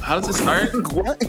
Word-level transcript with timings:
How 0.00 0.20
does 0.20 0.28
it 0.28 0.34
start? 0.34 0.70
What? 0.94 1.20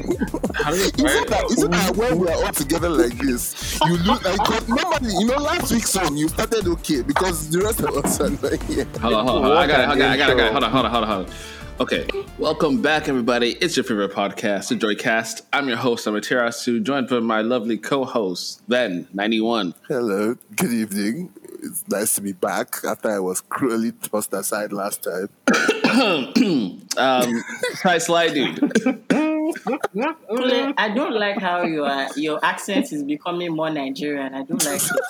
How 0.55 0.69
does 0.69 0.87
it 0.87 0.99
Isn't 0.99 1.29
that, 1.29 1.45
isn't 1.49 1.71
that 1.71 1.95
when 1.97 2.19
we 2.19 2.27
are 2.27 2.45
all 2.45 2.51
together 2.51 2.89
like 2.89 3.17
this? 3.17 3.79
You 3.87 3.97
look 3.97 4.23
like 4.23 4.37
normally, 4.69 5.13
you 5.17 5.25
know, 5.25 5.37
last 5.37 5.71
week's 5.71 5.89
song 5.89 6.15
you 6.15 6.27
started 6.27 6.67
okay 6.67 7.01
because 7.01 7.49
the 7.49 7.61
rest 7.61 7.79
of 7.79 7.97
us 7.97 8.21
are 8.21 8.29
not 8.29 8.61
here. 8.63 8.85
Hold 9.01 9.13
on, 9.15 9.25
hold 9.25 9.37
on, 9.37 9.43
hold 9.43 9.57
on. 9.57 9.57
I 9.57 9.67
got 9.67 9.79
it, 9.79 9.87
I 9.89 9.97
got 9.97 9.97
it, 9.97 10.03
I 10.05 10.17
got 10.17 10.29
it, 10.29 10.33
I 10.33 10.37
got 10.37 10.47
it. 10.47 10.51
Hold 10.51 10.63
on, 10.63 10.71
hold 10.71 10.85
on, 10.85 10.91
hold 10.91 11.03
on, 11.03 11.09
hold 11.09 11.29
on. 11.29 11.33
Okay, 11.77 12.07
welcome 12.39 12.81
back, 12.81 13.09
everybody. 13.09 13.51
It's 13.59 13.75
your 13.75 13.83
favorite 13.83 14.13
podcast, 14.13 14.69
the 14.69 14.75
Joycast. 14.75 15.41
I'm 15.51 15.67
your 15.67 15.75
host, 15.75 16.05
Amaterasu, 16.07 16.81
joined 16.81 17.09
by 17.09 17.19
my 17.19 17.41
lovely 17.41 17.77
co-host, 17.77 18.61
Ben91. 18.69 19.73
Hello, 19.89 20.35
good 20.55 20.71
evening. 20.71 21.33
It's 21.61 21.85
nice 21.89 22.15
to 22.15 22.21
be 22.21 22.31
back 22.31 22.75
after 22.87 23.11
I 23.11 23.19
was 23.19 23.41
cruelly 23.41 23.91
tossed 23.91 24.31
aside 24.33 24.71
last 24.71 25.03
time. 25.03 25.29
Um, 26.97 27.43
Ty 27.81 27.97
Sly 27.97 28.29
Dude. 28.29 29.34
Kule, 29.53 30.73
I 30.77 30.89
don't 30.93 31.13
like 31.13 31.39
how 31.39 31.63
your 31.63 32.07
your 32.15 32.39
accent 32.43 32.91
is 32.91 33.03
becoming 33.03 33.55
more 33.55 33.69
Nigerian. 33.69 34.33
I 34.33 34.43
don't 34.43 34.63
like 34.63 34.81
it. 34.81 35.01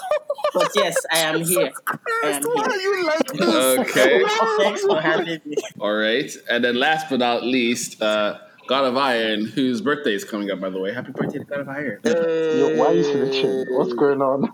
But 0.53 0.71
yes, 0.75 0.95
I 1.11 1.19
am 1.19 1.41
here. 1.41 1.71
I 1.87 2.29
am 2.29 2.43
Why 2.43 2.63
are 2.63 2.71
here. 2.71 2.81
you 2.81 3.05
like 3.05 3.27
this? 3.27 3.79
Okay, 3.95 4.23
Thanks 4.57 4.81
for 4.81 5.01
having 5.01 5.41
me. 5.45 5.55
all 5.79 5.93
right. 5.93 6.31
And 6.49 6.63
then 6.63 6.75
last 6.75 7.09
but 7.09 7.19
not 7.19 7.43
least, 7.43 8.01
uh, 8.01 8.37
God 8.67 8.85
of 8.85 8.95
Iron, 8.97 9.45
whose 9.45 9.81
birthday 9.81 10.13
is 10.13 10.23
coming 10.23 10.49
up, 10.51 10.59
by 10.61 10.69
the 10.69 10.79
way. 10.79 10.93
Happy 10.93 11.11
birthday 11.11 11.39
to 11.39 11.45
God 11.45 11.59
of 11.61 11.69
Iron. 11.69 11.99
Yo, 12.05 12.75
why 12.77 12.87
are 12.87 12.93
you 12.93 13.03
snitching? 13.03 13.65
What's 13.77 13.93
going 13.93 14.21
on? 14.21 14.49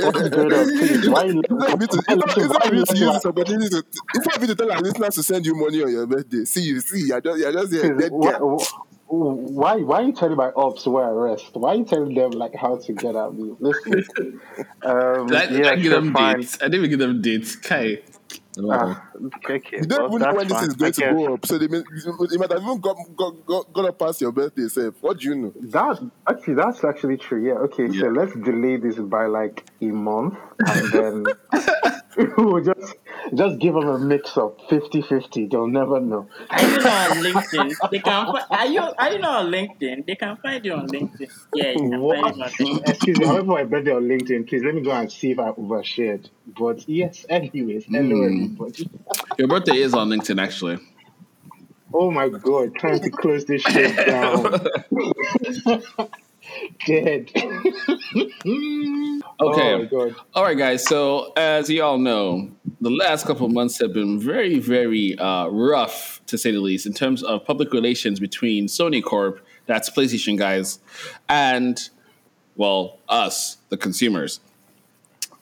What's 0.00 0.28
going 0.30 0.52
on? 0.52 0.70
Why 1.04 1.24
you 1.24 1.42
It's 1.48 1.58
not 1.58 1.78
me 1.78 1.86
to, 1.88 1.98
it's 2.08 2.16
not, 2.16 2.38
it's 2.38 2.52
not 2.52 2.72
me 2.72 2.84
to 2.84 2.96
use 2.96 3.12
this 3.14 3.26
opportunity 3.26 3.68
to, 3.70 3.84
it's 4.14 4.26
not 4.26 4.40
me 4.40 4.46
to 4.48 4.54
tell 4.54 4.72
our 4.72 4.80
listeners 4.80 5.14
to 5.16 5.22
send 5.22 5.46
you 5.46 5.54
money 5.54 5.82
on 5.82 5.90
your 5.92 6.06
birthday. 6.06 6.44
See 6.44 6.62
you, 6.62 6.80
see, 6.80 7.06
you're 7.08 7.20
just, 7.20 7.38
you're 7.38 7.52
just 7.52 7.72
here, 7.72 7.90
Please, 7.90 7.96
dead 7.96 8.12
why, 8.12 8.32
guy. 8.32 8.38
why, 9.08 9.76
why 9.76 9.96
are 10.02 10.04
you 10.04 10.12
telling 10.12 10.36
my 10.36 10.50
ops 10.56 10.86
where 10.86 11.04
I 11.04 11.10
rest? 11.10 11.50
Why 11.54 11.70
are 11.72 11.76
you 11.76 11.84
telling 11.84 12.14
them 12.14 12.32
like 12.32 12.54
how 12.54 12.76
to 12.78 12.92
get 12.94 13.16
at 13.16 13.34
me? 13.34 13.54
Listen, 13.60 14.04
um, 14.82 15.26
Did 15.26 15.36
I, 15.36 15.46
did 15.46 15.64
yeah, 15.64 15.70
I 15.70 15.76
give 15.76 15.92
sure, 15.92 16.00
them 16.00 16.12
fine. 16.12 16.36
dates? 16.36 16.56
I 16.60 16.64
didn't 16.66 16.76
even 16.76 16.90
give 16.90 16.98
them 17.00 17.20
dates. 17.22 17.56
Okay. 17.58 18.02
Ah, 18.58 19.08
okay, 19.36 19.62
You 19.72 19.86
don't 19.86 20.10
well, 20.10 20.20
even 20.20 20.28
know 20.28 20.34
when 20.34 20.48
that's 20.48 20.60
this 20.60 20.68
is 20.68 20.74
going 20.74 20.92
to 20.92 21.00
go 21.00 21.34
up, 21.34 21.46
so 21.46 21.56
they 21.56 21.68
may, 21.68 21.78
you 21.78 22.38
might 22.38 22.50
have 22.52 22.62
even 22.62 22.80
got, 22.80 22.96
got, 23.16 23.46
got, 23.46 23.72
got 23.72 23.84
up 23.86 23.98
past 23.98 24.20
your 24.20 24.32
birthday 24.32 24.68
self. 24.68 24.94
What 25.00 25.18
do 25.20 25.28
you 25.28 25.34
know? 25.34 25.52
That 25.60 26.10
actually, 26.28 26.54
that's 26.54 26.84
actually 26.84 27.16
true. 27.16 27.46
Yeah. 27.46 27.54
Okay. 27.54 27.88
So 27.98 28.08
let's 28.08 28.34
delay 28.34 28.76
this 28.76 28.96
by 28.96 29.26
like 29.26 29.64
a 29.80 29.86
month, 29.86 30.34
and 30.66 30.92
then 30.92 31.24
we'll 32.16 32.62
just 32.64 32.94
just 33.34 33.58
give 33.58 33.74
them 33.74 33.88
a 33.88 33.98
mix 33.98 34.36
up 34.36 34.60
50-50. 34.68 35.50
They'll 35.50 35.66
never 35.66 36.00
know. 36.00 36.28
Are 36.50 36.62
you 36.62 36.78
not 36.78 37.10
on 37.10 37.16
LinkedIn? 37.22 37.90
They 37.90 37.98
can. 38.00 38.26
fi- 38.26 38.46
Are 38.50 38.66
you 38.66 38.80
Are 38.80 39.12
you 39.12 39.18
not 39.18 39.44
on 39.44 39.52
LinkedIn? 39.52 40.06
They 40.06 40.16
can 40.16 40.36
find 40.36 40.64
you 40.64 40.74
on 40.74 40.88
LinkedIn. 40.88 41.30
Yeah, 41.54 41.70
you 41.72 41.78
can 41.90 42.00
What? 42.00 42.18
find 42.18 42.36
you 42.36 42.42
on 42.44 42.50
LinkedIn. 42.50 42.88
Excuse 42.88 43.18
me. 43.18 43.26
however 43.26 43.40
I 43.40 43.44
went 43.44 43.46
for 43.46 43.52
my 43.52 43.64
birthday 43.64 43.92
on 43.92 44.02
LinkedIn. 44.04 44.48
Please 44.48 44.62
let 44.64 44.74
me 44.74 44.82
go 44.82 44.90
and 44.90 45.10
see 45.10 45.30
if 45.30 45.38
I 45.38 45.50
overshared. 45.52 46.28
But 46.46 46.88
yes. 46.88 47.24
Anyways, 47.28 47.86
hello 47.86 48.16
hmm. 48.16 48.24
everybody. 48.24 48.90
Your 49.38 49.48
birthday 49.48 49.78
is 49.78 49.94
on 49.94 50.08
LinkedIn, 50.08 50.42
actually. 50.42 50.78
Oh 51.94 52.10
my 52.10 52.28
god! 52.28 52.74
Trying 52.76 53.00
to 53.00 53.10
close 53.10 53.44
this 53.44 53.62
shit 53.62 53.94
down. 54.06 54.60
Dead. 56.86 57.30
Okay. 59.40 59.88
Oh. 59.92 60.14
All 60.34 60.44
right, 60.44 60.56
guys. 60.56 60.84
So, 60.86 61.32
as 61.36 61.68
you 61.68 61.82
all 61.82 61.98
know, 61.98 62.50
the 62.80 62.90
last 62.90 63.26
couple 63.26 63.46
of 63.46 63.52
months 63.52 63.78
have 63.80 63.92
been 63.92 64.20
very, 64.20 64.58
very 64.58 65.18
uh, 65.18 65.46
rough, 65.48 66.20
to 66.26 66.38
say 66.38 66.52
the 66.52 66.60
least, 66.60 66.86
in 66.86 66.92
terms 66.92 67.22
of 67.22 67.44
public 67.44 67.72
relations 67.72 68.20
between 68.20 68.66
Sony 68.66 69.02
Corp, 69.02 69.44
that's 69.66 69.90
PlayStation 69.90 70.38
guys, 70.38 70.78
and, 71.28 71.78
well, 72.56 72.98
us, 73.08 73.58
the 73.68 73.76
consumers. 73.76 74.40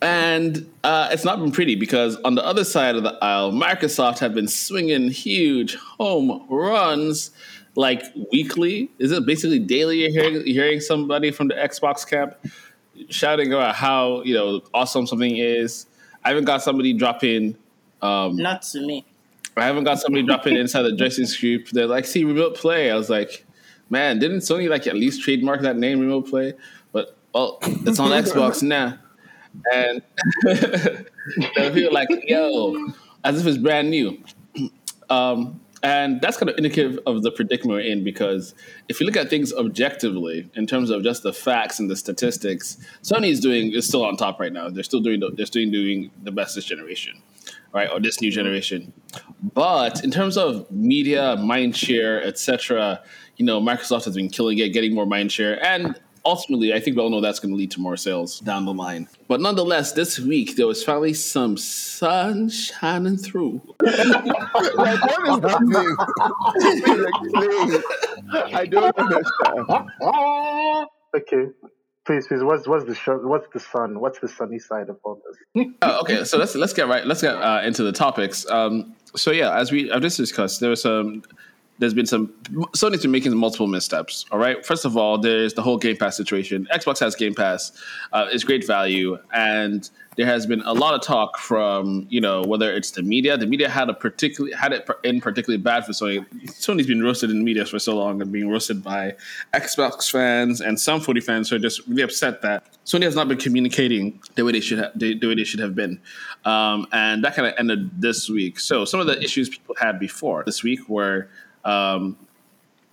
And 0.03 0.71
uh, 0.83 1.11
it's 1.13 1.25
not 1.25 1.41
been 1.41 1.53
pretty 1.53 1.75
because 1.75 2.17
on 2.25 2.35
the 2.35 2.45
other 2.45 2.65
side 2.65 2.97
of 2.97 3.03
the 3.03 3.19
aisle, 3.23 3.53
Microsoft 3.53 4.19
have 4.21 4.35
been 4.35 4.49
swinging 4.49 5.11
huge 5.11 5.75
home 5.75 6.47
runs 6.49 7.33
like 7.77 8.03
weekly. 8.33 8.91
Is 8.99 9.13
it 9.13 9.27
basically 9.27 9.59
daily? 9.59 10.01
You're 10.01 10.11
hearing, 10.11 10.35
you're 10.47 10.65
hearing 10.65 10.81
somebody 10.81 11.31
from 11.31 11.49
the 11.49 11.55
Xbox 11.55 12.09
camp 12.09 12.35
shouting 13.11 13.53
about 13.53 13.75
how 13.75 14.23
you 14.23 14.35
know 14.35 14.63
awesome 14.73 15.07
something 15.07 15.37
is. 15.37 15.87
I 16.25 16.29
haven't 16.29 16.45
got 16.45 16.63
somebody 16.63 16.93
dropping. 16.93 17.57
Um, 18.03 18.37
Not 18.37 18.63
to 18.63 18.81
me. 18.81 19.05
I 19.57 19.65
haven't 19.65 19.85
got 19.85 20.01
somebody 20.01 20.25
dropping 20.25 20.57
inside 20.63 20.83
the 20.83 20.97
dressing 20.97 21.27
group. 21.39 21.69
They're 21.69 21.87
like, 21.87 22.07
"See, 22.07 22.25
remote 22.25 22.57
play." 22.57 22.91
I 22.91 22.97
was 22.97 23.11
like, 23.11 23.45
"Man, 23.89 24.19
didn't 24.19 24.39
Sony 24.39 24.69
like 24.69 24.87
at 24.87 24.95
least 24.95 25.23
trademark 25.23 25.63
that 25.63 25.77
name, 25.77 26.01
remote 26.01 26.29
play?" 26.29 26.55
But 26.93 27.17
well, 27.35 27.59
it's 27.63 27.99
on 27.99 28.11
Xbox 28.11 28.63
now, 28.77 28.99
and 29.73 30.03
people 31.75 31.93
like, 31.93 32.09
"Yo," 32.27 32.93
as 33.25 33.41
if 33.41 33.47
it's 33.47 33.59
brand 33.59 33.91
new. 33.91 34.23
Um, 35.09 35.61
and 35.83 36.21
that's 36.21 36.37
kind 36.37 36.51
of 36.51 36.57
indicative 36.59 36.99
of 37.07 37.23
the 37.23 37.31
predicament 37.31 37.77
we're 37.77 37.81
in 37.81 38.05
because 38.05 38.55
if 38.89 39.01
you 39.01 39.07
look 39.07 39.17
at 39.17 39.31
things 39.31 39.53
objectively 39.53 40.51
in 40.55 40.67
terms 40.67 40.91
of 40.91 41.03
just 41.03 41.23
the 41.23 41.33
facts 41.33 41.79
and 41.79 41.89
the 41.91 41.97
statistics, 41.97 42.77
Sony 43.03 43.31
is 43.31 43.41
doing 43.41 43.73
is 43.73 43.87
still 43.87 44.05
on 44.05 44.17
top 44.17 44.39
right 44.39 44.53
now. 44.53 44.69
They're 44.69 44.83
still 44.83 45.01
doing 45.01 45.21
the, 45.21 45.31
they're 45.31 45.47
still 45.47 45.69
doing 45.71 46.11
the 46.23 46.33
best 46.33 46.55
this 46.55 46.67
generation, 46.67 47.23
right, 47.73 47.89
or 47.91 47.99
this 47.99 48.21
new 48.21 48.31
generation. 48.31 48.93
But 49.55 50.05
in 50.05 50.11
terms 50.11 50.37
of 50.37 50.71
media, 50.71 51.37
mind 51.37 51.77
share, 51.77 52.23
etc., 52.23 53.03
you 53.37 53.47
know, 53.47 53.59
Microsoft 53.59 54.05
has 54.05 54.15
been 54.15 54.29
killing 54.29 54.59
it, 54.59 54.69
getting 54.71 54.95
more 54.95 55.07
mind 55.07 55.33
share, 55.33 55.65
and 55.65 55.99
ultimately, 56.25 56.73
I 56.73 56.81
think 56.81 56.97
we 56.97 57.03
all 57.03 57.11
know 57.11 57.21
that's 57.21 57.41
going 57.41 57.53
to 57.53 57.57
lead 57.57 57.71
to 57.73 57.81
more 57.81 57.97
sales 57.97 58.41
down 58.41 58.65
the 58.65 58.75
line. 58.75 59.09
But 59.29 59.41
nonetheless, 59.41 59.93
this 59.93 60.19
week 60.19 60.57
there 60.57 60.67
was 60.67 60.83
finally 60.83 61.15
some 61.15 61.57
sun 61.57 62.49
shining 62.49 63.17
through. 63.17 63.61
Like, 64.77 65.03
what 65.03 65.45
is 65.45 65.51
happening? 65.51 65.97
Explain. 67.09 67.83
I 68.55 68.67
don't 68.67 68.99
understand. 68.99 69.89
okay. 71.17 71.47
Please, 72.07 72.27
please. 72.27 72.43
What's 72.43 72.67
what's 72.67 72.85
the 72.87 72.95
show, 72.95 73.19
What's 73.19 73.47
the 73.53 73.61
sun? 73.61 74.01
What's 74.01 74.19
the 74.21 74.29
sunny 74.29 74.59
side 74.59 74.89
of 74.89 74.99
all 75.05 75.21
this? 75.55 75.67
Oh, 75.83 76.01
okay, 76.01 76.25
so 76.25 76.39
let's 76.39 76.55
let's 76.55 76.73
get 76.73 76.89
right. 76.89 77.07
Let's 77.07 77.21
get 77.21 77.35
uh, 77.37 77.61
into 77.63 77.83
the 77.83 77.93
topics. 77.93 78.49
Um, 78.51 78.97
so 79.15 79.31
yeah, 79.31 79.57
as 79.57 79.71
we 79.71 79.93
I've 79.93 80.03
just 80.03 80.17
discussed, 80.17 80.61
there 80.61 80.71
was 80.71 80.83
some. 80.83 81.23
There's 81.81 81.95
been 81.95 82.07
some. 82.07 82.29
Sony's 82.77 83.03
been 83.03 83.11
making 83.11 83.35
multiple 83.37 83.67
missteps. 83.67 84.27
All 84.31 84.39
right. 84.39 84.65
First 84.65 84.85
of 84.85 84.97
all, 84.97 85.19
there's 85.19 85.55
the 85.55 85.63
whole 85.63 85.79
Game 85.79 85.97
Pass 85.97 86.17
situation. 86.17 86.69
Xbox 86.73 87.01
has 87.01 87.15
Game 87.15 87.35
Pass. 87.35 87.73
Uh, 88.13 88.29
it's 88.31 88.45
great 88.45 88.67
value, 88.67 89.19
and 89.33 89.91
there 90.17 90.27
has 90.27 90.45
been 90.45 90.61
a 90.67 90.75
lot 90.75 90.93
of 90.93 91.01
talk 91.01 91.39
from 91.39 92.07
you 92.11 92.21
know 92.21 92.43
whether 92.43 92.71
it's 92.71 92.91
the 92.91 93.03
media. 93.03 93.39
The 93.39 93.47
media 93.47 93.71
had 93.71 93.89
a 93.89 93.95
particularly 93.95 94.55
had 94.55 94.75
it 94.75 94.87
in 95.05 95.21
particularly 95.21 95.63
bad 95.63 95.87
for 95.87 95.93
Sony. 95.93 96.29
Sony's 96.49 96.87
been 96.87 97.03
roasted 97.03 97.31
in 97.31 97.39
the 97.39 97.45
media 97.45 97.65
for 97.65 97.79
so 97.79 97.97
long 97.97 98.21
and 98.21 98.31
being 98.31 98.51
roasted 98.51 98.83
by 98.83 99.15
Xbox 99.55 100.11
fans 100.11 100.61
and 100.61 100.79
some 100.79 101.01
40 101.01 101.21
fans 101.21 101.49
who 101.49 101.57
are 101.57 101.61
just 101.61 101.87
really 101.87 102.03
upset 102.03 102.43
that 102.43 102.65
Sony 102.85 103.05
has 103.05 103.15
not 103.15 103.29
been 103.29 103.39
communicating 103.39 104.21
the 104.35 104.45
way 104.45 104.53
they 104.53 104.61
should 104.61 104.79
have 104.79 104.93
the, 104.95 105.19
the 105.19 105.27
way 105.27 105.35
they 105.35 105.45
should 105.45 105.61
have 105.61 105.75
been, 105.75 105.99
um, 106.45 106.87
and 106.93 107.25
that 107.25 107.35
kind 107.35 107.49
of 107.49 107.55
ended 107.59 107.91
this 108.01 108.29
week. 108.29 108.61
So 108.61 108.85
some 108.85 109.01
of 109.01 109.07
the 109.07 109.23
issues 109.23 109.49
people 109.49 109.75
had 109.81 109.99
before 109.99 110.43
this 110.45 110.63
week 110.63 110.87
were. 110.89 111.31
Um, 111.65 112.17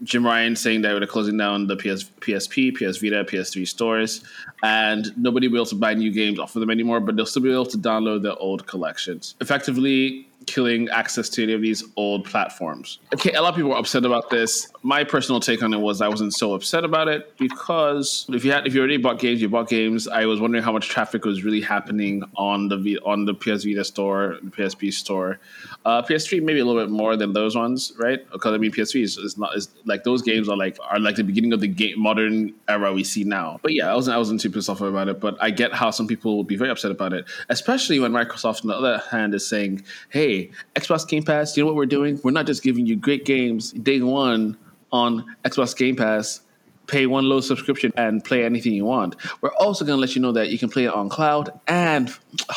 Jim 0.03 0.25
Ryan 0.25 0.55
saying 0.55 0.83
that 0.83 0.89
they're 0.89 1.07
closing 1.07 1.37
down 1.37 1.67
the 1.67 1.75
PS, 1.75 2.03
PSP, 2.21 2.75
PS 2.75 2.97
Vita, 2.97 3.23
PS3 3.23 3.67
stores, 3.67 4.23
and 4.61 5.11
nobody 5.17 5.47
will 5.47 5.53
be 5.53 5.57
able 5.57 5.65
to 5.65 5.75
buy 5.75 5.93
new 5.95 6.11
games 6.11 6.37
off 6.37 6.55
of 6.55 6.59
them 6.59 6.69
anymore, 6.69 6.99
but 6.99 7.15
they'll 7.15 7.25
still 7.25 7.41
be 7.41 7.51
able 7.51 7.65
to 7.65 7.77
download 7.77 8.21
their 8.21 8.37
old 8.37 8.67
collections, 8.67 9.35
effectively 9.41 10.27
killing 10.45 10.87
access 10.89 11.29
to 11.29 11.43
any 11.43 11.53
of 11.53 11.61
these 11.61 11.83
old 11.95 12.25
platforms. 12.25 12.99
Okay, 13.13 13.33
a 13.33 13.41
lot 13.41 13.49
of 13.49 13.55
people 13.55 13.71
were 13.71 13.77
upset 13.77 14.05
about 14.05 14.29
this. 14.29 14.67
My 14.87 15.03
personal 15.03 15.41
take 15.41 15.61
on 15.63 15.73
it 15.73 15.81
was 15.81 15.99
I 15.99 16.07
wasn't 16.07 16.33
so 16.33 16.53
upset 16.53 16.85
about 16.85 17.09
it 17.09 17.37
because 17.37 18.25
if 18.29 18.45
you 18.45 18.53
had 18.53 18.65
if 18.65 18.73
you 18.73 18.79
already 18.79 18.95
bought 18.95 19.19
games, 19.19 19.41
you 19.41 19.49
bought 19.49 19.67
games. 19.67 20.07
I 20.07 20.25
was 20.25 20.39
wondering 20.39 20.63
how 20.63 20.71
much 20.71 20.87
traffic 20.87 21.25
was 21.25 21.43
really 21.43 21.59
happening 21.59 22.23
on 22.37 22.69
the 22.69 22.77
V- 22.77 22.99
on 22.99 23.25
the 23.25 23.33
PS 23.33 23.65
Vita 23.65 23.83
store, 23.83 24.37
the 24.41 24.49
PSP 24.49 24.93
store. 24.93 25.39
Uh, 25.83 26.01
PS3 26.03 26.41
maybe 26.41 26.59
a 26.59 26.65
little 26.65 26.81
bit 26.81 26.89
more 26.89 27.17
than 27.17 27.33
those 27.33 27.53
ones, 27.53 27.91
right? 27.97 28.25
Because 28.31 28.53
I 28.53 28.59
mean 28.59 28.71
PS3 28.71 29.03
is, 29.03 29.17
is 29.17 29.37
not 29.37 29.57
is 29.57 29.67
like 29.83 30.05
those 30.05 30.21
games 30.21 30.47
are 30.47 30.55
like 30.55 30.77
are 30.89 30.99
like 30.99 31.17
the 31.17 31.23
beginning 31.25 31.51
of 31.51 31.59
the 31.59 31.67
game 31.67 31.99
modern 31.99 32.53
era 32.69 32.93
we 32.93 33.03
see 33.03 33.25
now. 33.25 33.59
But 33.61 33.73
yeah, 33.73 33.91
I 33.91 33.93
wasn't 33.93 34.15
I 34.15 34.17
wasn't 34.17 34.39
too 34.39 34.49
pissed 34.49 34.69
off 34.69 34.79
about 34.79 35.09
it. 35.09 35.19
But 35.19 35.35
I 35.41 35.49
get 35.49 35.73
how 35.73 35.91
some 35.91 36.07
people 36.07 36.37
would 36.37 36.47
be 36.47 36.55
very 36.55 36.69
upset 36.69 36.91
about 36.91 37.11
it, 37.11 37.25
especially 37.49 37.99
when 37.99 38.13
Microsoft 38.13 38.63
on 38.63 38.69
the 38.69 38.75
other 38.77 39.03
hand 39.11 39.35
is 39.35 39.45
saying, 39.45 39.83
"Hey, 40.07 40.49
Xbox 40.77 41.05
Game 41.05 41.23
Pass, 41.23 41.57
you 41.57 41.63
know 41.63 41.67
what 41.67 41.75
we're 41.75 41.87
doing? 41.87 42.21
We're 42.23 42.31
not 42.31 42.45
just 42.45 42.63
giving 42.63 42.85
you 42.85 42.95
great 42.95 43.25
games 43.25 43.73
day 43.73 43.99
one 43.99 44.55
on 44.91 45.35
Xbox 45.43 45.75
Game 45.75 45.95
Pass." 45.95 46.41
pay 46.87 47.05
one 47.05 47.27
low 47.27 47.41
subscription 47.41 47.91
and 47.97 48.23
play 48.23 48.45
anything 48.45 48.73
you 48.73 48.85
want. 48.85 49.15
We're 49.41 49.53
also 49.55 49.85
going 49.85 49.97
to 49.97 50.01
let 50.01 50.15
you 50.15 50.21
know 50.21 50.31
that 50.31 50.49
you 50.49 50.57
can 50.57 50.69
play 50.69 50.85
it 50.85 50.93
on 50.93 51.09
cloud. 51.09 51.59
And 51.67 52.09
uh, 52.49 52.53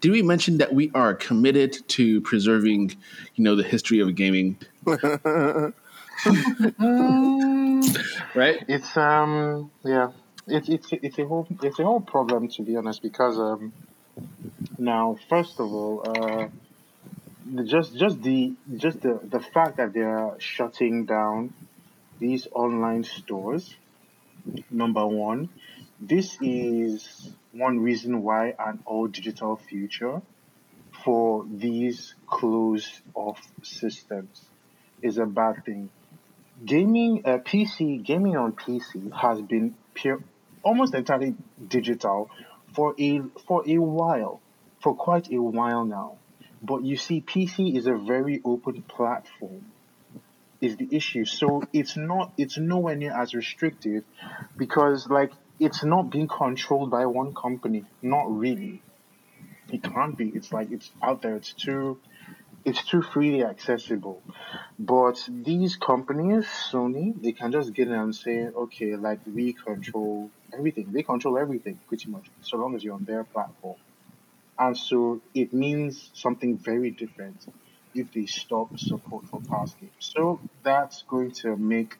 did 0.00 0.12
we 0.12 0.22
mention 0.22 0.58
that 0.58 0.74
we 0.74 0.90
are 0.94 1.14
committed 1.14 1.88
to 1.90 2.20
preserving, 2.22 2.96
you 3.36 3.44
know, 3.44 3.54
the 3.54 3.62
history 3.62 4.00
of 4.00 4.14
gaming? 4.14 4.58
right? 8.34 8.64
It's 8.66 8.96
um 8.96 9.70
yeah, 9.84 10.10
it's 10.46 10.68
it's 10.68 10.88
it's 10.92 11.18
a 11.18 11.26
whole 11.26 11.46
it's 11.62 11.78
a 11.78 11.84
whole 11.84 12.00
problem 12.00 12.48
to 12.48 12.62
be 12.62 12.76
honest 12.76 13.02
because 13.02 13.38
um 13.38 13.72
now 14.78 15.16
first 15.28 15.60
of 15.60 15.72
all 15.72 16.02
uh 16.04 16.48
just 17.64 17.96
just 17.96 18.20
the 18.22 18.52
just 18.76 19.00
the 19.02 19.20
the 19.22 19.40
fact 19.40 19.76
that 19.76 19.92
they're 19.92 20.34
shutting 20.38 21.04
down 21.04 21.52
these 22.18 22.46
online 22.52 23.04
stores. 23.04 23.76
Number 24.70 25.06
one 25.06 25.50
this 26.00 26.38
is 26.40 27.32
one 27.50 27.80
reason 27.80 28.22
why 28.22 28.54
an 28.58 28.78
all 28.86 29.08
digital 29.08 29.56
future 29.56 30.22
for 31.04 31.44
these 31.50 32.14
closed 32.26 33.00
off 33.14 33.40
systems 33.62 34.44
is 35.02 35.18
a 35.18 35.26
bad 35.26 35.64
thing. 35.64 35.90
Gaming 36.64 37.22
uh, 37.24 37.38
PC 37.38 38.04
gaming 38.04 38.36
on 38.36 38.52
PC 38.52 39.12
has 39.12 39.40
been 39.42 39.74
pure 39.94 40.22
almost 40.62 40.94
entirely 40.94 41.34
digital 41.66 42.30
for 42.74 42.94
a 42.98 43.20
for 43.46 43.68
a 43.68 43.78
while 43.78 44.40
for 44.80 44.94
quite 44.94 45.32
a 45.32 45.42
while 45.42 45.84
now. 45.84 46.18
But 46.62 46.84
you 46.84 46.96
see 46.96 47.20
PC 47.20 47.76
is 47.76 47.86
a 47.88 47.94
very 47.94 48.40
open 48.44 48.82
platform 48.82 49.66
is 50.60 50.76
the 50.76 50.88
issue 50.90 51.24
so 51.24 51.62
it's 51.72 51.96
not 51.96 52.32
it's 52.36 52.58
nowhere 52.58 52.96
near 52.96 53.12
as 53.12 53.34
restrictive 53.34 54.04
because 54.56 55.08
like 55.08 55.32
it's 55.60 55.84
not 55.84 56.10
being 56.10 56.28
controlled 56.28 56.90
by 56.90 57.06
one 57.06 57.34
company 57.34 57.84
not 58.02 58.30
really 58.30 58.82
it 59.72 59.82
can't 59.82 60.16
be 60.16 60.28
it's 60.28 60.52
like 60.52 60.70
it's 60.70 60.90
out 61.02 61.22
there 61.22 61.36
it's 61.36 61.52
too 61.52 61.98
it's 62.64 62.84
too 62.84 63.02
freely 63.02 63.44
accessible. 63.44 64.22
But 64.78 65.26
these 65.28 65.76
companies, 65.76 66.46
Sony, 66.46 67.20
they 67.22 67.32
can 67.32 67.52
just 67.52 67.72
get 67.72 67.88
in 67.88 67.94
and 67.94 68.14
say, 68.14 68.48
okay, 68.48 68.96
like 68.96 69.20
we 69.26 69.52
control 69.54 70.30
everything. 70.52 70.92
They 70.92 71.02
control 71.02 71.38
everything 71.38 71.80
pretty 71.88 72.10
much, 72.10 72.26
so 72.42 72.56
long 72.58 72.74
as 72.74 72.84
you're 72.84 72.94
on 72.94 73.04
their 73.04 73.24
platform. 73.24 73.76
And 74.58 74.76
so 74.76 75.22
it 75.34 75.52
means 75.54 76.10
something 76.14 76.58
very 76.58 76.90
different 76.90 77.46
if 77.94 78.12
they 78.12 78.26
stop 78.26 78.78
support 78.78 79.26
for 79.26 79.40
past 79.40 79.78
games. 79.80 79.92
So 79.98 80.40
that's 80.62 81.02
going 81.02 81.32
to 81.42 81.56
make 81.56 81.98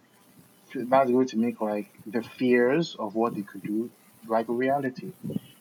that's 0.75 1.11
going 1.11 1.27
to 1.29 1.37
make 1.39 1.61
like 1.61 1.89
the 2.07 2.23
fears 2.23 2.95
of 2.99 3.15
what 3.15 3.35
they 3.35 3.43
could 3.43 3.63
do 3.63 3.91
like 4.27 4.49
a 4.49 4.53
reality. 4.53 5.13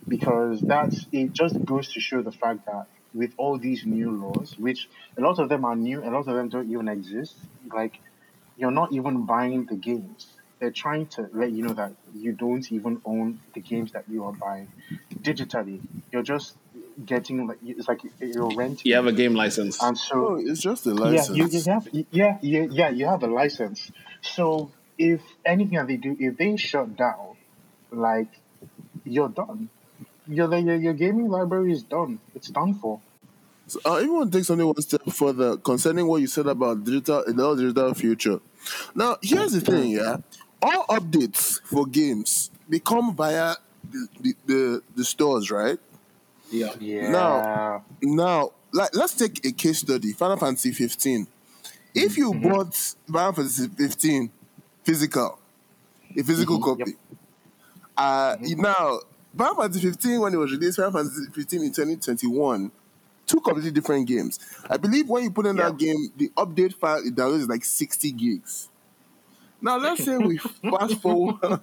Because 0.08 0.62
that's 0.62 1.06
it 1.12 1.34
just 1.34 1.64
goes 1.66 1.94
to 1.94 2.00
show 2.00 2.22
the 2.22 2.32
fact 2.32 2.66
that 2.66 2.88
with 3.14 3.34
all 3.38 3.58
these 3.58 3.86
new 3.86 4.12
laws, 4.12 4.58
which 4.58 4.90
a 5.18 5.22
lot 5.22 5.40
of 5.40 5.50
them 5.50 5.66
are 5.66 5.76
new, 5.76 6.04
a 6.04 6.10
lot 6.10 6.28
of 6.28 6.36
them 6.36 6.50
don't 6.50 6.70
even 6.70 6.88
exist, 6.88 7.36
like 7.74 8.00
you're 8.58 8.72
not 8.72 8.92
even 8.94 9.26
buying 9.26 9.66
the 9.66 9.76
games. 9.76 10.28
They're 10.60 10.72
trying 10.72 11.08
to 11.08 11.30
let 11.34 11.52
you 11.52 11.64
know 11.64 11.74
that 11.74 11.94
you 12.14 12.32
don't 12.32 12.70
even 12.72 13.02
own 13.06 13.40
the 13.54 13.62
games 13.62 13.92
that 13.92 14.06
you 14.10 14.26
are 14.26 14.32
buying 14.34 14.68
digitally. 15.14 15.82
You're 16.12 16.24
just 16.24 16.56
getting 17.06 17.48
like 17.48 17.60
it's 17.64 17.88
like 17.88 18.02
you're 18.20 18.56
renting. 18.56 18.90
You 18.90 18.96
have 18.96 19.08
a 19.08 19.12
game 19.12 19.34
license. 19.34 19.82
And 19.82 19.98
so 19.98 20.16
Oh, 20.16 20.36
it's 20.36 20.62
just 20.62 20.86
a 20.86 20.94
yeah, 20.94 21.02
license. 21.02 21.38
you, 21.38 21.46
you 21.48 21.64
have 21.72 21.88
yeah, 22.12 22.38
yeah, 22.42 22.66
yeah, 22.70 22.90
you 22.90 23.06
have 23.06 23.24
a 23.24 23.28
license. 23.28 23.92
So 24.22 24.72
if 24.98 25.22
anything 25.46 25.78
that 25.78 25.88
they 25.88 25.98
do, 25.98 26.16
if 26.20 26.38
they 26.38 26.56
shut 26.58 26.96
down, 26.96 27.38
like 27.92 28.30
you're 29.04 29.30
done. 29.30 29.70
Your 30.28 30.54
your, 30.58 30.76
your 30.76 30.94
gaming 30.94 31.30
library 31.30 31.72
is 31.72 31.84
done. 31.84 32.20
It's 32.36 32.50
done 32.50 32.74
for. 32.74 33.00
So, 33.68 33.80
I 33.86 34.00
even 34.00 34.14
want 34.14 34.32
to 34.32 34.38
take 34.38 34.46
something 34.46 34.66
one 34.66 34.82
step 34.82 35.02
further 35.12 35.58
concerning 35.58 36.08
what 36.08 36.22
you 36.22 36.28
said 36.28 36.48
about 36.48 36.86
digital, 36.86 37.24
the 37.28 37.56
digital 37.56 37.94
future. 37.94 38.40
Now, 38.96 39.18
here's 39.22 39.52
the 39.52 39.62
thing, 39.62 39.92
yeah. 39.92 40.18
All 40.62 40.86
updates 40.88 41.62
for 41.64 41.86
games 41.86 42.50
they 42.70 42.80
come 42.80 43.16
via 43.16 43.56
the, 43.90 44.08
the, 44.20 44.36
the, 44.46 44.82
the 44.96 45.06
stores, 45.06 45.52
right? 45.52 45.78
Yeah. 46.52 46.74
Yeah. 46.80 47.10
Now, 47.10 47.86
now, 48.02 48.52
like, 48.72 48.96
let's 48.96 49.14
take 49.16 49.46
a 49.46 49.52
case 49.52 49.80
study: 49.80 50.14
Final 50.14 50.38
Fantasy 50.38 50.72
15. 50.72 51.28
If 51.94 52.18
you 52.18 52.32
mm-hmm. 52.32 52.50
bought 52.50 52.76
Final 53.12 53.34
Fantasy 53.34 53.68
15 53.68 54.32
physical, 54.84 55.40
a 56.16 56.24
physical 56.24 56.60
mm-hmm. 56.60 56.82
copy, 56.82 56.94
uh, 57.98 58.36
mm-hmm. 58.38 58.62
now 58.62 59.00
Final 59.38 59.56
Fantasy 59.56 59.90
15 59.90 60.22
when 60.22 60.34
it 60.34 60.38
was 60.38 60.52
released, 60.52 60.78
Final 60.78 60.92
Fantasy 60.92 61.26
15 61.32 61.62
in 61.64 61.70
2021, 61.70 62.72
two 63.26 63.40
completely 63.42 63.72
different 63.72 64.08
games. 64.08 64.40
I 64.70 64.78
believe 64.78 65.08
when 65.10 65.24
you 65.24 65.32
put 65.32 65.46
in 65.46 65.58
Yeah. 65.58 65.70
that 65.70 65.78
game, 65.78 66.12
the 66.16 66.30
update 66.38 66.74
file 66.74 67.02
it 67.06 67.16
downloads 67.16 67.42
is 67.42 67.48
like 67.48 67.66
60 67.66 68.12
gigs. 68.12 68.70
Now 69.62 69.78
let's 69.78 70.04
say 70.04 70.18
we 70.18 70.38
fast 70.38 71.02
forward. 71.02 71.38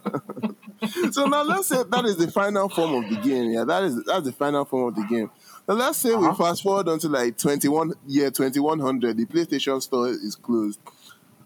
so 1.12 1.26
now 1.26 1.42
let's 1.44 1.68
say 1.68 1.82
that 1.88 2.04
is 2.04 2.16
the 2.16 2.30
final 2.30 2.68
form 2.68 3.04
of 3.04 3.10
the 3.10 3.16
game. 3.20 3.52
Yeah, 3.52 3.64
that 3.64 3.84
is 3.84 4.02
that's 4.04 4.24
the 4.26 4.32
final 4.32 4.64
form 4.64 4.88
of 4.88 4.94
the 4.96 5.04
game. 5.06 5.30
Now 5.68 5.74
let's 5.74 5.98
say 5.98 6.14
we 6.14 6.26
Uh-huh. 6.26 6.34
fast 6.34 6.62
forward 6.62 6.88
until 6.88 7.10
like 7.10 7.38
21 7.38 7.92
year 8.06 8.30
2100, 8.30 9.16
the 9.16 9.26
PlayStation 9.26 9.80
Store 9.80 10.08
is 10.08 10.34
closed, 10.34 10.80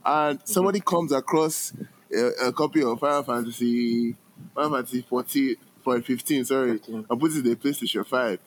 and 0.04 0.40
somebody 0.44 0.80
comes 0.80 1.12
across 1.12 1.72
a, 2.14 2.46
a 2.46 2.52
copy 2.52 2.82
of 2.82 2.98
Final 2.98 3.22
Fantasy 3.24 4.16
Final 4.54 4.70
Fantasy 4.76 5.02
14 5.02 5.56
for 5.84 6.00
15, 6.00 6.44
sorry, 6.46 6.72
15. 6.78 7.06
and 7.10 7.20
puts 7.20 7.36
it 7.36 7.44
in 7.44 7.50
the 7.50 7.56
PlayStation 7.56 8.06
5. 8.06 8.38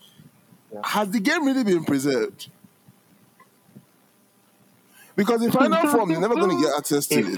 Yeah. 0.74 0.80
Has 0.83 1.12
the 1.12 1.19
game 1.19 1.45
really 1.45 1.63
been 1.63 1.83
preserved? 1.86 2.50
Because 5.15 5.42
the 5.42 5.51
final 5.51 5.88
form, 5.92 6.09
you're 6.09 6.21
never 6.21 6.36
going 6.36 6.50
to 6.57 6.62
get 6.63 6.71
access 6.77 7.06
to 7.07 7.19
it. 7.19 7.38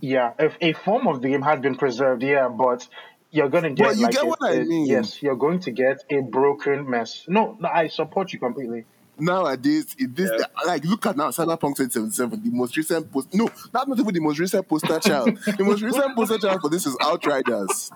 Fo- 0.00 0.06
Yeah, 0.06 0.32
if 0.38 0.56
a 0.60 0.72
form 0.72 1.06
of 1.08 1.22
the 1.22 1.28
game 1.28 1.42
has 1.42 1.60
been 1.60 1.76
preserved, 1.76 2.22
yeah, 2.22 2.48
but 2.48 2.86
you're 3.30 3.48
gonna 3.48 3.70
get 3.70 3.86
But 3.88 3.96
you 3.96 4.02
like 4.04 4.12
get 4.14 4.22
a- 4.22 4.26
what 4.26 4.38
I 4.42 4.52
a- 4.52 4.64
mean. 4.64 4.86
Yes, 4.86 5.22
you're 5.22 5.36
going 5.36 5.60
to 5.60 5.70
get 5.70 6.04
a 6.10 6.20
broken 6.20 6.88
mess. 6.88 7.24
No, 7.28 7.56
no, 7.60 7.68
I 7.68 7.88
support 7.88 8.32
you 8.32 8.38
completely. 8.38 8.84
nowadays 9.16 9.94
it 9.96 10.12
this 10.16 10.28
like 10.66 10.84
look 10.84 11.06
at 11.06 11.16
now 11.16 11.28
cyberpunk 11.30 11.76
2077 11.76 12.42
the 12.42 12.50
most 12.50 12.76
recent 12.76 13.12
post 13.12 13.32
no 13.32 13.48
not 13.72 13.86
not 13.86 13.96
even 14.00 14.12
the 14.12 14.18
most 14.20 14.40
recent 14.40 14.66
poster 14.68 14.98
child 14.98 15.28
the 15.56 15.62
most 15.62 15.82
recent 15.82 16.16
poster 16.16 16.36
child 16.36 16.60
for 16.60 16.68
this 16.68 16.84
is 16.84 16.96
outriders 17.00 17.92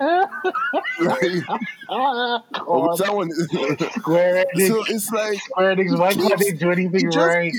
like 0.00 1.44
oh, 1.90 2.40
God. 2.52 2.98
that 2.98 3.14
one 3.14 3.30
Square 3.98 4.44
Enix, 4.56 4.68
so 4.68 4.84
it's 4.88 5.10
like 5.10 5.38
Square 5.40 5.76
Enix, 5.76 5.98
why 5.98 6.14
can't 6.14 6.40
they 6.40 6.52
do 6.52 6.70
anything 6.70 7.10
just- 7.10 7.18
right? 7.18 7.52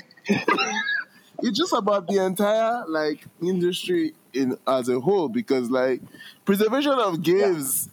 It's 1.41 1.57
just 1.57 1.73
about 1.73 2.07
the 2.07 2.23
entire 2.23 2.85
like 2.87 3.25
industry 3.41 4.13
in 4.33 4.57
as 4.67 4.89
a 4.89 4.99
whole 4.99 5.29
because 5.29 5.69
like 5.69 6.01
preservation 6.45 6.93
of 6.93 7.21
games 7.21 7.89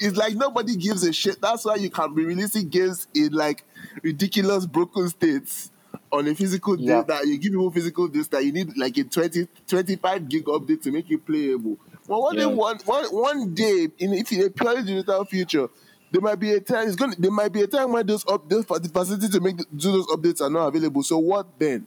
is 0.00 0.16
like 0.16 0.34
nobody 0.34 0.76
gives 0.76 1.04
a 1.04 1.12
shit. 1.12 1.40
That's 1.40 1.64
why 1.64 1.76
you 1.76 1.90
can 1.90 2.14
be 2.14 2.24
releasing 2.24 2.68
games 2.68 3.06
in 3.14 3.32
like 3.32 3.64
ridiculous 4.02 4.66
broken 4.66 5.08
states 5.08 5.70
on 6.12 6.26
a 6.28 6.34
physical 6.34 6.78
Yeah. 6.78 6.96
disc 7.02 7.08
that 7.08 7.26
you 7.26 7.38
give 7.38 7.52
people 7.52 7.70
physical 7.70 8.08
disc 8.08 8.30
that 8.30 8.44
you 8.44 8.52
need 8.52 8.76
like 8.76 8.96
a 8.98 9.04
20, 9.04 9.48
25 9.66 10.28
gig 10.28 10.44
update 10.46 10.82
to 10.82 10.92
make 10.92 11.10
it 11.10 11.24
playable. 11.26 11.76
Well, 12.06 12.22
one 12.22 12.36
Yeah. 12.36 12.48
day, 12.48 12.54
one, 12.54 12.78
one, 12.84 13.04
one 13.06 13.54
day, 13.54 13.88
in 13.98 14.12
if 14.14 14.30
in 14.32 14.42
a 14.44 14.50
purely 14.50 14.82
digital 14.82 15.24
future, 15.24 15.68
there 16.12 16.20
might 16.20 16.36
be 16.38 16.52
a 16.52 16.60
time. 16.60 16.86
It's 16.86 16.96
gonna. 16.96 17.16
There 17.18 17.30
might 17.30 17.52
be 17.52 17.62
a 17.62 17.66
time 17.66 17.90
when 17.92 18.06
those 18.06 18.24
up, 18.28 18.48
the 18.48 18.62
facility 18.62 19.28
to 19.28 19.40
make 19.40 19.56
do 19.56 19.90
those 19.92 20.06
updates 20.06 20.40
are 20.40 20.50
not 20.50 20.68
available. 20.68 21.02
So 21.02 21.18
what 21.18 21.58
then? 21.58 21.86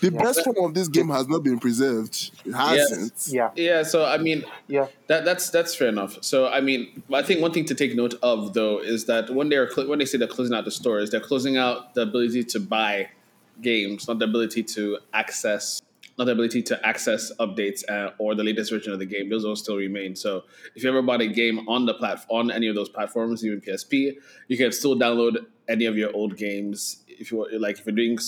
The 0.00 0.10
best 0.10 0.44
form 0.44 0.56
of 0.58 0.74
this 0.74 0.88
game 0.88 1.08
has 1.08 1.26
not 1.26 1.42
been 1.42 1.58
preserved. 1.58 2.30
It 2.44 2.52
hasn't. 2.52 3.28
Yeah, 3.28 3.50
Yeah. 3.56 3.82
So 3.82 4.04
I 4.04 4.18
mean, 4.18 4.44
yeah, 4.68 4.86
That, 5.06 5.24
that's 5.24 5.50
that's 5.50 5.74
fair 5.74 5.88
enough. 5.88 6.18
So 6.22 6.48
I 6.48 6.60
mean, 6.60 7.02
I 7.12 7.22
think 7.22 7.40
one 7.40 7.52
thing 7.52 7.64
to 7.66 7.74
take 7.74 7.94
note 7.94 8.14
of 8.22 8.54
though 8.54 8.78
is 8.78 9.06
that 9.06 9.30
when 9.30 9.48
they're 9.48 9.70
cl- 9.70 9.88
when 9.88 9.98
they 9.98 10.04
say 10.04 10.18
they're 10.18 10.28
closing 10.28 10.54
out 10.54 10.64
the 10.64 10.70
stores, 10.70 11.10
they're 11.10 11.20
closing 11.20 11.56
out 11.56 11.94
the 11.94 12.02
ability 12.02 12.44
to 12.44 12.60
buy 12.60 13.08
games, 13.62 14.06
not 14.08 14.18
the 14.18 14.26
ability 14.26 14.62
to 14.62 14.98
access, 15.14 15.80
not 16.18 16.24
the 16.24 16.32
ability 16.32 16.62
to 16.62 16.86
access 16.86 17.32
updates 17.40 17.82
uh, 17.88 18.10
or 18.18 18.34
the 18.34 18.44
latest 18.44 18.70
version 18.70 18.92
of 18.92 18.98
the 18.98 19.06
game. 19.06 19.30
Those 19.30 19.44
all 19.44 19.56
still 19.56 19.76
remain. 19.76 20.14
So 20.16 20.44
if 20.74 20.82
you 20.82 20.88
ever 20.90 21.02
bought 21.02 21.20
a 21.20 21.26
game 21.26 21.66
on 21.68 21.86
the 21.86 21.94
platform 21.94 22.46
on 22.46 22.50
any 22.50 22.68
of 22.68 22.74
those 22.74 22.88
platforms, 22.88 23.44
even 23.44 23.60
PSP, 23.60 24.16
you 24.48 24.56
can 24.56 24.72
still 24.72 24.96
download 24.96 25.46
any 25.68 25.86
of 25.86 25.96
your 25.96 26.14
old 26.14 26.36
games. 26.36 27.02
If 27.08 27.32
you 27.32 27.46
like, 27.58 27.78
if 27.78 27.86
you're 27.86 27.94
doing 27.94 28.18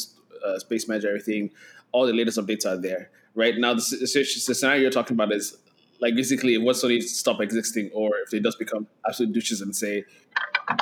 uh, 0.45 0.59
Space 0.59 0.89
Manager, 0.89 1.09
everything, 1.09 1.51
all 1.93 2.07
the 2.07 2.13
latest 2.13 2.39
updates 2.39 2.67
are 2.67 2.77
there. 2.77 3.11
Right 3.35 3.57
now, 3.57 3.75
the, 3.75 3.81
the 4.01 4.25
scenario 4.55 4.83
you're 4.83 4.91
talking 4.91 5.15
about 5.15 5.33
is 5.33 5.57
like 6.01 6.15
basically 6.15 6.55
if 6.55 6.63
what 6.63 6.77
Sony 6.77 7.03
stop 7.03 7.41
existing 7.41 7.91
or 7.93 8.11
if 8.25 8.31
they 8.31 8.41
just 8.41 8.59
become 8.59 8.87
absolute 9.07 9.33
douches 9.33 9.61
and 9.61 9.75
say 9.75 10.05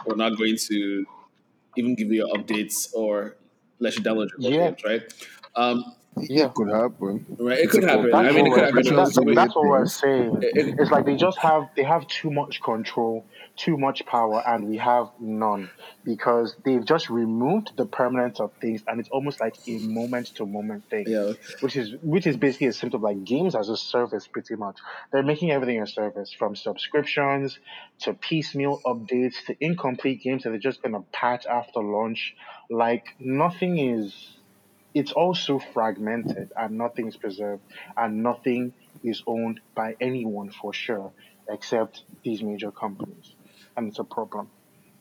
we're 0.05 0.17
not 0.17 0.37
going 0.37 0.57
to 0.69 1.07
even 1.77 1.95
give 1.95 2.11
you 2.13 2.27
updates 2.35 2.93
or 2.95 3.37
let 3.79 3.97
you 3.97 4.03
download 4.03 4.29
your 4.39 4.53
Yeah. 4.53 4.71
games, 4.71 4.85
right? 4.85 5.03
Um, 5.55 5.85
Yeah. 6.19 6.47
It 6.47 6.55
could 6.55 6.69
happen. 6.69 7.27
Right? 7.39 7.59
It 7.59 7.71
could 7.71 7.85
a 7.85 7.89
happen. 7.89 8.15
I 8.15 8.33
mean, 8.33 8.47
it 8.47 8.53
could 8.55 8.63
happen. 8.65 8.79
It's 8.79 8.89
that's, 8.91 9.01
just 9.09 9.15
the 9.17 9.23
way 9.23 9.35
that's 9.35 9.55
what 9.55 9.67
we're 9.67 9.87
saying. 9.87 10.39
It- 10.43 10.57
it- 10.57 10.75
it's 10.79 10.91
like 10.91 11.05
they 11.05 11.17
just 11.17 11.39
have 11.39 11.69
they 11.77 11.83
have 11.83 12.07
too 12.09 12.31
much 12.31 12.63
control, 12.63 13.25
too 13.57 13.77
much 13.77 14.05
power, 14.07 14.43
and 14.47 14.67
we 14.69 14.77
have 14.79 15.11
none 15.21 15.71
because 16.05 16.57
they've 16.65 16.85
just 16.85 17.11
removed 17.11 17.73
the 17.77 17.85
permanence 17.85 18.41
of 18.41 18.53
things, 18.61 18.83
and 18.87 18.99
it's 19.01 19.09
almost 19.11 19.41
like 19.41 19.57
a 19.69 19.79
moment 19.81 20.29
to 20.37 20.47
moment 20.47 20.89
thing. 20.89 21.05
Yeah. 21.07 21.33
which 21.61 21.77
is 21.77 21.95
which 22.03 22.27
is 22.27 22.37
basically 22.37 22.69
a 22.69 22.73
symptom 22.73 22.99
of 23.01 23.03
like 23.03 23.25
games 23.25 23.55
as 23.55 23.69
a 23.69 23.77
service 23.77 24.27
pretty 24.27 24.55
much 24.57 24.77
they're 25.13 25.23
making 25.23 25.51
everything 25.51 25.81
a 25.83 25.87
service 25.87 26.33
from 26.33 26.57
subscriptions 26.57 27.59
to 28.01 28.15
piecemeal 28.15 28.81
updates 28.87 29.35
to 29.47 29.57
incomplete 29.61 30.23
games 30.23 30.43
that 30.45 30.51
they're 30.51 30.59
just 30.59 30.83
going 30.83 30.93
to 30.93 31.05
patch 31.13 31.47
after 31.47 31.81
launch 31.81 32.35
like 32.71 33.07
nothing 33.21 33.79
is 33.79 34.15
it's 34.97 35.13
all 35.13 35.35
so 35.35 35.59
fragmented 35.59 36.51
and 36.57 36.79
nothing 36.79 37.07
is 37.07 37.17
preserved 37.19 37.63
and 37.99 38.23
nothing 38.23 38.73
is 39.05 39.23
owned 39.27 39.61
by 39.75 39.95
anyone 40.01 40.51
for 40.51 40.73
sure 40.73 41.13
except 41.51 42.03
these 42.25 42.43
major 42.43 42.71
companies 42.71 43.35
and 43.77 43.89
it's 43.89 43.99
a 43.99 44.05
problem 44.05 44.49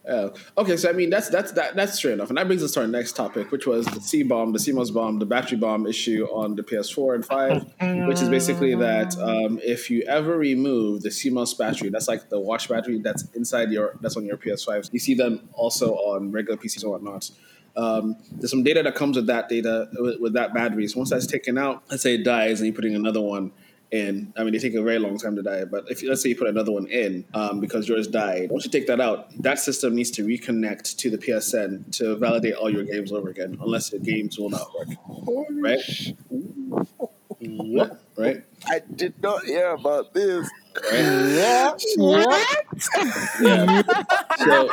Oh, 0.07 0.33
okay. 0.57 0.77
So 0.77 0.89
I 0.89 0.93
mean, 0.93 1.09
that's 1.09 1.29
that's 1.29 1.51
that, 1.53 1.75
that's 1.75 1.95
straight 1.95 2.13
enough, 2.13 2.29
and 2.29 2.37
that 2.37 2.45
brings 2.45 2.61
us 2.61 2.73
to 2.73 2.81
our 2.81 2.87
next 2.87 3.13
topic, 3.13 3.51
which 3.51 3.65
was 3.65 3.85
the 3.87 3.99
C 3.99 4.21
bomb, 4.21 4.53
the 4.53 4.59
CMOS 4.59 4.93
bomb, 4.93 5.17
the 5.17 5.25
battery 5.25 5.57
bomb 5.57 5.87
issue 5.87 6.27
on 6.31 6.55
the 6.55 6.61
PS4 6.61 7.15
and 7.15 7.25
five, 7.25 7.65
which 8.07 8.21
is 8.21 8.29
basically 8.29 8.75
that 8.75 9.17
um, 9.17 9.59
if 9.63 9.89
you 9.89 10.03
ever 10.03 10.37
remove 10.37 11.01
the 11.01 11.09
CMOS 11.09 11.57
battery, 11.57 11.89
that's 11.89 12.07
like 12.07 12.29
the 12.29 12.39
watch 12.39 12.69
battery 12.69 12.99
that's 12.99 13.23
inside 13.33 13.71
your 13.71 13.97
that's 14.01 14.15
on 14.15 14.25
your 14.25 14.37
PS5. 14.37 14.89
You 14.93 14.99
see 14.99 15.15
them 15.15 15.49
also 15.53 15.95
on 15.95 16.31
regular 16.31 16.57
PCs 16.57 16.83
and 16.83 16.91
whatnot. 16.91 17.31
Um, 17.75 18.15
there's 18.31 18.51
some 18.51 18.63
data 18.63 18.83
that 18.83 18.95
comes 18.95 19.15
with 19.17 19.27
that 19.27 19.49
data 19.49 19.89
with, 19.93 20.19
with 20.19 20.33
that 20.33 20.53
battery. 20.53 20.87
So 20.87 20.99
once 20.99 21.09
that's 21.09 21.27
taken 21.27 21.57
out, 21.57 21.83
let's 21.89 22.03
say 22.03 22.15
it 22.15 22.23
dies, 22.23 22.59
and 22.59 22.67
you're 22.67 22.75
putting 22.75 22.95
another 22.95 23.21
one 23.21 23.51
in. 23.91 24.33
I 24.35 24.43
mean, 24.43 24.53
they 24.53 24.59
take 24.59 24.73
a 24.73 24.81
very 24.81 24.99
long 24.99 25.17
time 25.17 25.35
to 25.35 25.41
die, 25.41 25.65
but 25.65 25.89
if 25.89 26.03
let's 26.03 26.21
say 26.21 26.29
you 26.29 26.35
put 26.35 26.47
another 26.47 26.71
one 26.71 26.87
in 26.87 27.25
um, 27.33 27.59
because 27.59 27.87
yours 27.87 28.07
died, 28.07 28.49
once 28.51 28.65
you 28.65 28.71
take 28.71 28.87
that 28.87 28.99
out, 29.01 29.29
that 29.41 29.59
system 29.59 29.95
needs 29.95 30.11
to 30.11 30.23
reconnect 30.25 30.97
to 30.97 31.09
the 31.09 31.17
PSN 31.17 31.95
to 31.97 32.15
validate 32.15 32.55
all 32.55 32.69
your 32.69 32.83
games 32.83 33.11
over 33.11 33.29
again, 33.29 33.57
unless 33.61 33.91
your 33.91 34.01
games 34.01 34.37
will 34.37 34.49
not 34.49 34.67
work. 34.73 34.87
Right? 35.51 35.79
yep 37.39 38.01
Right? 38.17 38.43
I 38.67 38.81
did 38.95 39.21
not 39.21 39.43
hear 39.43 39.71
about 39.71 40.13
this. 40.13 40.49
Right? 41.99 42.55
yeah 43.41 43.81
So, 44.37 44.69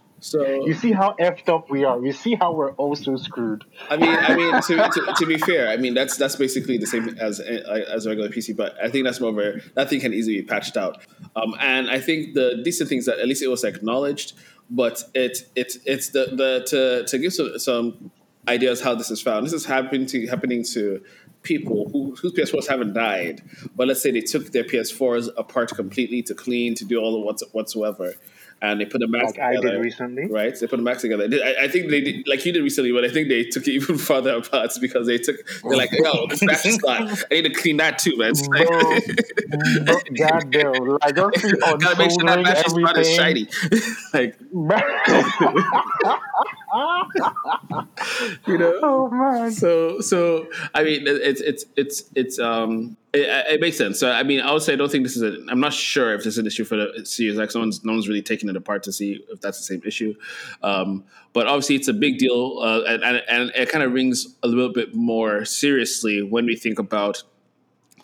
so 0.26 0.66
You 0.66 0.74
see 0.74 0.90
how 0.90 1.14
effed 1.20 1.48
up 1.48 1.70
we 1.70 1.84
are. 1.84 2.04
You 2.04 2.12
see 2.12 2.34
how 2.34 2.52
we're 2.52 2.72
also 2.72 3.16
screwed. 3.16 3.64
I 3.88 3.96
mean, 3.96 4.10
I 4.10 4.34
mean, 4.34 4.60
to, 4.62 4.90
to, 4.92 5.14
to 5.16 5.26
be 5.26 5.38
fair, 5.38 5.68
I 5.68 5.76
mean 5.76 5.94
that's 5.94 6.16
that's 6.16 6.34
basically 6.34 6.78
the 6.78 6.86
same 6.86 7.10
as 7.20 7.38
as 7.38 8.06
a 8.06 8.08
regular 8.08 8.28
PC, 8.28 8.56
but 8.56 8.74
I 8.82 8.90
think 8.90 9.04
that's 9.04 9.20
more 9.20 9.30
of 9.30 9.38
a 9.38 9.60
that 9.74 9.88
thing 9.88 10.00
can 10.00 10.12
easily 10.12 10.40
be 10.40 10.42
patched 10.42 10.76
out. 10.76 11.00
Um, 11.36 11.54
and 11.60 11.88
I 11.88 12.00
think 12.00 12.34
the 12.34 12.60
decent 12.64 12.88
things 12.88 13.06
that 13.06 13.20
at 13.20 13.28
least 13.28 13.42
it 13.42 13.48
was 13.48 13.62
acknowledged, 13.62 14.32
but 14.68 15.04
it 15.14 15.48
it 15.54 15.76
it's 15.86 16.08
the 16.10 16.26
the 16.32 16.64
to 16.70 17.06
to 17.06 17.18
give 17.18 17.32
some, 17.32 17.58
some 17.60 18.10
ideas 18.48 18.80
how 18.80 18.96
this 18.96 19.12
is 19.12 19.22
found. 19.22 19.46
This 19.46 19.52
is 19.52 19.64
happening 19.64 20.06
to 20.06 20.26
happening 20.26 20.64
to 20.74 21.02
people 21.42 21.88
who, 21.92 22.16
whose 22.20 22.32
PS4s 22.32 22.66
haven't 22.66 22.94
died, 22.94 23.42
but 23.76 23.86
let's 23.86 24.02
say 24.02 24.10
they 24.10 24.20
took 24.20 24.50
their 24.50 24.64
PS4s 24.64 25.28
apart 25.36 25.70
completely 25.70 26.20
to 26.22 26.34
clean 26.34 26.74
to 26.74 26.84
do 26.84 26.98
all 26.98 27.12
the 27.12 27.20
what's 27.20 27.44
whatsoever. 27.52 28.14
And 28.62 28.80
they 28.80 28.86
put 28.86 29.00
them 29.00 29.10
back 29.12 29.24
Like 29.24 29.38
I 29.38 29.54
together 29.56 29.74
did 29.76 29.84
recently. 29.84 30.26
right? 30.28 30.58
They 30.58 30.66
put 30.66 30.76
them 30.76 30.84
back 30.84 30.96
together. 30.98 31.28
I, 31.44 31.64
I 31.64 31.68
think 31.68 31.90
they 31.90 32.00
did, 32.00 32.26
like 32.26 32.44
you 32.46 32.52
did 32.52 32.62
recently, 32.62 32.90
but 32.90 33.04
I 33.04 33.10
think 33.10 33.28
they 33.28 33.44
took 33.44 33.68
it 33.68 33.72
even 33.72 33.98
further 34.10 34.34
apart 34.34 34.70
because 34.80 35.06
they 35.06 35.18
took. 35.18 35.36
They're 35.62 35.76
like, 35.76 35.90
"Yo, 35.92 36.26
this 36.30 36.42
match 36.42 36.64
is. 36.64 36.78
I 36.84 37.16
need 37.30 37.42
to 37.42 37.50
clean 37.50 37.76
that 37.76 37.98
too, 37.98 38.16
man." 38.16 38.32
It's 38.36 38.48
like, 38.48 38.66
Bro, 38.66 39.98
God 40.16 40.50
damn. 40.50 40.72
Like, 40.72 41.14
just 41.16 41.40
see 41.42 41.52
on 41.60 41.78
gotta 41.78 41.98
make 41.98 42.10
sure 42.10 42.24
that 42.24 42.42
match 42.42 42.66
is 42.66 42.74
not 42.74 42.96
as 42.96 43.14
shiny. 43.14 43.46
like, 44.14 44.38
you 48.46 48.58
know. 48.58 48.78
oh 48.82 49.08
man. 49.10 49.52
So, 49.52 50.00
so 50.00 50.48
I 50.74 50.84
mean, 50.84 51.02
it's 51.06 51.40
it's 51.40 51.64
it's 51.76 52.04
it's 52.14 52.38
um, 52.38 52.96
it, 53.12 53.20
it 53.54 53.60
makes 53.60 53.76
sense. 53.76 53.98
So, 54.00 54.10
I 54.10 54.22
mean, 54.22 54.40
I 54.40 54.52
would 54.52 54.62
say 54.62 54.72
I 54.72 54.76
don't 54.76 54.90
think 54.90 55.04
this 55.04 55.16
is 55.16 55.22
a. 55.22 55.38
I'm 55.50 55.60
not 55.60 55.72
sure 55.72 56.14
if 56.14 56.24
this 56.24 56.34
is 56.34 56.38
an 56.38 56.46
issue 56.46 56.64
for 56.64 56.76
the 56.76 57.04
Series 57.06 57.38
X. 57.38 57.54
No 57.54 57.60
one's 57.60 57.84
no 57.84 57.92
one's 57.92 58.08
really 58.08 58.22
taking 58.22 58.48
it 58.48 58.56
apart 58.56 58.82
to 58.84 58.92
see 58.92 59.24
if 59.30 59.40
that's 59.40 59.58
the 59.58 59.64
same 59.64 59.82
issue. 59.84 60.14
Um, 60.62 61.04
but 61.32 61.46
obviously, 61.46 61.76
it's 61.76 61.88
a 61.88 61.94
big 61.94 62.18
deal, 62.18 62.58
uh, 62.60 62.82
and, 62.82 63.02
and 63.04 63.22
and 63.28 63.52
it 63.54 63.70
kind 63.70 63.84
of 63.84 63.92
rings 63.92 64.36
a 64.42 64.48
little 64.48 64.72
bit 64.72 64.94
more 64.94 65.44
seriously 65.44 66.22
when 66.22 66.46
we 66.46 66.56
think 66.56 66.78
about 66.78 67.22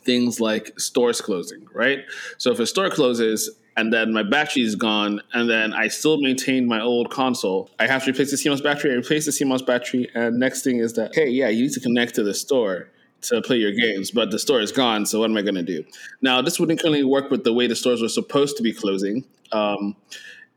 things 0.05 0.41
like 0.41 0.79
stores 0.79 1.21
closing, 1.21 1.67
right? 1.75 2.01
So 2.39 2.51
if 2.51 2.59
a 2.59 2.67
store 2.67 2.91
closes 2.91 3.51
and 3.77 3.93
then 3.93 4.13
my 4.13 4.23
battery 4.23 4.63
is 4.63 4.75
gone 4.75 5.21
and 5.33 5.49
then 5.49 5.73
I 5.73 5.89
still 5.89 6.21
maintain 6.21 6.67
my 6.67 6.81
old 6.81 7.11
console, 7.11 7.71
I 7.79 7.87
have 7.87 8.05
to 8.05 8.11
replace 8.11 8.31
the 8.31 8.37
CMOS 8.37 8.63
battery. 8.63 8.93
I 8.93 8.95
replace 8.95 9.25
the 9.25 9.33
CMOS 9.33 9.65
battery, 9.65 10.11
and 10.15 10.39
next 10.39 10.63
thing 10.63 10.79
is 10.79 10.93
that, 10.95 11.15
hey, 11.15 11.29
yeah, 11.29 11.49
you 11.49 11.65
need 11.65 11.73
to 11.73 11.81
connect 11.81 12.15
to 12.17 12.23
the 12.23 12.35
store 12.35 12.89
to 13.23 13.41
play 13.41 13.57
your 13.57 13.73
games, 13.73 14.11
but 14.11 14.31
the 14.31 14.39
store 14.39 14.61
is 14.61 14.73
gone. 14.73 15.07
So 15.07 15.21
what 15.21 15.31
am 15.31 15.37
I 15.37 15.43
going 15.43 15.55
to 15.55 15.63
do? 15.63 15.85
Now, 16.21 16.43
this 16.43 16.59
wouldn't 16.59 16.81
currently 16.81 17.05
work 17.05 17.31
with 17.31 17.45
the 17.45 17.53
way 17.53 17.67
the 17.67 17.77
stores 17.77 18.03
were 18.03 18.09
supposed 18.09 18.57
to 18.57 18.63
be 18.63 18.73
closing. 18.73 19.25
Um, 19.53 19.97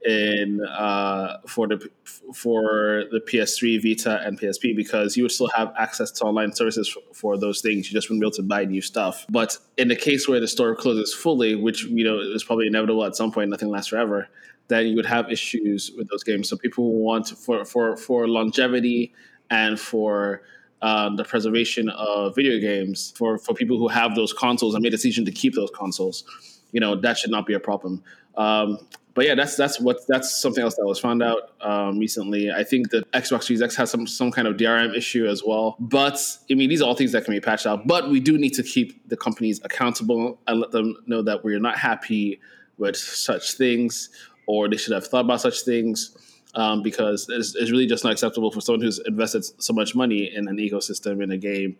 in 0.05 0.63
uh, 0.63 1.37
for 1.47 1.67
the 1.67 1.89
for 2.33 3.03
the 3.11 3.19
PS3, 3.19 3.81
Vita, 3.81 4.21
and 4.25 4.39
PSP 4.39 4.75
because 4.75 5.17
you 5.17 5.23
would 5.23 5.31
still 5.31 5.49
have 5.55 5.73
access 5.77 6.11
to 6.11 6.25
online 6.25 6.53
services 6.53 6.87
for, 6.87 7.01
for 7.13 7.37
those 7.37 7.61
things. 7.61 7.87
You 7.87 7.93
just 7.93 8.09
wouldn't 8.09 8.21
be 8.21 8.25
able 8.25 8.35
to 8.35 8.43
buy 8.43 8.65
new 8.65 8.81
stuff. 8.81 9.25
But 9.29 9.57
in 9.77 9.87
the 9.87 9.95
case 9.95 10.27
where 10.27 10.39
the 10.39 10.47
store 10.47 10.75
closes 10.75 11.13
fully, 11.13 11.55
which 11.55 11.85
you 11.85 12.03
know 12.03 12.19
is 12.19 12.43
probably 12.43 12.67
inevitable 12.67 13.03
at 13.03 13.15
some 13.15 13.31
point, 13.31 13.49
nothing 13.49 13.69
lasts 13.69 13.89
forever. 13.89 14.29
Then 14.67 14.87
you 14.87 14.95
would 14.95 15.05
have 15.05 15.31
issues 15.31 15.91
with 15.97 16.09
those 16.09 16.23
games. 16.23 16.49
So 16.49 16.57
people 16.57 16.93
want 16.93 17.29
for 17.29 17.65
for 17.65 17.97
for 17.97 18.27
longevity 18.27 19.13
and 19.49 19.79
for 19.79 20.43
um, 20.81 21.15
the 21.15 21.23
preservation 21.23 21.89
of 21.89 22.35
video 22.35 22.59
games 22.59 23.11
for 23.17 23.39
for 23.39 23.55
people 23.55 23.79
who 23.79 23.87
have 23.87 24.13
those 24.13 24.33
consoles 24.33 24.75
and 24.75 24.83
made 24.83 24.93
a 24.93 24.97
decision 24.97 25.25
to 25.25 25.31
keep 25.31 25.55
those 25.55 25.71
consoles, 25.73 26.23
you 26.71 26.79
know 26.79 26.95
that 26.95 27.17
should 27.17 27.31
not 27.31 27.47
be 27.47 27.55
a 27.55 27.59
problem. 27.59 28.03
Um, 28.37 28.79
but 29.15 29.25
yeah, 29.25 29.33
that's 29.33 29.55
that's 29.55 29.79
what 29.79 30.05
that's 30.09 30.41
something 30.41 30.61
else 30.61 30.75
that 30.75 30.85
was 30.85 30.99
found 30.99 31.23
out 31.23 31.51
um, 31.61 31.97
recently. 31.97 32.51
I 32.51 32.65
think 32.65 32.91
that 32.91 33.09
Xbox 33.13 33.45
Series 33.45 33.61
X 33.61 33.73
has 33.77 33.89
some 33.89 34.05
some 34.05 34.29
kind 34.29 34.45
of 34.45 34.57
DRM 34.57 34.95
issue 34.95 35.25
as 35.25 35.41
well. 35.43 35.77
But 35.79 36.19
I 36.51 36.53
mean, 36.53 36.69
these 36.69 36.81
are 36.81 36.85
all 36.85 36.95
things 36.95 37.13
that 37.13 37.23
can 37.23 37.33
be 37.33 37.39
patched 37.39 37.65
out. 37.65 37.87
But 37.87 38.09
we 38.09 38.19
do 38.19 38.37
need 38.37 38.53
to 38.55 38.63
keep 38.63 39.07
the 39.07 39.15
companies 39.15 39.61
accountable 39.63 40.37
and 40.47 40.59
let 40.59 40.71
them 40.71 40.97
know 41.07 41.21
that 41.21 41.45
we're 41.45 41.61
not 41.61 41.77
happy 41.77 42.41
with 42.77 42.97
such 42.97 43.53
things, 43.53 44.09
or 44.47 44.67
they 44.67 44.75
should 44.75 44.93
have 44.93 45.07
thought 45.07 45.23
about 45.23 45.39
such 45.39 45.61
things. 45.61 46.15
Um, 46.53 46.83
because 46.83 47.27
it's, 47.27 47.53
it's 47.53 47.69
really 47.69 47.85
just 47.85 48.05
not 48.05 48.13
acceptable 48.13 48.49
for 48.49 48.61
someone 48.61 48.81
who's 48.81 48.99
invested 48.99 49.43
so 49.61 49.73
much 49.73 49.93
money 49.93 50.33
in 50.33 50.47
an 50.47 50.55
ecosystem 50.55 51.21
in 51.21 51.29
a 51.31 51.37
game 51.37 51.75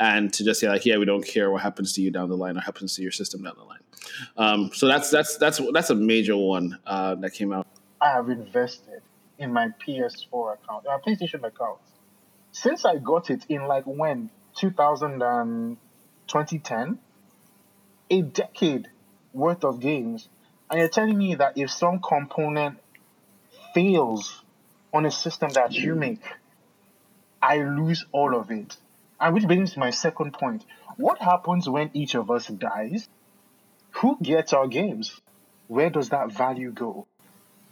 and 0.00 0.32
to 0.32 0.44
just 0.44 0.58
say 0.60 0.68
like, 0.68 0.86
yeah, 0.86 0.96
we 0.96 1.04
don't 1.04 1.24
care 1.24 1.50
what 1.50 1.60
happens 1.60 1.92
to 1.92 2.00
you 2.00 2.10
down 2.10 2.30
the 2.30 2.36
line 2.36 2.56
or 2.56 2.60
happens 2.60 2.96
to 2.96 3.02
your 3.02 3.12
system 3.12 3.42
down 3.42 3.52
the 3.56 3.64
line. 3.64 3.80
Um, 4.36 4.70
so 4.72 4.88
that's 4.88 5.10
that's 5.10 5.36
that's 5.36 5.60
that's 5.72 5.90
a 5.90 5.94
major 5.94 6.36
one 6.36 6.78
uh, 6.86 7.14
that 7.16 7.34
came 7.34 7.52
out. 7.52 7.66
I 8.00 8.12
have 8.12 8.30
invested 8.30 9.02
in 9.38 9.52
my 9.52 9.68
PS4 9.86 10.54
account, 10.54 10.86
my 10.86 10.98
PlayStation 11.06 11.44
account, 11.44 11.78
since 12.50 12.86
I 12.86 12.96
got 12.96 13.30
it 13.30 13.44
in 13.48 13.66
like 13.66 13.84
when 13.84 14.30
2000 14.56 15.22
and 15.22 15.76
2010, 16.26 16.98
a 18.10 18.22
decade 18.22 18.88
worth 19.34 19.64
of 19.64 19.80
games, 19.80 20.28
and 20.70 20.80
you're 20.80 20.88
telling 20.88 21.16
me 21.16 21.34
that 21.34 21.58
if 21.58 21.70
some 21.70 22.00
component 22.00 22.78
fails 23.74 24.42
on 24.94 25.04
a 25.04 25.10
system 25.10 25.50
that 25.50 25.72
you 25.72 25.94
make, 25.94 26.22
I 27.42 27.58
lose 27.58 28.06
all 28.12 28.34
of 28.34 28.50
it. 28.50 28.76
And 29.20 29.34
which 29.34 29.46
brings 29.46 29.76
my 29.76 29.90
second 29.90 30.32
point. 30.32 30.64
What 30.96 31.20
happens 31.20 31.68
when 31.68 31.90
each 31.92 32.14
of 32.14 32.30
us 32.30 32.46
dies? 32.46 33.08
Who 33.92 34.16
gets 34.22 34.52
our 34.52 34.66
games? 34.66 35.20
Where 35.68 35.90
does 35.90 36.08
that 36.08 36.32
value 36.32 36.72
go? 36.72 37.06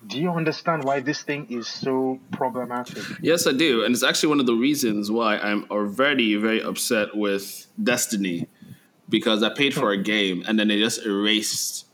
Do 0.07 0.21
you 0.21 0.31
understand 0.31 0.85
why 0.85 1.01
this 1.01 1.23
thing 1.23 1.47
is 1.51 1.67
so 1.67 2.21
problematic? 2.31 3.03
Yes, 3.21 3.47
I 3.47 3.53
do, 3.53 3.85
and 3.85 3.93
it's 3.93 4.05
actually 4.05 4.29
one 4.29 4.41
of 4.41 4.47
the 4.47 4.55
reasons 4.55 5.11
why 5.11 5.39
I'm 5.39 5.67
already 5.71 6.37
very 6.37 6.63
upset 6.63 7.17
with 7.17 7.67
Destiny 7.83 8.47
because 9.09 9.43
I 9.43 9.49
paid 9.49 9.75
for 9.75 9.91
a 9.91 10.01
game 10.01 10.45
and 10.47 10.59
then 10.59 10.69
they 10.69 10.79
just 10.79 11.05
erased. 11.05 11.87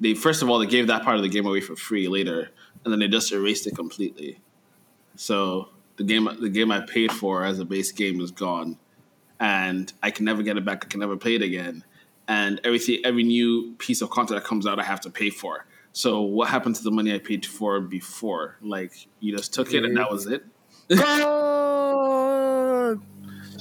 They 0.00 0.14
first 0.14 0.42
of 0.42 0.50
all 0.50 0.58
they 0.58 0.66
gave 0.66 0.88
that 0.88 1.02
part 1.04 1.16
of 1.16 1.22
the 1.22 1.28
game 1.28 1.46
away 1.46 1.60
for 1.60 1.76
free 1.76 2.08
later, 2.08 2.50
and 2.84 2.92
then 2.92 2.98
they 2.98 3.08
just 3.08 3.30
erased 3.30 3.66
it 3.66 3.76
completely. 3.76 4.40
So 5.14 5.68
the 5.96 6.04
game 6.04 6.28
the 6.40 6.50
game 6.50 6.72
I 6.72 6.80
paid 6.80 7.12
for 7.12 7.44
as 7.44 7.58
a 7.58 7.64
base 7.64 7.92
game 7.92 8.20
is 8.20 8.30
gone, 8.30 8.78
and 9.40 9.92
I 10.02 10.10
can 10.10 10.24
never 10.24 10.42
get 10.42 10.56
it 10.56 10.64
back. 10.64 10.84
I 10.84 10.88
can 10.88 11.00
never 11.00 11.16
play 11.16 11.34
it 11.34 11.42
again, 11.42 11.84
and 12.28 12.60
everything 12.64 13.00
every 13.04 13.24
new 13.24 13.74
piece 13.78 14.02
of 14.02 14.10
content 14.10 14.40
that 14.40 14.46
comes 14.46 14.66
out, 14.66 14.78
I 14.78 14.84
have 14.84 15.00
to 15.02 15.10
pay 15.10 15.30
for. 15.30 15.66
So 15.92 16.20
what 16.20 16.50
happened 16.50 16.76
to 16.76 16.82
the 16.82 16.90
money 16.90 17.14
I 17.14 17.18
paid 17.18 17.46
for 17.46 17.80
before? 17.80 18.58
Like 18.60 18.92
you 19.20 19.34
just 19.34 19.54
took 19.54 19.72
it 19.72 19.82
and 19.82 19.96
that 19.96 20.10
was 20.10 20.26
it. 20.26 20.44
God! 20.94 23.00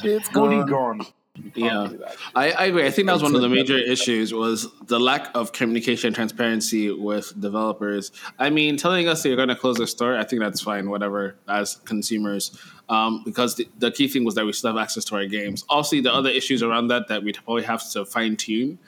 It's 0.03 0.27
fully 0.29 0.58
gone. 0.70 0.98
gone. 0.98 1.08
Yeah, 1.54 1.89
I, 2.36 2.51
I 2.51 2.65
agree. 2.65 2.86
I 2.86 2.92
think 2.92 3.08
that 3.08 3.13
was 3.13 3.24
one 3.24 3.36
of 3.36 3.42
the 3.42 3.50
major 3.50 3.77
issues 3.77 4.34
was 4.34 4.68
the 4.88 5.00
lack 5.00 5.30
of 5.36 5.51
communication 5.51 6.08
and 6.08 6.15
transparency 6.15 6.92
with 6.92 7.34
developers. 7.39 8.12
I 8.39 8.50
mean, 8.50 8.77
telling 8.77 9.08
us 9.08 9.24
that 9.24 9.30
you're 9.30 9.36
going 9.38 9.50
to 9.50 9.56
close 9.56 9.77
the 9.77 9.88
store, 9.88 10.18
I 10.18 10.24
think 10.24 10.42
that's 10.42 10.62
fine, 10.62 10.89
whatever, 10.89 11.36
as 11.48 11.75
consumers, 11.86 12.58
um, 12.89 13.22
because 13.25 13.56
the, 13.56 13.68
the 13.80 13.92
key 13.92 14.08
thing 14.08 14.24
was 14.24 14.36
that 14.36 14.46
we 14.46 14.54
still 14.54 14.72
have 14.74 14.82
access 14.82 15.04
to 15.06 15.15
our 15.15 15.25
games. 15.25 15.65
Also, 15.70 16.01
the 16.01 16.13
other 16.13 16.30
issues 16.30 16.63
around 16.63 16.88
that 16.88 17.08
that 17.10 17.24
we'd 17.24 17.38
probably 17.44 17.63
have 17.63 17.89
to 17.92 18.06
fine 18.06 18.36
tune 18.38 18.80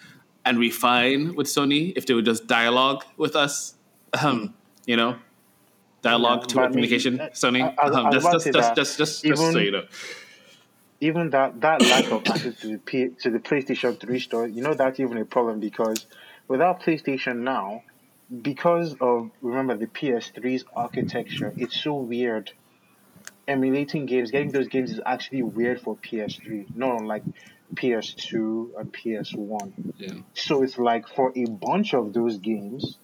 and 0.46 0.58
refine 0.58 1.36
with 1.36 1.48
Sony 1.48 1.94
if 1.96 2.06
they 2.06 2.13
would 2.13 2.25
just 2.25 2.48
dialogue 2.48 3.04
with 3.18 3.36
us, 3.36 3.75
um, 4.22 4.54
you 4.86 4.96
know, 4.96 5.18
dialogue 6.01 6.42
Yeah, 6.42 6.48
to 6.48 6.56
but 6.56 6.62
I 6.62 6.63
mean, 6.66 6.72
communication. 6.74 7.18
Sony, 7.34 7.62
I- 7.62 7.82
I 7.82 7.88
um, 7.88 8.06
about 8.08 8.13
just, 8.13 8.32
just, 8.32 8.46
just, 8.54 8.75
just, 8.75 8.98
just, 8.98 9.24
just 9.25 9.42
so 9.42 9.60
you 9.60 9.72
know. 9.72 9.84
Even 11.00 11.30
that 11.32 11.62
that 11.62 11.82
lack 11.82 12.12
of 12.12 12.27
access 12.27 12.56
to 12.62 12.68
the 12.74 12.77
P, 12.77 13.10
to 13.22 13.30
the 13.30 13.39
PlayStation 13.39 14.00
3 14.00 14.20
store, 14.20 14.48
you 14.48 14.62
know 14.62 14.74
that's 14.74 15.00
even 15.00 15.18
a 15.18 15.25
problem 15.25 15.60
because 15.60 16.06
without 16.48 16.82
PlayStation 16.82 17.39
now, 17.39 17.84
because 18.42 18.96
of 19.00 19.32
remember 19.42 19.77
the 19.77 19.88
PS3's 19.88 20.66
architecture, 20.75 21.54
it's 21.58 21.80
so 21.80 21.96
weird. 21.96 22.51
Emulating 23.48 24.06
games, 24.06 24.32
getting 24.32 24.51
those 24.51 24.68
games 24.68 24.92
is 24.92 25.00
actually 25.06 25.42
weird 25.42 25.80
for 25.80 25.96
PS3, 25.96 26.75
not 26.75 27.00
unlike 27.00 27.24
PS2 27.75 28.77
and 28.77 28.94
PS1. 28.94 29.94
Yeah. 29.98 30.10
So 30.34 30.63
it's 30.63 30.77
like 30.77 31.08
for 31.08 31.32
a 31.34 31.46
bunch 31.46 31.94
of 31.94 32.12
those 32.12 32.38
games, 32.38 32.98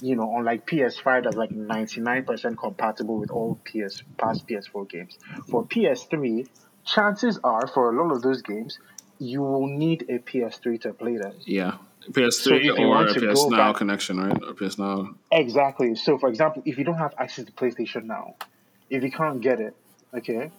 you 0.00 0.16
know, 0.16 0.30
on 0.32 0.44
like 0.44 0.66
PS5 0.66 1.24
that's 1.24 1.36
like 1.36 1.50
99% 1.50 2.56
compatible 2.58 3.18
with 3.18 3.30
all 3.30 3.60
PS 3.64 4.02
past 4.16 4.46
PS4 4.46 4.88
games. 4.88 5.18
For 5.48 5.64
PS3, 5.64 6.46
chances 6.92 7.38
are 7.44 7.66
for 7.66 7.92
a 7.92 8.02
lot 8.02 8.14
of 8.14 8.22
those 8.22 8.42
games, 8.42 8.78
you 9.18 9.40
will 9.42 9.66
need 9.66 10.02
a 10.08 10.18
PS3 10.18 10.80
to 10.82 10.92
play 10.92 11.16
them. 11.16 11.34
Yeah. 11.44 11.74
PS3 12.10 12.56
if 12.58 12.62
you 12.64 12.76
or 12.76 12.88
want 12.88 13.10
a 13.10 13.14
to 13.14 13.20
PS 13.32 13.42
go 13.42 13.48
Now 13.50 13.56
back- 13.72 13.76
connection, 13.76 14.18
right? 14.20 14.42
Or 14.42 14.54
PS 14.54 14.78
Now. 14.78 15.10
Exactly. 15.32 15.94
So 15.94 16.18
for 16.18 16.28
example, 16.28 16.62
if 16.64 16.78
you 16.78 16.84
don't 16.84 16.96
have 16.98 17.14
access 17.18 17.44
to 17.44 17.52
PlayStation 17.52 18.04
now, 18.04 18.36
if 18.88 19.02
you 19.02 19.10
can't 19.10 19.40
get 19.40 19.60
it, 19.60 19.74
okay, 20.14 20.50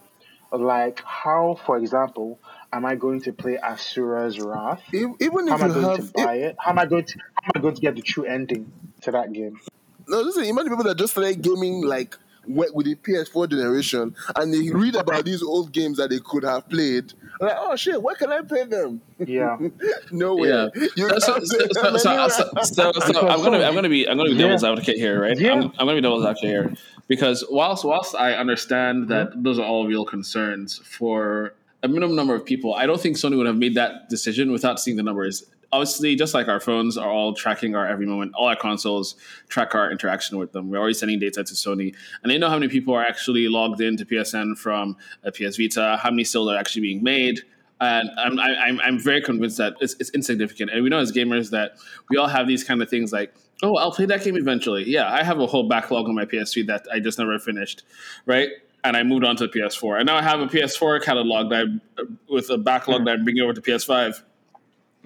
like 0.52 1.00
how, 1.04 1.58
for 1.66 1.76
example, 1.78 2.38
am 2.72 2.84
I 2.84 2.94
going 2.94 3.20
to 3.22 3.32
play 3.32 3.56
Asura's 3.62 4.38
Wrath? 4.38 4.82
Even 4.92 5.14
How 5.48 5.56
if 5.56 5.62
am 5.62 5.62
I 5.62 5.66
you 5.66 5.72
going 5.74 5.96
have, 5.96 6.06
to 6.12 6.12
buy 6.24 6.34
it? 6.36 6.56
How 6.58 6.70
am 6.70 6.78
I 6.78 6.86
going 6.86 7.04
to 7.04 7.18
how 7.34 7.42
am 7.46 7.52
I 7.56 7.60
going 7.60 7.74
to 7.74 7.80
get 7.80 7.94
the 7.96 8.02
true 8.02 8.24
ending 8.24 8.70
to 9.02 9.10
that 9.12 9.32
game? 9.32 9.58
no, 10.06 10.20
listen. 10.22 10.44
Imagine 10.44 10.70
people 10.70 10.84
that 10.84 10.98
just 10.98 11.12
started 11.12 11.40
gaming 11.42 11.82
like 11.82 12.16
with 12.46 12.72
with 12.74 12.86
the 12.86 12.94
PS4 12.96 13.50
generation, 13.50 14.14
and 14.36 14.52
they 14.52 14.70
read 14.70 14.96
about 14.96 15.24
these 15.24 15.42
old 15.42 15.72
games 15.72 15.98
that 15.98 16.10
they 16.10 16.18
could 16.20 16.44
have 16.44 16.68
played. 16.68 17.12
Like, 17.40 17.56
oh 17.56 17.76
shit, 17.76 18.02
where 18.02 18.14
can 18.14 18.30
I 18.30 18.42
play 18.42 18.64
them? 18.64 19.00
Yeah. 19.18 19.56
Nowhere. 20.10 20.70
Yeah. 20.96 21.18
So, 21.18 21.38
so, 21.40 23.28
I'm 23.28 23.42
gonna 23.42 23.62
I'm 23.62 23.74
gonna 23.74 23.88
be 23.88 24.08
I'm 24.08 24.16
gonna 24.16 24.30
be 24.30 24.36
Yeah. 24.36 24.42
devil's 24.42 24.64
advocate 24.64 24.96
here, 24.96 25.20
right? 25.22 25.38
Yeah. 25.38 25.52
I'm, 25.52 25.62
I'm 25.62 25.86
gonna 25.86 25.94
be 25.94 26.00
devil's 26.00 26.24
advocate 26.24 26.50
here 26.50 26.74
because 27.08 27.44
whilst 27.50 27.84
whilst 27.84 28.14
I 28.14 28.34
understand 28.34 29.08
that 29.08 29.30
mm-hmm. 29.30 29.42
those 29.42 29.58
are 29.58 29.66
all 29.66 29.86
real 29.86 30.04
concerns 30.04 30.78
for 30.78 31.54
a 31.82 31.88
minimum 31.88 32.14
number 32.16 32.34
of 32.34 32.44
people, 32.44 32.74
I 32.74 32.86
don't 32.86 33.00
think 33.00 33.16
Sony 33.16 33.36
would 33.36 33.46
have 33.46 33.56
made 33.56 33.74
that 33.74 34.08
decision 34.08 34.52
without 34.52 34.78
seeing 34.80 34.96
the 34.96 35.02
numbers. 35.02 35.44
Obviously, 35.72 36.16
just 36.16 36.34
like 36.34 36.48
our 36.48 36.58
phones 36.58 36.98
are 36.98 37.08
all 37.08 37.32
tracking 37.32 37.76
our 37.76 37.86
every 37.86 38.06
moment, 38.06 38.32
all 38.34 38.48
our 38.48 38.56
consoles 38.56 39.14
track 39.48 39.74
our 39.74 39.90
interaction 39.90 40.36
with 40.36 40.50
them. 40.52 40.68
We're 40.68 40.78
always 40.78 40.98
sending 40.98 41.20
data 41.20 41.44
to 41.44 41.54
Sony, 41.54 41.94
and 42.22 42.30
they 42.30 42.38
know 42.38 42.48
how 42.48 42.58
many 42.58 42.68
people 42.68 42.92
are 42.94 43.04
actually 43.04 43.46
logged 43.48 43.80
into 43.80 44.04
PSN 44.04 44.58
from 44.58 44.96
a 45.22 45.30
PS 45.30 45.58
Vita, 45.58 45.98
how 46.02 46.10
many 46.10 46.24
still 46.24 46.50
are 46.50 46.56
actually 46.56 46.82
being 46.82 47.04
made, 47.04 47.40
and 47.80 48.10
I'm 48.18 48.38
I'm 48.38 48.80
I'm 48.80 48.98
very 48.98 49.22
convinced 49.22 49.58
that 49.58 49.74
it's, 49.80 49.94
it's 49.98 50.10
insignificant. 50.10 50.70
And 50.70 50.82
we 50.82 50.90
know 50.90 50.98
as 50.98 51.12
gamers 51.12 51.50
that 51.50 51.76
we 52.08 52.16
all 52.16 52.28
have 52.28 52.46
these 52.46 52.62
kind 52.62 52.82
of 52.82 52.90
things 52.90 53.12
like, 53.12 53.32
oh, 53.62 53.76
I'll 53.76 53.92
play 53.92 54.06
that 54.06 54.22
game 54.22 54.36
eventually. 54.36 54.84
Yeah, 54.86 55.10
I 55.10 55.22
have 55.22 55.40
a 55.40 55.46
whole 55.46 55.68
backlog 55.68 56.06
on 56.06 56.14
my 56.14 56.24
PS3 56.24 56.66
that 56.66 56.86
I 56.92 57.00
just 57.00 57.18
never 57.18 57.38
finished, 57.38 57.84
right? 58.26 58.48
And 58.82 58.96
I 58.96 59.02
moved 59.02 59.24
on 59.24 59.36
to 59.36 59.46
the 59.46 59.52
PS4, 59.52 59.98
and 59.98 60.06
now 60.06 60.16
I 60.16 60.22
have 60.22 60.40
a 60.40 60.46
PS4 60.46 61.02
catalog 61.02 61.50
that 61.50 61.66
I, 61.98 62.02
with 62.28 62.50
a 62.50 62.58
backlog 62.58 63.04
that 63.04 63.12
I'm 63.12 63.24
bringing 63.24 63.42
over 63.42 63.52
to 63.52 63.60
PS5. 63.60 64.22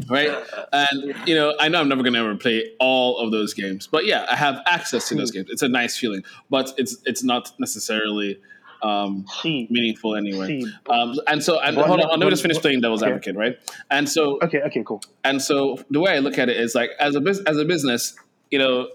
Right, 0.08 0.30
and 0.72 1.14
you 1.26 1.34
know, 1.36 1.54
I 1.60 1.68
know 1.68 1.80
I'm 1.80 1.88
never 1.88 2.02
going 2.02 2.14
to 2.14 2.18
ever 2.18 2.34
play 2.34 2.72
all 2.80 3.18
of 3.18 3.30
those 3.30 3.54
games, 3.54 3.86
but 3.86 4.04
yeah, 4.06 4.26
I 4.28 4.34
have 4.34 4.60
access 4.66 5.08
to 5.08 5.14
those 5.14 5.30
games. 5.30 5.48
It's 5.50 5.62
a 5.62 5.68
nice 5.68 5.96
feeling, 5.96 6.24
but 6.50 6.72
it's 6.76 6.96
it's 7.06 7.22
not 7.22 7.52
necessarily 7.60 8.40
um, 8.82 9.24
meaningful 9.44 10.16
anyway. 10.16 10.62
Um, 10.90 11.14
and 11.28 11.42
so, 11.42 11.60
and 11.60 11.76
hold 11.76 12.00
on, 12.00 12.10
let- 12.10 12.18
me 12.18 12.28
just 12.30 12.42
finish 12.42 12.58
playing 12.58 12.80
devil's 12.80 13.02
okay. 13.02 13.12
advocate, 13.12 13.36
right? 13.36 13.56
And 13.90 14.08
so, 14.08 14.38
Okay, 14.42 14.60
okay, 14.62 14.82
cool. 14.84 15.00
and 15.22 15.40
so, 15.40 15.78
the 15.90 16.00
way 16.00 16.12
I 16.12 16.18
look 16.18 16.38
at 16.38 16.48
it 16.48 16.56
is 16.56 16.74
like, 16.74 16.90
as 16.98 17.14
a 17.14 17.20
bus- 17.20 17.40
as 17.46 17.56
a 17.56 17.64
business, 17.64 18.14
you 18.50 18.58
know, 18.58 18.88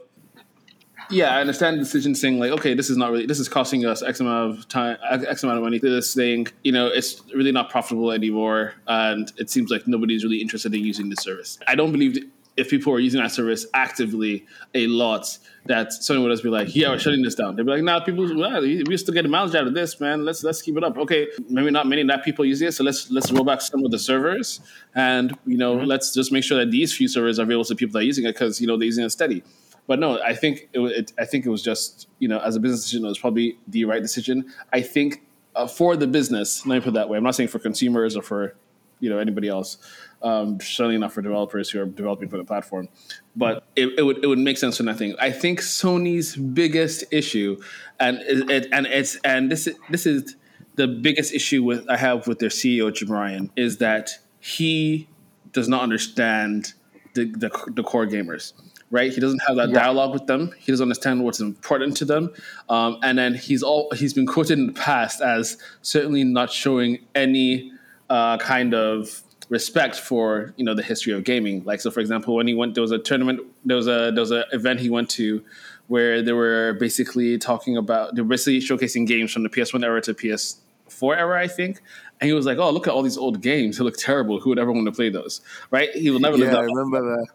yeah, 1.09 1.35
I 1.35 1.41
understand 1.41 1.77
the 1.77 1.83
decision 1.83 2.15
saying 2.15 2.39
like, 2.39 2.51
okay, 2.51 2.73
this 2.73 2.89
is 2.89 2.97
not 2.97 3.11
really, 3.11 3.25
this 3.25 3.39
is 3.39 3.49
costing 3.49 3.85
us 3.85 4.01
X 4.03 4.19
amount 4.19 4.57
of 4.57 4.67
time, 4.67 4.97
X 5.09 5.43
amount 5.43 5.57
of 5.57 5.63
money. 5.63 5.79
to 5.79 5.89
This 5.89 6.13
thing, 6.13 6.47
you 6.63 6.71
know, 6.71 6.87
it's 6.87 7.21
really 7.33 7.51
not 7.51 7.69
profitable 7.69 8.11
anymore, 8.11 8.73
and 8.87 9.31
it 9.37 9.49
seems 9.49 9.71
like 9.71 9.87
nobody's 9.87 10.23
really 10.23 10.41
interested 10.41 10.73
in 10.73 10.83
using 10.83 11.09
the 11.09 11.15
service. 11.15 11.59
I 11.67 11.75
don't 11.75 11.91
believe 11.91 12.17
if 12.59 12.69
people 12.69 12.93
are 12.93 12.99
using 12.99 13.21
that 13.21 13.31
service 13.31 13.65
actively 13.73 14.45
a 14.75 14.85
lot, 14.87 15.37
that 15.65 15.93
someone 15.93 16.27
would 16.27 16.33
just 16.33 16.43
be 16.43 16.49
like, 16.49 16.75
yeah, 16.75 16.89
we're 16.89 16.99
shutting 16.99 17.21
this 17.21 17.35
down. 17.35 17.55
They'd 17.55 17.65
be 17.65 17.71
like, 17.71 17.83
nah, 17.83 18.01
people, 18.01 18.25
well, 18.37 18.61
we 18.61 18.97
still 18.97 19.13
get 19.13 19.25
a 19.25 19.29
mileage 19.29 19.55
out 19.55 19.65
of 19.65 19.73
this, 19.73 19.99
man. 19.99 20.25
Let's 20.25 20.43
let's 20.43 20.61
keep 20.61 20.75
it 20.77 20.83
up. 20.83 20.97
Okay, 20.97 21.27
maybe 21.47 21.71
not 21.71 21.87
many 21.87 22.03
that 22.03 22.23
people 22.23 22.43
using 22.43 22.67
it, 22.67 22.73
so 22.73 22.83
let's 22.83 23.09
let's 23.09 23.31
roll 23.31 23.45
back 23.45 23.61
some 23.61 23.83
of 23.85 23.91
the 23.91 23.99
servers, 23.99 24.59
and 24.93 25.37
you 25.45 25.57
know, 25.57 25.77
mm-hmm. 25.77 25.85
let's 25.85 26.13
just 26.13 26.31
make 26.31 26.43
sure 26.43 26.59
that 26.59 26.69
these 26.71 26.93
few 26.93 27.07
servers 27.07 27.39
are 27.39 27.43
available 27.43 27.65
to 27.65 27.75
people 27.75 27.93
that 27.93 27.99
are 27.99 28.03
using 28.03 28.25
it 28.25 28.33
because 28.33 28.59
you 28.59 28.67
know 28.67 28.77
they're 28.77 28.85
using 28.85 29.05
it 29.05 29.09
steady. 29.09 29.41
But 29.89 29.97
no, 29.97 30.21
I 30.21 30.35
think 30.35 30.69
it, 30.71 30.79
it, 30.79 31.13
I 31.17 31.25
think 31.25 31.47
it 31.47 31.49
was 31.49 31.63
just 31.63 32.07
you 32.19 32.27
know 32.27 32.37
as 32.41 32.55
a 32.55 32.59
business 32.59 32.81
decision, 32.81 33.05
it 33.05 33.07
was 33.07 33.17
probably 33.17 33.57
the 33.67 33.85
right 33.85 34.03
decision. 34.03 34.53
I 34.71 34.81
think 34.83 35.23
uh, 35.55 35.65
for 35.65 35.97
the 35.97 36.05
business, 36.05 36.63
let 36.67 36.75
me 36.75 36.79
put 36.81 36.89
it 36.89 36.93
that 36.93 37.09
way. 37.09 37.17
I'm 37.17 37.23
not 37.23 37.33
saying 37.33 37.49
for 37.49 37.57
consumers 37.57 38.15
or 38.15 38.21
for 38.21 38.55
you 38.99 39.09
know 39.09 39.17
anybody 39.17 39.47
else. 39.47 39.77
Um, 40.21 40.59
certainly 40.61 40.99
not 40.99 41.11
for 41.11 41.23
developers 41.23 41.71
who 41.71 41.81
are 41.81 41.87
developing 41.87 42.29
for 42.29 42.37
the 42.37 42.43
platform, 42.43 42.87
but 43.35 43.63
it, 43.75 43.87
it 43.97 44.03
would 44.03 44.23
it 44.23 44.27
would 44.27 44.37
make 44.37 44.59
sense 44.59 44.77
for 44.77 44.83
nothing. 44.83 45.15
I 45.19 45.31
think 45.31 45.59
Sony's 45.59 46.35
biggest 46.35 47.05
issue, 47.09 47.59
and 47.99 48.19
it, 48.19 48.67
and 48.71 48.85
it's 48.85 49.15
and 49.23 49.51
this 49.51 49.65
is 49.65 49.75
this 49.89 50.05
is 50.05 50.35
the 50.75 50.87
biggest 50.87 51.33
issue 51.33 51.63
with 51.63 51.89
I 51.89 51.97
have 51.97 52.27
with 52.27 52.37
their 52.37 52.49
CEO 52.49 52.93
Jim 52.93 53.11
Ryan 53.11 53.49
is 53.55 53.79
that 53.79 54.11
he 54.39 55.07
does 55.51 55.67
not 55.67 55.81
understand 55.81 56.73
the 57.15 57.25
the, 57.25 57.49
the 57.73 57.81
core 57.81 58.05
gamers. 58.05 58.53
Right, 58.91 59.13
he 59.13 59.21
doesn't 59.21 59.41
have 59.47 59.55
that 59.57 59.69
Yeah. 59.69 59.83
dialogue 59.83 60.13
with 60.13 60.25
them. 60.25 60.51
He 60.57 60.71
doesn't 60.71 60.83
understand 60.83 61.23
what's 61.23 61.39
important 61.39 61.95
to 61.97 62.05
them, 62.05 62.31
um, 62.69 62.97
and 63.03 63.19
then 63.19 63.35
he's 63.35 63.61
all 63.61 63.91
he's 63.95 64.13
been 64.15 64.25
quoted 64.25 64.57
in 64.57 64.65
the 64.65 64.73
past 64.73 65.21
as 65.21 65.57
certainly 65.83 66.23
not 66.23 66.51
showing 66.51 66.97
any 67.13 67.71
uh, 68.09 68.37
kind 68.39 68.73
of 68.73 69.21
respect 69.49 69.95
for 69.95 70.53
you 70.57 70.65
know 70.65 70.73
the 70.73 70.81
history 70.81 71.13
of 71.13 71.23
gaming. 71.23 71.63
Like 71.65 71.81
so, 71.81 71.91
for 71.91 71.99
example, 71.99 72.35
when 72.35 72.47
he 72.47 72.55
went, 72.55 72.73
there 72.73 72.81
was 72.81 72.91
a 72.91 72.97
tournament, 72.97 73.41
there 73.63 73.77
was 73.77 73.87
a 73.87 74.11
there 74.11 74.21
was 74.21 74.31
an 74.31 74.43
event 74.53 74.79
he 74.79 74.89
went 74.89 75.09
to 75.11 75.43
where 75.87 76.21
they 76.23 76.33
were 76.33 76.75
basically 76.79 77.37
talking 77.37 77.77
about 77.77 78.15
they 78.15 78.21
were 78.23 78.27
basically 78.27 78.59
showcasing 78.59 79.05
games 79.05 79.31
from 79.31 79.43
the 79.43 79.49
PS1 79.49 79.83
era 79.83 80.01
to 80.01 80.13
PS4 80.15 81.15
era, 81.17 81.39
I 81.39 81.47
think. 81.47 81.79
And 82.19 82.27
he 82.27 82.33
was 82.33 82.45
like, 82.47 82.57
"Oh, 82.57 82.71
look 82.71 82.87
at 82.87 82.93
all 82.93 83.03
these 83.03 83.17
old 83.17 83.41
games. 83.41 83.77
They 83.77 83.83
look 83.83 83.97
terrible. 83.97 84.39
Who 84.39 84.49
would 84.49 84.59
ever 84.59 84.71
want 84.71 84.85
to 84.87 84.91
play 84.91 85.09
those?" 85.09 85.41
Right? 85.69 85.89
He 85.91 86.09
will 86.09 86.19
never 86.19 86.37
live 86.37 86.51
Yeah, 86.51 86.57
I 86.59 86.63
remember 86.63 87.01
that. 87.17 87.27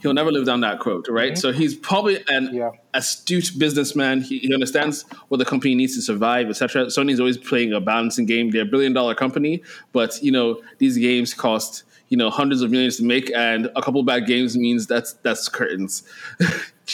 He'll 0.00 0.14
never 0.14 0.32
live 0.32 0.46
down 0.46 0.60
that 0.60 0.80
quote, 0.80 1.08
right? 1.08 1.36
So 1.38 1.52
he's 1.52 1.74
probably 1.74 2.18
an 2.28 2.50
Yeah. 2.52 2.70
astute 2.94 3.52
businessman. 3.58 4.20
He, 4.22 4.38
he 4.40 4.52
understands 4.52 5.04
what 5.28 5.38
the 5.38 5.44
company 5.44 5.74
needs 5.74 5.94
to 5.96 6.02
survive, 6.02 6.48
etc. 6.48 6.86
Sony's 6.86 7.20
always 7.20 7.38
playing 7.38 7.72
a 7.72 7.80
balancing 7.80 8.26
game. 8.26 8.50
They're 8.50 8.62
a 8.62 8.66
billion 8.66 8.92
dollar 8.92 9.14
company, 9.14 9.62
but 9.92 10.20
you 10.22 10.32
know 10.32 10.60
these 10.78 10.96
games 10.98 11.34
cost 11.34 11.84
you 12.08 12.16
know 12.16 12.30
hundreds 12.30 12.62
of 12.62 12.70
millions 12.70 12.96
to 12.98 13.04
make, 13.04 13.30
and 13.34 13.70
a 13.76 13.82
couple 13.82 14.02
bad 14.02 14.26
games 14.26 14.56
means 14.56 14.86
that's 14.86 15.14
that's 15.22 15.48
curtains. 15.48 16.02
do, 16.38 16.46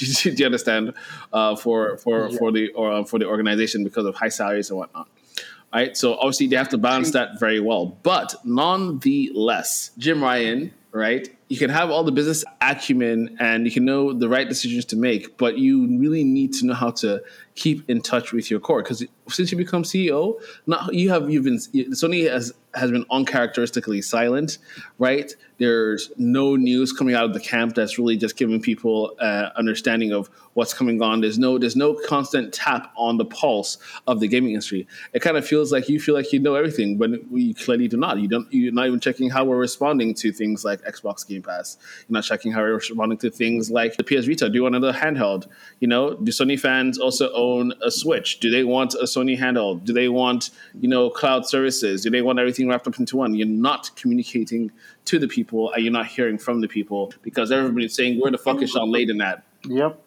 you, 0.06 0.14
do 0.32 0.36
you 0.36 0.46
understand? 0.46 0.92
Uh, 1.32 1.56
for 1.56 1.96
for 1.98 2.30
for 2.32 2.52
the 2.52 2.68
or 2.72 2.92
uh, 2.92 3.04
for 3.04 3.18
the 3.18 3.26
organization 3.26 3.84
because 3.84 4.04
of 4.06 4.14
high 4.16 4.28
salaries 4.28 4.70
and 4.70 4.78
whatnot. 4.78 5.08
Right, 5.74 5.94
so 5.94 6.14
obviously 6.14 6.46
they 6.46 6.56
have 6.56 6.70
to 6.70 6.78
balance 6.78 7.10
that 7.10 7.38
very 7.38 7.60
well. 7.60 7.98
But 8.02 8.34
nonetheless, 8.42 9.90
Jim 9.98 10.22
Ryan, 10.22 10.72
right? 10.92 11.28
You 11.48 11.56
can 11.56 11.70
have 11.70 11.90
all 11.90 12.04
the 12.04 12.12
business 12.12 12.44
acumen 12.60 13.36
and 13.40 13.64
you 13.64 13.72
can 13.72 13.84
know 13.84 14.12
the 14.12 14.28
right 14.28 14.48
decisions 14.48 14.84
to 14.86 14.96
make, 14.96 15.38
but 15.38 15.58
you 15.58 15.98
really 15.98 16.22
need 16.22 16.52
to 16.54 16.66
know 16.66 16.74
how 16.74 16.90
to 16.90 17.22
keep 17.58 17.88
in 17.90 18.00
touch 18.00 18.32
with 18.32 18.50
your 18.50 18.60
core 18.60 18.82
because 18.82 19.04
since 19.28 19.50
you 19.50 19.58
become 19.58 19.82
CEO, 19.82 20.40
not 20.66 20.94
you 20.94 21.10
have 21.10 21.28
you've 21.28 21.44
been 21.44 21.58
Sony 21.58 22.30
has 22.30 22.52
has 22.74 22.90
been 22.90 23.04
uncharacteristically 23.10 24.00
silent, 24.00 24.58
right? 24.98 25.34
There's 25.58 26.12
no 26.16 26.54
news 26.54 26.92
coming 26.92 27.14
out 27.14 27.24
of 27.24 27.34
the 27.34 27.40
camp 27.40 27.74
that's 27.74 27.98
really 27.98 28.16
just 28.16 28.36
giving 28.36 28.60
people 28.62 29.16
uh, 29.20 29.48
understanding 29.56 30.12
of 30.12 30.30
what's 30.54 30.72
coming 30.72 31.02
on. 31.02 31.20
There's 31.20 31.38
no 31.38 31.58
there's 31.58 31.76
no 31.76 31.94
constant 31.94 32.54
tap 32.54 32.92
on 32.96 33.16
the 33.16 33.24
pulse 33.24 33.78
of 34.06 34.20
the 34.20 34.28
gaming 34.28 34.50
industry. 34.50 34.86
It 35.12 35.20
kind 35.20 35.36
of 35.36 35.46
feels 35.46 35.72
like 35.72 35.88
you 35.88 35.98
feel 35.98 36.14
like 36.14 36.32
you 36.32 36.38
know 36.38 36.54
everything, 36.54 36.96
but 36.96 37.10
we 37.30 37.54
clearly 37.54 37.88
do 37.88 37.96
not. 37.96 38.18
You 38.18 38.28
don't. 38.28 38.52
You're 38.52 38.72
not 38.72 38.86
even 38.86 39.00
checking 39.00 39.30
how 39.30 39.44
we're 39.44 39.56
responding 39.56 40.14
to 40.14 40.32
things 40.32 40.64
like 40.64 40.80
Xbox 40.82 41.26
Game 41.26 41.37
Pass. 41.40 41.76
You're 42.08 42.14
not 42.14 42.24
checking 42.24 42.52
how 42.52 42.60
we're 42.60 42.74
responding 42.74 43.18
to 43.18 43.30
things 43.30 43.70
like 43.70 43.96
the 43.96 44.04
PS 44.04 44.26
Vita. 44.26 44.48
Do 44.48 44.54
you 44.54 44.62
want 44.62 44.76
another 44.76 44.96
handheld? 44.98 45.46
You 45.80 45.88
know, 45.88 46.14
do 46.14 46.32
Sony 46.32 46.58
fans 46.58 46.98
also 46.98 47.32
own 47.32 47.72
a 47.82 47.90
Switch? 47.90 48.40
Do 48.40 48.50
they 48.50 48.64
want 48.64 48.94
a 48.94 49.04
Sony 49.04 49.38
handheld? 49.38 49.84
Do 49.84 49.92
they 49.92 50.08
want 50.08 50.50
you 50.80 50.88
know 50.88 51.10
cloud 51.10 51.46
services? 51.46 52.02
Do 52.02 52.10
they 52.10 52.22
want 52.22 52.38
everything 52.38 52.68
wrapped 52.68 52.86
up 52.86 52.98
into 52.98 53.16
one? 53.16 53.34
You're 53.34 53.48
not 53.48 53.90
communicating 53.96 54.70
to 55.06 55.18
the 55.18 55.28
people 55.28 55.72
and 55.72 55.82
you're 55.82 55.92
not 55.92 56.06
hearing 56.06 56.38
from 56.38 56.60
the 56.60 56.68
people 56.68 57.12
because 57.22 57.50
everybody's 57.50 57.94
saying, 57.94 58.20
where 58.20 58.30
the 58.30 58.38
fuck 58.38 58.60
is 58.62 58.70
Shawn 58.70 58.90
Layden 58.90 59.24
at? 59.24 59.42
Yep, 59.66 60.00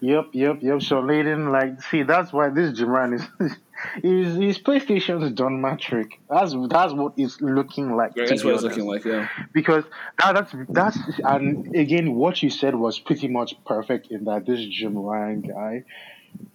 yep, 0.00 0.26
yep, 0.32 0.58
yep. 0.60 0.80
Shawn 0.80 1.06
Layden, 1.06 1.50
like, 1.50 1.82
see, 1.82 2.02
that's 2.02 2.32
why 2.32 2.50
this 2.50 2.76
Jim 2.76 2.88
Ryan 2.88 3.14
is. 3.14 3.22
His, 4.02 4.36
his 4.36 4.58
PlayStation's 4.58 5.32
Don 5.32 5.60
Mattrick. 5.62 6.12
That's 6.30 6.54
that's 6.68 6.92
what 6.92 7.14
it's 7.16 7.40
looking 7.40 7.96
like. 7.96 8.12
Yeah, 8.16 8.26
that's 8.26 8.44
what 8.44 8.54
it's 8.54 8.62
looking 8.62 8.86
like, 8.86 9.04
yeah. 9.04 9.28
Because 9.52 9.84
that, 10.18 10.34
that's 10.34 10.54
that's 10.68 10.98
and 11.24 11.74
again, 11.74 12.14
what 12.14 12.42
you 12.42 12.50
said 12.50 12.74
was 12.74 12.98
pretty 12.98 13.28
much 13.28 13.54
perfect 13.64 14.08
in 14.10 14.24
that 14.24 14.46
this 14.46 14.60
Jim 14.66 14.96
Ryan 14.96 15.42
guy 15.42 15.84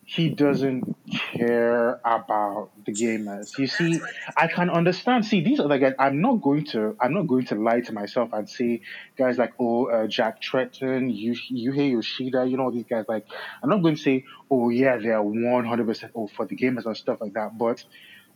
he 0.09 0.29
doesn't 0.29 0.95
care 1.11 1.99
about 2.05 2.69
the 2.85 2.93
gamers. 2.93 3.57
You 3.57 3.67
see, 3.67 3.99
I 4.37 4.47
can 4.47 4.69
understand. 4.69 5.25
See, 5.25 5.41
these 5.41 5.59
are 5.59 5.67
the 5.67 5.77
guys. 5.77 5.95
I'm 5.99 6.21
not 6.21 6.41
going 6.41 6.63
to. 6.67 6.95
I'm 7.01 7.13
not 7.13 7.27
going 7.27 7.45
to 7.47 7.55
lie 7.55 7.81
to 7.81 7.91
myself 7.91 8.29
and 8.31 8.49
say 8.49 8.81
guys 9.17 9.37
like 9.37 9.53
oh 9.59 9.87
uh, 9.87 10.07
Jack 10.07 10.41
Tretton, 10.41 11.13
you 11.13 11.33
Shuhei 11.33 11.91
Yoshida, 11.91 12.45
you 12.45 12.55
know 12.55 12.71
these 12.71 12.85
guys. 12.89 13.03
Like, 13.09 13.25
I'm 13.61 13.69
not 13.69 13.81
going 13.81 13.95
to 13.95 14.01
say 14.01 14.23
oh 14.49 14.69
yeah 14.69 14.97
they're 14.97 15.21
100 15.21 15.85
percent 15.85 16.13
oh 16.15 16.27
for 16.27 16.45
the 16.45 16.55
gamers 16.55 16.85
and 16.85 16.95
stuff 16.95 17.19
like 17.19 17.33
that. 17.33 17.57
But 17.57 17.83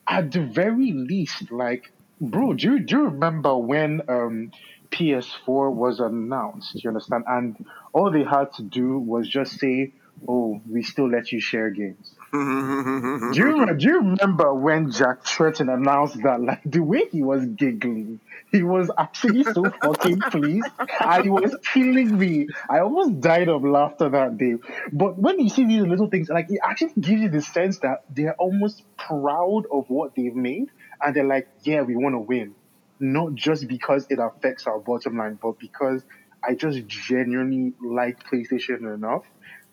at 0.07 0.31
the 0.31 0.41
very 0.41 0.91
least, 0.91 1.51
like, 1.51 1.91
bro, 2.19 2.53
do 2.53 2.73
you, 2.73 2.79
do 2.79 2.97
you 2.97 3.03
remember 3.05 3.57
when 3.57 4.01
um, 4.09 4.51
PS4 4.91 5.73
was 5.73 5.99
announced? 5.99 6.83
You 6.83 6.89
understand? 6.89 7.23
And 7.27 7.65
all 7.93 8.11
they 8.11 8.23
had 8.23 8.51
to 8.53 8.63
do 8.63 8.99
was 8.99 9.27
just 9.27 9.59
say 9.59 9.93
oh, 10.27 10.61
we 10.69 10.83
still 10.83 11.09
let 11.09 11.31
you 11.31 11.39
share 11.39 11.69
games. 11.69 12.13
do 12.31 13.33
you 13.33 13.75
do 13.75 13.87
you 13.87 13.97
remember 13.97 14.53
when 14.53 14.89
Jack 14.91 15.23
Tretton 15.23 15.73
announced 15.73 16.21
that? 16.23 16.41
Like 16.41 16.61
the 16.65 16.79
way 16.79 17.03
he 17.11 17.21
was 17.21 17.45
giggling, 17.45 18.21
he 18.51 18.63
was 18.63 18.89
actually 18.97 19.43
so 19.43 19.69
fucking 19.69 20.19
pleased, 20.31 20.69
and 21.01 21.23
he 21.23 21.29
was 21.29 21.55
killing 21.73 22.17
me. 22.17 22.47
I 22.69 22.79
almost 22.79 23.19
died 23.19 23.49
of 23.49 23.63
laughter 23.63 24.09
that 24.09 24.37
day. 24.37 24.55
But 24.93 25.17
when 25.17 25.39
you 25.39 25.49
see 25.49 25.65
these 25.65 25.81
little 25.81 26.09
things, 26.09 26.29
like 26.29 26.49
it 26.49 26.59
actually 26.63 26.93
gives 26.99 27.21
you 27.21 27.29
the 27.29 27.41
sense 27.41 27.79
that 27.79 28.05
they're 28.09 28.35
almost 28.35 28.83
proud 28.97 29.63
of 29.71 29.89
what 29.89 30.15
they've 30.15 30.35
made, 30.35 30.69
and 31.01 31.15
they're 31.15 31.27
like, 31.27 31.49
"Yeah, 31.63 31.81
we 31.81 31.95
want 31.95 32.15
to 32.15 32.19
win." 32.19 32.55
Not 32.99 33.33
just 33.33 33.67
because 33.67 34.05
it 34.09 34.19
affects 34.19 34.67
our 34.67 34.79
bottom 34.79 35.17
line, 35.17 35.37
but 35.41 35.59
because 35.59 36.03
I 36.43 36.55
just 36.55 36.87
genuinely 36.87 37.73
like 37.81 38.23
PlayStation 38.23 38.93
enough 38.93 39.23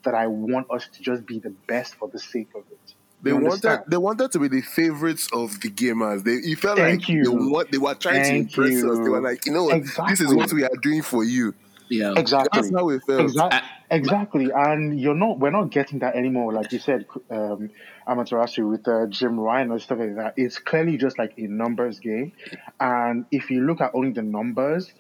that 0.04 0.14
I 0.14 0.26
want 0.26 0.70
us 0.70 0.88
to 0.92 1.02
just 1.02 1.26
be 1.26 1.38
the 1.38 1.50
best 1.66 1.94
for 1.94 2.08
the 2.08 2.18
sake 2.18 2.50
of 2.54 2.64
it. 2.70 2.94
They 3.20 3.32
wanted 3.32 3.80
they 3.88 3.96
wanted 3.96 4.30
to 4.32 4.38
be 4.38 4.48
the 4.48 4.60
favorites 4.60 5.28
of 5.32 5.60
the 5.60 5.70
gamers. 5.70 6.22
They 6.22 6.34
you 6.48 6.56
felt 6.56 6.78
Thank 6.78 7.00
like 7.00 7.08
you. 7.08 7.24
They, 7.24 7.28
want, 7.30 7.72
they 7.72 7.78
were 7.78 7.94
trying 7.94 8.22
Thank 8.22 8.52
to 8.52 8.62
impress 8.62 8.82
you. 8.82 8.92
us. 8.92 8.98
They 8.98 9.10
were 9.10 9.20
like, 9.20 9.44
you 9.44 9.52
know 9.52 9.64
what, 9.64 9.76
exactly. 9.76 10.12
this 10.12 10.20
is 10.20 10.34
what 10.34 10.52
we 10.52 10.62
are 10.62 10.76
doing 10.80 11.02
for 11.02 11.24
you. 11.24 11.54
Yeah, 11.88 12.12
exactly. 12.16 12.48
That's 12.52 12.72
how 12.72 12.84
we 12.84 12.98
felt. 13.00 13.22
Exactly. 13.22 13.60
exactly. 13.90 14.50
And 14.54 15.00
you're 15.00 15.14
not. 15.14 15.38
We're 15.38 15.50
not 15.50 15.70
getting 15.70 16.00
that 16.00 16.14
anymore. 16.14 16.52
Like 16.52 16.70
you 16.72 16.78
said, 16.78 17.06
um, 17.30 17.70
Amaterasu 18.06 18.70
with 18.70 18.86
uh, 18.86 19.06
Jim 19.06 19.40
Ryan 19.40 19.72
and 19.72 19.82
stuff 19.82 19.98
like 19.98 20.16
that. 20.16 20.34
It's 20.36 20.58
clearly 20.58 20.96
just 20.96 21.18
like 21.18 21.32
a 21.38 21.46
numbers 21.46 21.98
game. 21.98 22.32
And 22.78 23.24
if 23.30 23.50
you 23.50 23.62
look 23.62 23.80
at 23.80 23.92
only 23.94 24.12
the 24.12 24.22
numbers, 24.22 24.92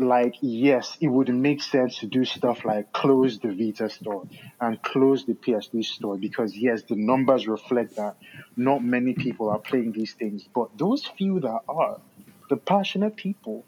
like 0.00 0.36
yes, 0.40 0.96
it 1.00 1.08
would 1.08 1.28
make 1.28 1.62
sense 1.62 1.98
to 1.98 2.06
do 2.06 2.24
stuff 2.24 2.64
like 2.64 2.92
close 2.92 3.38
the 3.38 3.48
Vita 3.48 3.90
store 3.90 4.26
and 4.60 4.82
close 4.82 5.24
the 5.26 5.34
PS3 5.34 5.84
store 5.84 6.16
because 6.16 6.56
yes, 6.56 6.82
the 6.88 6.96
numbers 6.96 7.46
reflect 7.46 7.96
that 7.96 8.16
not 8.56 8.82
many 8.82 9.14
people 9.14 9.50
are 9.50 9.58
playing 9.58 9.92
these 9.92 10.14
things, 10.14 10.48
but 10.54 10.76
those 10.76 11.04
few 11.04 11.40
that 11.40 11.60
are, 11.68 12.00
the 12.48 12.56
passionate 12.56 13.16
people 13.16 13.64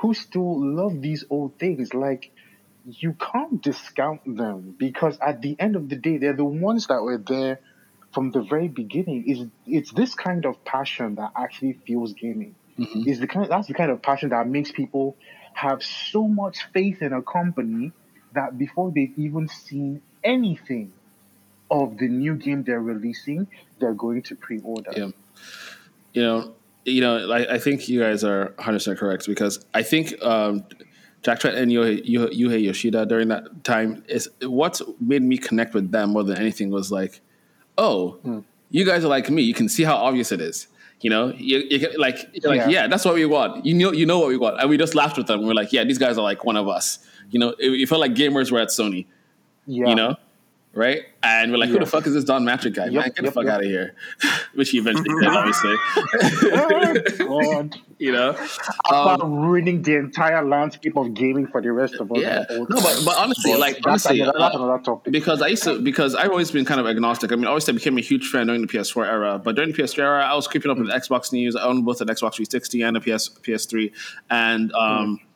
who 0.00 0.14
still 0.14 0.60
love 0.60 1.00
these 1.00 1.24
old 1.30 1.58
things, 1.58 1.94
like 1.94 2.30
you 2.84 3.14
can't 3.14 3.62
discount 3.62 4.20
them 4.36 4.74
because 4.78 5.18
at 5.20 5.42
the 5.42 5.56
end 5.58 5.76
of 5.76 5.88
the 5.88 5.96
day, 5.96 6.18
they're 6.18 6.36
the 6.36 6.44
ones 6.44 6.86
that 6.88 7.02
were 7.02 7.18
there 7.18 7.60
from 8.12 8.30
the 8.30 8.42
very 8.42 8.68
beginning. 8.68 9.24
Is 9.26 9.46
it's 9.66 9.92
this 9.92 10.14
kind 10.14 10.44
of 10.44 10.64
passion 10.64 11.16
that 11.16 11.32
actually 11.36 11.78
fuels 11.86 12.12
gaming. 12.14 12.54
Mm-hmm. 12.78 13.08
Is 13.08 13.20
the 13.20 13.26
kind 13.26 13.46
that's 13.48 13.68
the 13.68 13.74
kind 13.74 13.90
of 13.90 14.02
passion 14.02 14.30
that 14.30 14.46
makes 14.46 14.70
people 14.70 15.16
have 15.54 15.82
so 15.82 16.26
much 16.26 16.64
faith 16.72 17.02
in 17.02 17.12
a 17.12 17.22
company 17.22 17.92
that 18.32 18.58
before 18.58 18.92
they've 18.94 19.12
even 19.16 19.48
seen 19.48 20.00
anything 20.22 20.92
of 21.70 21.98
the 21.98 22.08
new 22.08 22.34
game 22.34 22.62
they're 22.62 22.80
releasing, 22.80 23.46
they're 23.78 23.94
going 23.94 24.22
to 24.22 24.34
pre-order. 24.34 24.90
Yeah. 24.96 25.10
You 26.12 26.22
know, 26.22 26.54
you 26.84 27.00
know, 27.00 27.30
I, 27.30 27.54
I 27.54 27.58
think 27.58 27.88
you 27.88 28.00
guys 28.00 28.24
are 28.24 28.54
100% 28.58 28.98
correct 28.98 29.26
because 29.26 29.64
I 29.74 29.82
think 29.82 30.20
um, 30.22 30.64
Jack 31.22 31.40
Trent 31.40 31.56
and 31.56 31.70
Shuhei, 31.70 32.04
Shuhei 32.06 32.64
Yoshida 32.64 33.06
during 33.06 33.28
that 33.28 33.64
time 33.64 34.02
is 34.08 34.28
what 34.42 34.80
made 35.00 35.22
me 35.22 35.38
connect 35.38 35.74
with 35.74 35.90
them 35.90 36.10
more 36.10 36.24
than 36.24 36.38
anything 36.38 36.70
was 36.70 36.90
like, 36.90 37.20
oh, 37.78 38.12
hmm. 38.22 38.40
you 38.70 38.84
guys 38.84 39.04
are 39.04 39.08
like 39.08 39.30
me. 39.30 39.42
You 39.42 39.54
can 39.54 39.68
see 39.68 39.84
how 39.84 39.96
obvious 39.96 40.32
it 40.32 40.40
is. 40.40 40.66
You 41.00 41.08
know, 41.10 41.32
you, 41.36 41.58
you 41.70 41.98
like 41.98 42.28
you're 42.34 42.52
like 42.52 42.60
yeah. 42.60 42.82
yeah. 42.82 42.86
that's 42.86 43.04
what 43.04 43.14
we 43.14 43.24
want. 43.24 43.64
You 43.64 43.74
know, 43.74 43.92
you 43.92 44.04
know 44.04 44.18
what 44.18 44.28
we 44.28 44.36
want, 44.36 44.60
and 44.60 44.68
we 44.68 44.76
just 44.76 44.94
laughed 44.94 45.16
with 45.16 45.26
them. 45.26 45.46
We're 45.46 45.54
like, 45.54 45.72
yeah, 45.72 45.84
these 45.84 45.98
guys 45.98 46.18
are 46.18 46.22
like 46.22 46.44
one 46.44 46.56
of 46.56 46.68
us. 46.68 46.98
You 47.30 47.40
know, 47.40 47.50
it, 47.58 47.70
it 47.70 47.88
felt 47.88 48.00
like 48.00 48.12
gamers 48.12 48.50
were 48.52 48.58
at 48.58 48.68
Sony. 48.68 49.06
Yeah. 49.66 49.88
You 49.88 49.94
know, 49.94 50.16
right? 50.72 51.02
And 51.22 51.50
we're 51.50 51.58
like, 51.58 51.68
who 51.68 51.78
the 51.78 51.86
fuck 51.86 52.06
is 52.06 52.14
this 52.14 52.24
Don 52.24 52.44
Mattrick 52.44 52.74
guy? 52.74 52.86
Yep, 52.86 52.92
Man, 52.92 53.02
get 53.02 53.16
yep, 53.16 53.24
the 53.24 53.32
fuck 53.32 53.44
yep. 53.44 53.54
out 53.54 53.60
of 53.60 53.66
here. 53.66 53.94
Which 54.54 54.70
he 54.70 54.78
eventually 54.78 55.08
did, 55.20 55.28
obviously. 55.28 55.74
oh, 57.22 57.68
you 57.98 58.12
know, 58.12 58.36
about 58.88 59.20
um, 59.20 59.34
ruining 59.40 59.82
the 59.82 59.96
entire 59.96 60.44
landscape 60.46 60.96
of 60.96 61.12
gaming 61.14 61.46
for 61.46 61.60
the 61.60 61.72
rest 61.72 61.94
of 61.96 62.10
us. 62.12 62.18
Yeah, 62.18 62.44
no, 62.50 62.66
but 62.68 63.02
but 63.04 63.16
honestly, 63.16 63.52
but 63.52 63.60
like 63.60 63.74
that's 63.76 63.86
honestly, 63.86 64.20
another, 64.20 64.38
that's 64.38 64.54
another 64.54 64.82
topic. 64.82 65.12
Because 65.12 65.42
I 65.42 65.48
used 65.48 65.64
to 65.64 65.80
because 65.80 66.14
I've 66.14 66.30
always 66.30 66.50
been 66.50 66.64
kind 66.64 66.80
of 66.80 66.86
agnostic. 66.86 67.32
I 67.32 67.36
mean, 67.36 67.46
obviously, 67.46 67.74
I 67.74 67.76
became 67.76 67.98
a 67.98 68.02
huge 68.02 68.28
fan 68.28 68.46
during 68.46 68.62
the 68.62 68.68
PS4 68.68 69.06
era, 69.06 69.38
but 69.38 69.56
during 69.56 69.72
the 69.72 69.76
PS3 69.76 69.98
era, 69.98 70.24
I 70.24 70.34
was 70.34 70.48
keeping 70.48 70.70
up 70.70 70.78
with 70.78 70.88
Xbox 70.88 71.32
news. 71.32 71.56
I 71.56 71.64
owned 71.64 71.84
both 71.84 72.00
an 72.00 72.08
Xbox 72.08 72.36
360 72.36 72.82
and 72.82 72.96
a 72.96 73.00
PS 73.00 73.28
PS3, 73.28 73.92
and 74.30 74.72
um. 74.72 75.18
Mm 75.18 75.26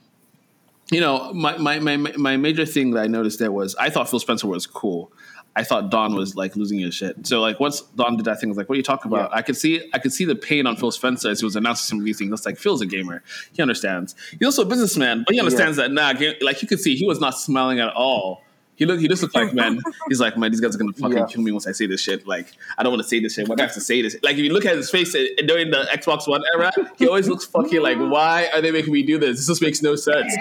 you 0.90 1.00
know, 1.00 1.32
my, 1.32 1.56
my, 1.56 1.78
my, 1.78 1.96
my 1.96 2.36
major 2.36 2.66
thing 2.66 2.92
that 2.92 3.00
I 3.02 3.06
noticed 3.06 3.38
there 3.38 3.52
was 3.52 3.74
I 3.76 3.90
thought 3.90 4.08
Phil 4.08 4.20
Spencer 4.20 4.46
was 4.46 4.66
cool. 4.66 5.12
I 5.56 5.62
thought 5.62 5.90
Don 5.90 6.14
was 6.14 6.30
mm-hmm. 6.30 6.38
like 6.40 6.56
losing 6.56 6.80
his 6.80 6.94
shit. 6.94 7.26
So 7.26 7.40
like 7.40 7.60
once 7.60 7.80
Don 7.80 8.16
did 8.16 8.26
that 8.26 8.40
thing, 8.40 8.48
I 8.48 8.50
was 8.50 8.56
like, 8.56 8.68
"What 8.68 8.74
are 8.74 8.76
you 8.76 8.82
talking 8.82 9.10
about?" 9.10 9.30
Yeah. 9.30 9.36
I 9.36 9.42
could 9.42 9.56
see 9.56 9.88
I 9.92 9.98
could 9.98 10.12
see 10.12 10.24
the 10.24 10.34
pain 10.34 10.66
on 10.66 10.76
Phil 10.76 10.90
Spencer 10.90 11.30
as 11.30 11.40
he 11.40 11.44
was 11.44 11.54
announcing 11.54 11.86
some 11.86 11.98
of 12.00 12.04
these 12.04 12.18
things. 12.18 12.32
It's 12.32 12.44
like 12.44 12.58
Phil's 12.58 12.80
a 12.80 12.86
gamer, 12.86 13.22
he 13.52 13.62
understands. 13.62 14.16
He's 14.32 14.46
also 14.46 14.62
a 14.62 14.66
businessman, 14.66 15.22
but 15.24 15.34
he 15.34 15.40
understands 15.40 15.78
yeah. 15.78 15.88
that. 15.88 15.92
Nah, 15.92 16.12
like 16.44 16.60
you 16.60 16.68
could 16.68 16.80
see 16.80 16.96
he 16.96 17.06
was 17.06 17.20
not 17.20 17.38
smiling 17.38 17.78
at 17.78 17.92
all 17.94 18.43
he 18.76 18.86
look. 18.86 18.98
He 18.98 19.08
just 19.08 19.22
looked 19.22 19.34
like 19.34 19.54
man. 19.54 19.80
He's 20.08 20.20
like 20.20 20.36
man. 20.36 20.50
These 20.50 20.60
guys 20.60 20.74
are 20.74 20.78
gonna 20.78 20.92
fucking 20.92 21.16
yeah. 21.16 21.26
kill 21.26 21.42
me 21.42 21.52
once 21.52 21.66
I 21.66 21.72
say 21.72 21.86
this 21.86 22.00
shit. 22.00 22.26
Like 22.26 22.52
I 22.76 22.82
don't 22.82 22.92
want 22.92 23.02
to 23.02 23.08
say 23.08 23.20
this 23.20 23.34
shit. 23.34 23.48
Why 23.48 23.54
do 23.54 23.62
I 23.62 23.66
have 23.66 23.74
to 23.74 23.80
say 23.80 24.02
this? 24.02 24.16
Like 24.22 24.36
if 24.36 24.40
you 24.40 24.52
look 24.52 24.66
at 24.66 24.76
his 24.76 24.90
face 24.90 25.12
during 25.12 25.70
the 25.70 25.86
Xbox 25.92 26.26
One 26.26 26.42
era, 26.54 26.72
he 26.96 27.06
always 27.06 27.28
looks 27.28 27.44
fucking 27.44 27.80
like. 27.80 27.98
Why 27.98 28.48
are 28.52 28.60
they 28.60 28.72
making 28.72 28.92
me 28.92 29.02
do 29.02 29.18
this? 29.18 29.38
This 29.38 29.46
just 29.46 29.62
makes 29.62 29.80
no 29.82 29.94
sense. 29.94 30.36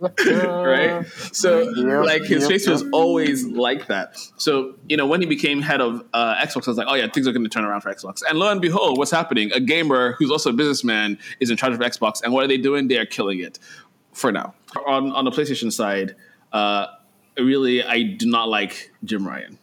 right. 0.00 1.04
So 1.32 1.60
yep, 1.60 2.04
like 2.04 2.22
his 2.22 2.42
yep, 2.42 2.50
face 2.50 2.68
was 2.68 2.84
always 2.92 3.44
like 3.44 3.88
that. 3.88 4.16
So 4.36 4.76
you 4.88 4.96
know 4.96 5.06
when 5.06 5.20
he 5.20 5.26
became 5.26 5.60
head 5.60 5.80
of 5.80 6.04
uh, 6.12 6.36
Xbox, 6.36 6.68
I 6.68 6.70
was 6.70 6.78
like, 6.78 6.88
oh 6.88 6.94
yeah, 6.94 7.08
things 7.08 7.26
are 7.26 7.32
gonna 7.32 7.48
turn 7.48 7.64
around 7.64 7.80
for 7.80 7.92
Xbox. 7.92 8.22
And 8.28 8.38
lo 8.38 8.50
and 8.50 8.60
behold, 8.60 8.96
what's 8.96 9.10
happening? 9.10 9.50
A 9.52 9.60
gamer 9.60 10.12
who's 10.18 10.30
also 10.30 10.50
a 10.50 10.54
businessman 10.54 11.18
is 11.40 11.50
in 11.50 11.56
charge 11.56 11.74
of 11.74 11.80
Xbox, 11.80 12.22
and 12.22 12.32
what 12.32 12.44
are 12.44 12.48
they 12.48 12.58
doing? 12.58 12.86
They 12.86 12.98
are 12.98 13.06
killing 13.06 13.40
it 13.40 13.58
for 14.12 14.30
now. 14.30 14.54
On 14.86 15.10
on 15.12 15.24
the 15.24 15.32
PlayStation 15.32 15.72
side. 15.72 16.14
Uh, 16.52 16.86
really, 17.38 17.82
I 17.82 18.02
do 18.02 18.26
not 18.26 18.48
like 18.48 18.92
Jim 19.04 19.26
Ryan. 19.26 19.58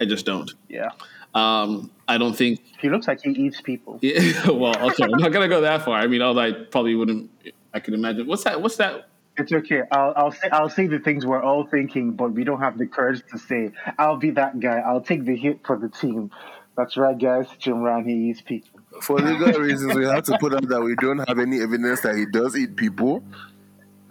I 0.00 0.04
just 0.04 0.26
don't. 0.26 0.52
Yeah. 0.68 0.90
Um, 1.34 1.90
I 2.06 2.18
don't 2.18 2.34
think 2.34 2.60
he 2.80 2.88
looks 2.88 3.08
like 3.08 3.20
he 3.22 3.30
eats 3.30 3.60
people. 3.60 3.98
Yeah, 4.02 4.50
well, 4.50 4.76
okay, 4.90 5.04
I'm 5.04 5.18
not 5.18 5.32
gonna 5.32 5.48
go 5.48 5.62
that 5.62 5.84
far. 5.84 5.98
I 5.98 6.06
mean, 6.06 6.22
although 6.22 6.42
I 6.42 6.52
probably 6.52 6.94
wouldn't. 6.94 7.30
I 7.72 7.80
can 7.80 7.94
imagine. 7.94 8.26
What's 8.26 8.44
that? 8.44 8.62
What's 8.62 8.76
that? 8.76 9.08
It's 9.36 9.52
okay. 9.52 9.82
I'll 9.90 10.12
I'll 10.16 10.30
say 10.30 10.48
I'll 10.52 10.70
say 10.70 10.86
the 10.86 11.00
things 11.00 11.26
we're 11.26 11.42
all 11.42 11.66
thinking, 11.66 12.12
but 12.12 12.32
we 12.32 12.44
don't 12.44 12.60
have 12.60 12.78
the 12.78 12.86
courage 12.86 13.22
to 13.32 13.38
say. 13.38 13.72
I'll 13.98 14.16
be 14.16 14.30
that 14.30 14.60
guy. 14.60 14.78
I'll 14.78 15.00
take 15.00 15.24
the 15.24 15.34
hit 15.36 15.66
for 15.66 15.76
the 15.76 15.88
team. 15.88 16.30
That's 16.76 16.96
right, 16.96 17.18
guys. 17.18 17.46
Jim 17.58 17.80
Ryan, 17.80 18.08
he 18.08 18.30
eats 18.30 18.40
people. 18.40 18.80
For 19.00 19.18
legal 19.18 19.60
reasons, 19.60 19.94
we 19.94 20.04
have 20.04 20.24
to 20.24 20.38
put 20.38 20.54
out 20.54 20.68
that 20.68 20.80
we 20.80 20.94
don't 20.96 21.26
have 21.28 21.38
any 21.38 21.60
evidence 21.60 22.00
that 22.02 22.16
he 22.16 22.26
does 22.26 22.56
eat 22.56 22.76
people. 22.76 23.22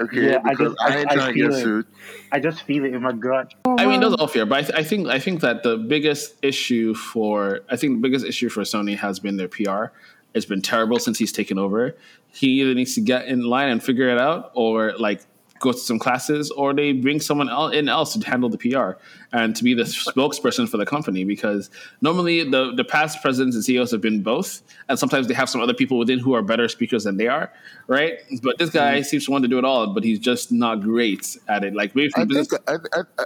Okay, 0.02 0.32
Yeah, 0.32 0.40
I 0.44 0.52
because 0.52 0.74
just- 0.74 0.82
I- 0.82 0.98
ain't 1.00 1.12
I 1.12 1.16
trying 1.16 1.28
to 1.28 1.34
feel 1.34 1.54
it. 1.54 1.62
sued. 1.62 1.86
I 2.32 2.40
just 2.40 2.62
feel 2.64 2.84
it 2.86 2.94
in 2.94 3.02
my 3.04 3.12
gut. 3.12 3.54
I 3.66 3.86
mean, 3.86 4.00
those 4.02 4.14
are 4.14 4.18
all 4.22 4.28
fair, 4.28 4.46
but 4.46 4.58
I, 4.58 4.62
th- 4.64 4.74
I 4.80 4.84
think 4.84 5.08
I 5.08 5.20
think 5.20 5.42
that 5.42 5.62
the 5.64 5.78
biggest 5.78 6.36
issue 6.42 6.94
for 6.96 7.60
I 7.70 7.76
think 7.76 7.98
the 7.98 8.02
biggest 8.02 8.26
issue 8.26 8.50
for 8.50 8.62
Sony 8.62 8.98
has 8.98 9.20
been 9.20 9.38
their 9.38 9.48
PR. 9.48 9.92
It's 10.34 10.46
been 10.48 10.64
terrible 10.64 10.98
since 10.98 11.20
he's 11.20 11.32
taken 11.32 11.60
over. 11.60 11.96
He 12.32 12.62
either 12.62 12.74
needs 12.74 12.96
to 12.96 13.02
get 13.02 13.28
in 13.28 13.44
line 13.44 13.70
and 13.70 13.84
figure 13.84 14.10
it 14.10 14.18
out, 14.20 14.52
or 14.56 14.94
like 14.98 15.22
go 15.64 15.72
to 15.72 15.78
some 15.78 15.98
classes, 15.98 16.52
or 16.52 16.74
they 16.74 16.92
bring 16.92 17.20
someone 17.20 17.50
el- 17.50 17.70
in 17.70 17.88
else 17.88 18.14
to 18.14 18.30
handle 18.30 18.50
the 18.50 18.58
PR 18.58 18.92
and 19.32 19.56
to 19.56 19.64
be 19.64 19.74
the 19.74 19.84
spokesperson 19.84 20.68
for 20.70 20.78
the 20.78 20.86
company. 20.86 21.24
Because 21.24 21.70
normally 22.02 22.44
the 22.44 22.74
the 22.76 22.84
past 22.84 23.22
presidents 23.22 23.56
and 23.56 23.64
CEOs 23.66 23.92
have 23.92 24.02
been 24.02 24.22
both, 24.22 24.62
and 24.90 25.00
sometimes 25.00 25.28
they 25.28 25.34
have 25.34 25.50
some 25.50 25.62
other 25.62 25.74
people 25.74 25.98
within 25.98 26.20
who 26.20 26.34
are 26.34 26.42
better 26.42 26.68
speakers 26.68 27.06
than 27.06 27.18
they 27.18 27.28
are, 27.28 27.52
right? 27.88 28.14
But 28.42 28.58
this 28.60 28.70
guy 28.70 28.96
mm-hmm. 28.96 29.04
seems 29.04 29.26
to 29.26 29.32
want 29.32 29.44
to 29.44 29.48
do 29.48 29.58
it 29.58 29.66
all, 29.66 29.88
but 29.94 30.04
he's 30.04 30.20
just 30.20 30.52
not 30.52 30.82
great 30.82 31.38
at 31.48 31.64
it. 31.64 31.74
Like 31.74 31.96
maybe 31.96 32.12
I 32.16 32.26
business- 32.26 32.50
think 32.50 32.62
I, 32.68 32.74
I, 32.74 33.02
I, 33.20 33.24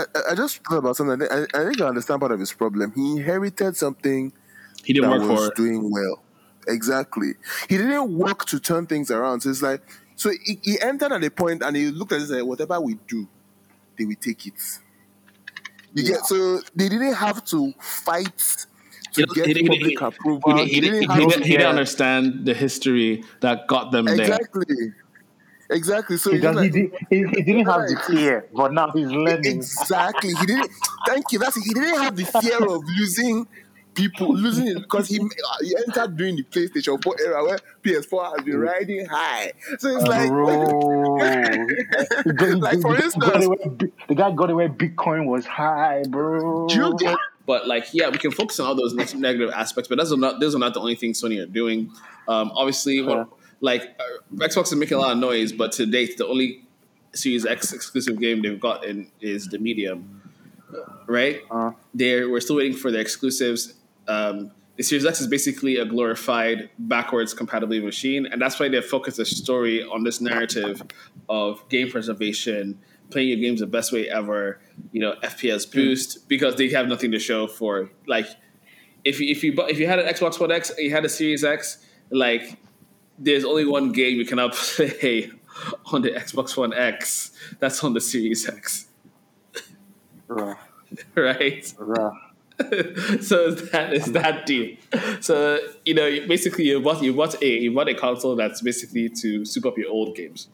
I, 0.00 0.30
I- 0.30 0.34
just 0.34 0.62
thought 0.64 0.78
about 0.78 0.96
something. 0.96 1.26
I, 1.30 1.46
I 1.54 1.64
think 1.64 1.80
I 1.80 1.86
understand 1.86 2.20
part 2.20 2.32
of 2.32 2.40
his 2.40 2.52
problem. 2.52 2.92
He 2.94 3.12
inherited 3.12 3.76
something 3.76 4.32
he 4.84 4.92
didn't 4.92 5.10
that 5.10 5.20
work 5.20 5.30
was 5.30 5.48
for. 5.48 5.54
doing 5.54 5.90
well. 5.90 6.22
Exactly. 6.68 7.34
He 7.68 7.76
didn't 7.76 8.16
work 8.16 8.44
to 8.46 8.58
turn 8.60 8.86
things 8.86 9.10
around. 9.10 9.40
So 9.40 9.50
it's 9.50 9.62
like, 9.62 9.82
so 10.16 10.30
he, 10.44 10.58
he 10.62 10.80
entered 10.80 11.12
at 11.12 11.22
a 11.22 11.30
point 11.30 11.62
and 11.62 11.76
he 11.76 11.90
looked 11.90 12.12
at 12.12 12.16
it 12.16 12.20
and 12.22 12.28
said, 12.30 12.42
whatever 12.42 12.80
we 12.80 12.94
do, 13.06 13.28
they 13.98 14.04
will 14.04 14.14
take 14.20 14.46
it. 14.46 14.54
You 15.94 16.02
Yeah. 16.02 16.10
get 16.16 16.26
so 16.26 16.60
they 16.74 16.88
didn't 16.88 17.14
have 17.14 17.44
to 17.46 17.72
fight 17.80 18.38
to 19.12 19.20
He 19.22 19.34
get 19.34 19.46
he 19.46 19.54
didn't- 19.54 19.68
public 19.68 19.90
he- 19.98 20.04
approval. 20.04 20.56
He, 20.58 20.64
he, 20.64 20.74
he, 20.74 20.80
didn't 20.80 21.00
he, 21.02 21.06
have 21.06 21.18
didn't, 21.30 21.44
he 21.44 21.50
didn't 21.52 21.66
understand 21.68 22.44
the 22.44 22.52
history 22.54 23.24
that 23.40 23.66
got 23.68 23.92
them 23.92 24.04
there. 24.06 24.20
exactly, 24.20 24.92
exactly. 25.70 26.16
So 26.18 26.30
He, 26.30 26.36
he's 26.36 26.42
does, 26.42 26.56
like, 26.56 26.64
he, 26.74 26.82
did, 26.82 26.92
he, 27.10 27.16
he 27.36 27.42
didn't 27.42 27.66
have 27.66 27.88
the 27.88 27.96
fear, 28.06 28.46
but 28.54 28.72
now 28.72 28.90
he's 28.90 29.06
learning. 29.08 29.56
Exactly. 29.56 30.34
He 30.34 30.46
didn't. 30.46 30.70
Thank 31.06 31.32
you. 31.32 31.38
That's 31.38 31.56
it. 31.56 31.62
He 31.64 31.72
didn't 31.74 32.00
have 32.02 32.16
the 32.16 32.24
fear 32.24 32.58
of 32.62 32.82
losing 32.98 33.46
people, 33.96 34.34
losing 34.34 34.68
it 34.68 34.78
because 34.82 35.08
he 35.08 35.18
he 35.62 35.76
entered 35.86 36.16
during 36.16 36.36
the 36.36 36.42
PlayStation 36.44 37.02
4 37.02 37.16
era 37.24 37.44
where 37.44 37.58
PS4 37.82 38.36
has 38.36 38.44
been 38.44 38.58
riding 38.58 39.06
high. 39.06 39.52
So 39.78 39.96
it's 39.96 40.06
like, 40.06 40.28
bro. 40.28 40.46
Like, 42.58 42.80
for 42.80 42.96
instance- 42.96 43.46
it 43.80 43.92
the 44.08 44.14
guy 44.14 44.30
got 44.32 44.50
it 44.50 44.54
where 44.54 44.68
Bitcoin 44.68 45.26
was 45.26 45.46
high, 45.46 46.02
bro. 46.08 46.66
get? 46.98 47.16
But 47.46 47.68
like, 47.68 47.86
yeah, 47.92 48.08
we 48.08 48.18
can 48.18 48.32
focus 48.32 48.58
on 48.58 48.66
all 48.66 48.74
those 48.74 48.94
negative 49.14 49.50
aspects, 49.54 49.88
but 49.88 49.98
those 49.98 50.12
are 50.12 50.16
not 50.16 50.40
those 50.40 50.54
are 50.54 50.58
not 50.58 50.74
the 50.74 50.80
only 50.80 50.96
things 50.96 51.22
Sony 51.22 51.42
are 51.42 51.46
doing. 51.46 51.92
Um, 52.26 52.50
obviously, 52.54 53.00
what, 53.02 53.28
like 53.60 53.96
uh, 54.00 54.36
Xbox 54.36 54.64
is 54.66 54.74
making 54.74 54.96
a 54.96 55.00
lot 55.00 55.12
of 55.12 55.18
noise, 55.18 55.52
but 55.52 55.72
to 55.72 55.86
date, 55.86 56.16
the 56.18 56.26
only 56.26 56.64
Series 57.14 57.46
X 57.46 57.72
exclusive 57.72 58.18
game 58.20 58.42
they've 58.42 58.60
gotten 58.60 59.10
is 59.20 59.46
the 59.46 59.58
Medium, 59.58 60.22
right? 61.06 61.40
Uh, 61.50 61.72
They're 61.94 62.28
we're 62.28 62.40
still 62.40 62.56
waiting 62.56 62.76
for 62.76 62.90
their 62.90 63.00
exclusives. 63.00 63.74
Um, 64.08 64.52
the 64.76 64.82
Series 64.82 65.06
X 65.06 65.20
is 65.20 65.26
basically 65.26 65.78
a 65.78 65.86
glorified 65.86 66.68
backwards 66.78 67.32
compatibility 67.32 67.84
machine, 67.84 68.26
and 68.26 68.40
that's 68.40 68.60
why 68.60 68.68
they 68.68 68.80
focus 68.82 69.16
the 69.16 69.24
story 69.24 69.82
on 69.82 70.04
this 70.04 70.20
narrative 70.20 70.82
of 71.28 71.66
game 71.70 71.90
preservation, 71.90 72.78
playing 73.10 73.28
your 73.28 73.38
games 73.38 73.60
the 73.60 73.66
best 73.66 73.90
way 73.90 74.08
ever, 74.10 74.60
you 74.92 75.00
know, 75.00 75.14
FPS 75.22 75.70
boost, 75.70 76.28
because 76.28 76.56
they 76.56 76.68
have 76.68 76.88
nothing 76.88 77.10
to 77.12 77.18
show 77.18 77.46
for 77.46 77.90
like 78.06 78.26
if 79.04 79.20
you, 79.20 79.30
if 79.30 79.42
you 79.42 79.54
if 79.66 79.78
you 79.78 79.86
had 79.86 79.98
an 79.98 80.06
Xbox 80.06 80.38
One 80.38 80.52
X, 80.52 80.70
and 80.70 80.80
you 80.80 80.90
had 80.90 81.04
a 81.04 81.08
Series 81.08 81.42
X, 81.42 81.78
like 82.10 82.58
there's 83.18 83.44
only 83.44 83.64
one 83.64 83.92
game 83.92 84.16
you 84.16 84.26
cannot 84.26 84.52
play 84.54 85.30
on 85.86 86.02
the 86.02 86.10
Xbox 86.10 86.54
One 86.56 86.74
X. 86.74 87.30
That's 87.60 87.82
on 87.82 87.94
the 87.94 88.00
Series 88.00 88.46
X, 88.46 88.88
right. 90.28 90.56
right? 91.14 91.74
so 93.20 93.50
that 93.50 93.92
is 93.92 94.06
that 94.12 94.46
deep. 94.46 94.80
So 95.20 95.58
you 95.84 95.92
know, 95.92 96.26
basically, 96.26 96.64
you 96.64 96.80
want 96.80 97.02
you 97.02 97.12
bought 97.12 97.42
a 97.42 97.46
you 97.46 97.74
bought 97.74 97.88
a 97.88 97.94
console 97.94 98.34
that's 98.34 98.62
basically 98.62 99.10
to 99.10 99.44
soup 99.44 99.66
up 99.66 99.76
your 99.76 99.90
old 99.90 100.16
games, 100.16 100.48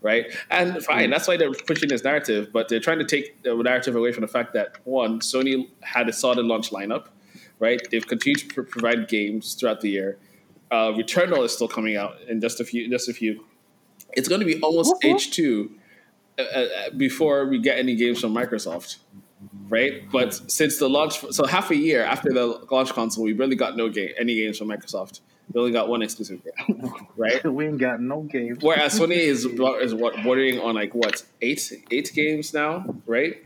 right? 0.00 0.34
And 0.50 0.82
fine, 0.82 1.10
that's 1.10 1.28
why 1.28 1.36
they're 1.36 1.52
pushing 1.52 1.90
this 1.90 2.04
narrative, 2.04 2.48
but 2.54 2.70
they're 2.70 2.80
trying 2.80 3.00
to 3.00 3.04
take 3.04 3.42
the 3.42 3.54
narrative 3.54 3.94
away 3.94 4.12
from 4.12 4.22
the 4.22 4.28
fact 4.28 4.54
that 4.54 4.78
one, 4.84 5.20
Sony 5.20 5.68
had 5.82 6.08
a 6.08 6.12
solid 6.12 6.46
launch 6.46 6.70
lineup, 6.70 7.08
right? 7.58 7.80
They've 7.90 8.06
continued 8.06 8.48
to 8.48 8.54
pr- 8.54 8.62
provide 8.62 9.08
games 9.08 9.52
throughout 9.52 9.82
the 9.82 9.90
year. 9.90 10.18
Uh, 10.70 10.92
Returnal 10.92 11.44
is 11.44 11.52
still 11.52 11.68
coming 11.68 11.96
out 11.96 12.16
in 12.28 12.40
just 12.40 12.60
a 12.60 12.64
few, 12.64 12.88
just 12.88 13.10
a 13.10 13.12
few. 13.12 13.44
It's 14.14 14.28
going 14.28 14.40
to 14.40 14.46
be 14.46 14.58
almost 14.62 14.94
H 15.04 15.32
two 15.32 15.72
uh, 16.38 16.42
uh, 16.42 16.66
before 16.96 17.44
we 17.44 17.58
get 17.58 17.78
any 17.78 17.94
games 17.94 18.22
from 18.22 18.34
Microsoft 18.34 18.96
right? 19.68 20.10
But 20.10 20.34
since 20.50 20.78
the 20.78 20.88
launch, 20.88 21.20
so 21.30 21.46
half 21.46 21.70
a 21.70 21.76
year 21.76 22.02
after 22.02 22.32
the 22.32 22.46
launch 22.70 22.92
console, 22.92 23.24
we 23.24 23.32
really 23.32 23.56
got 23.56 23.76
no 23.76 23.88
game, 23.88 24.10
any 24.18 24.34
games 24.36 24.58
from 24.58 24.68
Microsoft. 24.68 25.20
We 25.52 25.60
only 25.60 25.72
got 25.72 25.88
one 25.88 26.02
exclusive 26.02 26.40
game, 26.44 26.92
right? 27.16 27.44
We 27.52 27.66
ain't 27.66 27.78
got 27.78 28.00
no 28.00 28.22
games. 28.22 28.58
Whereas 28.60 28.98
Sony 28.98 29.16
is 29.16 29.44
is 29.80 29.94
what 29.94 30.22
bordering 30.22 30.60
on 30.60 30.74
like 30.74 30.94
what 30.94 31.24
eight 31.40 31.72
eight 31.90 32.12
games 32.14 32.54
now, 32.54 32.84
right? 33.06 33.36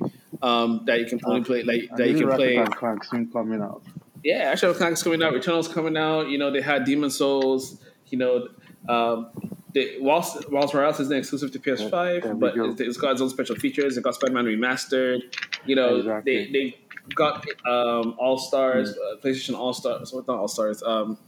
Um, 0.43 0.83
that 0.85 1.01
you 1.01 1.07
can 1.07 1.21
only 1.25 1.43
play 1.43 1.63
like 1.63 1.89
that 1.97 2.09
you 2.09 2.19
can 2.19 2.37
play. 2.37 2.57
And 2.57 3.33
coming 3.33 3.63
out. 3.63 3.83
Yeah, 4.23 4.51
actually, 4.51 4.75
Clank's 4.75 5.03
coming 5.03 5.23
out. 5.23 5.33
Returnal's 5.33 5.69
coming 5.69 5.97
out. 5.97 6.29
You 6.29 6.39
know, 6.39 6.51
they 6.51 6.61
had 6.61 6.85
Demon 6.85 7.11
Souls. 7.11 7.81
You 8.09 8.19
know, 8.19 8.49
um, 8.89 9.56
they, 9.77 9.97
whilst 10.01 10.51
whilst 10.51 10.73
Morales 10.75 10.99
isn't 11.01 11.17
exclusive 11.17 11.53
to 11.53 11.59
PS5, 11.59 12.23
There 12.23 12.35
but 12.35 12.55
go. 12.57 12.71
it's, 12.71 12.81
it's 12.81 12.97
got 12.97 13.13
its 13.13 13.21
own 13.21 13.29
special 13.29 13.57
features. 13.57 13.97
It 13.99 14.03
got 14.03 14.15
Spider-Man 14.15 14.47
remastered. 14.47 15.21
You 15.67 15.77
know, 15.77 15.97
Exactly. 15.97 16.47
they 16.47 16.53
they 16.53 16.79
got 17.15 17.45
um, 17.67 18.15
All 18.19 18.39
Stars, 18.39 18.97
uh, 18.97 19.17
PlayStation 19.23 19.55
All 19.57 19.75
Stars. 19.75 20.13
What's 20.13 20.27
not 20.27 20.39
All 20.39 20.49
Stars? 20.49 20.83
Um, 20.83 21.19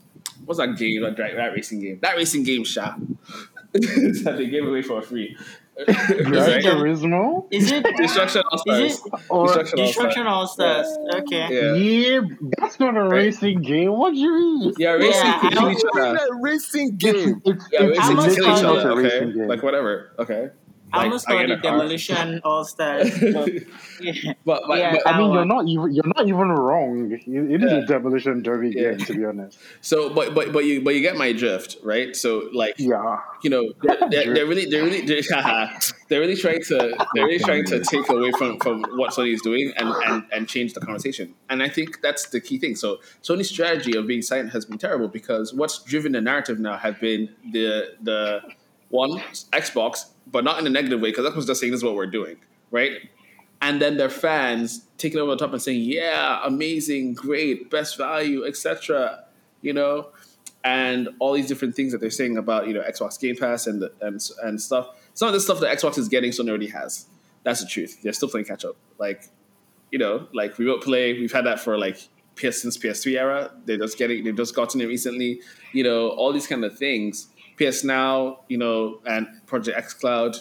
what's 0.47 0.59
that 0.59 0.77
game? 0.79 1.03
That, 1.03 1.17
that 1.19 1.53
racing 1.55 1.81
game? 1.81 1.99
That 2.01 2.17
racing 2.17 2.43
game 2.45 2.65
shot 2.65 2.99
that 3.73 4.35
they 4.39 4.47
gave 4.49 4.67
away 4.67 4.81
for 4.83 5.03
free. 5.03 5.37
Gran 5.87 6.33
right? 6.33 6.64
Turismo? 6.64 7.47
Is 7.51 7.71
it? 7.71 7.85
Destruction 7.97 8.43
All 8.51 8.57
Is 8.75 8.97
Stars. 8.97 9.07
it? 9.07 9.23
Or 9.31 9.47
Destruction 9.47 9.79
All 9.79 9.87
Destruction 9.87 10.23
Stars. 10.25 10.27
All 10.27 10.47
Stars. 10.47 11.23
Okay. 11.23 11.49
Yeah. 11.51 11.75
yeah, 11.75 12.21
that's 12.59 12.81
not 12.81 12.97
a 12.97 13.05
racing 13.09 13.62
game. 13.62 13.93
What 13.93 14.12
do 14.14 14.19
you 14.21 14.33
mean? 14.35 14.75
Yeah, 14.79 14.91
racing 14.93 15.25
Yeah, 15.25 15.41
yeah, 15.43 15.71
each 15.71 15.83
other. 15.95 16.14
It's 16.17 16.25
a 16.31 16.35
racing 16.41 16.97
game. 16.97 17.43
It's, 17.45 17.64
Yeah, 17.73 17.83
it's 17.85 17.99
racing 17.99 18.01
How 18.01 18.12
much 18.14 18.35
kill 18.35 18.45
each 18.45 18.45
fun 18.45 18.55
literally 18.64 18.81
other. 18.81 18.91
Okay, 18.93 19.03
racing 19.03 19.38
game. 19.38 19.49
like 19.49 19.62
whatever. 19.62 20.12
Okay. 20.19 20.49
I 20.92 20.96
Like, 20.98 21.05
almost 21.07 21.29
I 21.29 21.33
called 21.33 21.51
it 21.51 21.51
a. 21.51 21.57
Demolition 21.62 22.40
All 22.44 22.64
Stars. 22.64 23.11
but, 23.20 23.53
yeah. 24.01 24.33
But, 24.44 24.62
but, 24.66 24.79
Yeah, 24.79 24.92
but 24.92 25.07
I 25.07 25.18
mean, 25.18 25.29
That 25.31 25.35
you're 25.35 25.44
not 25.44 25.68
even 25.68 25.94
you're 25.94 26.12
not 26.16 26.27
even 26.27 26.48
wrong. 26.48 27.12
It 27.12 27.22
it 27.27 27.62
is 27.62 27.72
Yeah. 27.72 27.79
a 27.79 27.87
demolition 27.87 28.42
derby 28.42 28.70
Yeah. 28.74 28.92
game, 28.92 28.98
to 29.07 29.12
be 29.14 29.24
honest. 29.24 29.59
so 29.83 30.09
but 30.11 30.35
but 30.35 30.53
but 30.53 30.64
you 30.64 30.81
but 30.83 30.94
you 30.94 31.01
get 31.03 31.16
my 31.16 31.33
drift, 31.33 31.77
right? 31.83 32.16
So 32.16 32.48
like 32.53 32.74
Yeah, 32.79 33.18
you 33.42 33.51
know 33.51 33.72
they're, 33.83 33.98
they're, 34.11 34.35
they're 34.35 34.46
really 34.46 34.64
they're 34.66 34.85
really 34.85 35.03
they're, 35.05 35.22
they're 36.09 36.20
really 36.20 36.37
trying 36.37 36.62
to 36.64 37.07
they're 37.14 37.27
really 37.27 37.38
trying 37.38 37.64
to 37.66 37.81
take 37.92 38.09
away 38.09 38.31
from 38.38 38.59
from 38.61 38.83
what 38.96 39.11
Sony 39.12 39.35
is 39.35 39.42
doing 39.42 39.72
and 39.77 39.88
and 40.07 40.22
and 40.33 40.48
change 40.48 40.72
the 40.72 40.81
conversation. 40.81 41.35
And 41.51 41.62
I 41.62 41.68
think 41.68 42.01
that's 42.01 42.29
the 42.31 42.40
key 42.40 42.59
thing. 42.59 42.77
So 42.77 43.01
Sony's 43.22 43.51
strategy 43.51 43.96
of 43.96 44.07
being 44.07 44.22
silent 44.22 44.53
has 44.53 44.64
been 44.64 44.79
terrible 44.79 45.09
because 45.09 45.53
what's 45.53 45.83
driven 45.83 46.12
the 46.12 46.20
narrative 46.20 46.59
now 46.59 46.77
have 46.79 46.98
been 47.01 47.29
the 47.53 47.92
the 48.03 48.40
one 48.90 49.18
Xbox, 49.53 50.07
but 50.27 50.44
not 50.44 50.59
in 50.59 50.66
a 50.66 50.70
negative 50.70 51.01
way 51.01 51.11
because 51.11 51.31
Xbox 51.31 51.46
just 51.46 51.61
saying 51.61 51.72
this 51.72 51.81
is 51.81 51.85
what 51.85 51.94
we're 51.94 52.07
doing, 52.07 52.37
right? 52.70 52.92
and 53.61 53.81
then 53.83 53.96
their 53.96 54.11
fans 54.11 54.87
taking 54.98 55.18
over 55.18 55.33
the 55.33 55.37
top 55.37 55.53
and 55.53 55.61
saying, 55.62 55.81
"Yeah, 55.81 56.40
amazing, 56.44 57.14
great, 57.14 57.70
best 57.70 57.96
value, 57.96 58.44
etc." 58.44 59.24
You 59.62 59.72
know, 59.72 60.09
and 60.64 61.09
all 61.18 61.33
these 61.33 61.48
different 61.48 61.74
things 61.74 61.92
that 61.92 62.01
they're 62.01 62.11
saying 62.11 62.37
about 62.37 62.68
you 62.68 62.74
know 62.74 62.83
Xbox 62.83 63.18
Game 63.18 63.37
Pass 63.37 63.66
and 63.66 63.85
and 64.01 64.20
and 64.42 64.61
stuff. 64.61 64.88
Some 65.14 65.29
of 65.29 65.35
the 65.35 65.40
stuff 65.40 65.61
that 65.61 65.77
Xbox 65.77 65.98
is 65.98 66.09
getting, 66.09 66.31
Sony 66.31 66.51
already 66.51 66.68
has. 66.68 67.07
That's 67.42 67.61
the 67.61 67.66
truth. 67.66 68.03
They're 68.03 68.12
still 68.12 68.29
playing 68.29 68.46
catch 68.46 68.64
up. 68.64 68.77
Like, 68.98 69.29
you 69.90 69.98
know, 69.98 70.29
like 70.33 70.59
remote 70.59 70.83
play. 70.83 71.14
We've 71.14 71.33
had 71.33 71.46
that 71.46 71.59
for 71.61 71.79
like 71.79 71.96
PS 72.37 72.62
since 72.62 72.77
PS3 72.77 73.18
era. 73.18 73.51
They're 73.64 73.79
just 73.79 73.98
getting. 73.98 74.24
They've 74.24 74.37
just 74.37 74.55
gotten 74.55 74.81
it 74.81 74.87
recently. 74.87 75.40
You 75.72 75.83
know, 75.85 76.11
all 76.11 76.33
these 76.33 76.46
kind 76.46 76.64
of 76.64 76.79
things. 76.79 77.29
PS 77.59 77.85
Now, 77.85 78.40
you 78.49 78.59
know, 78.59 79.01
and 79.07 79.27
Project 79.47 79.77
X 79.77 79.94
Cloud. 79.94 80.37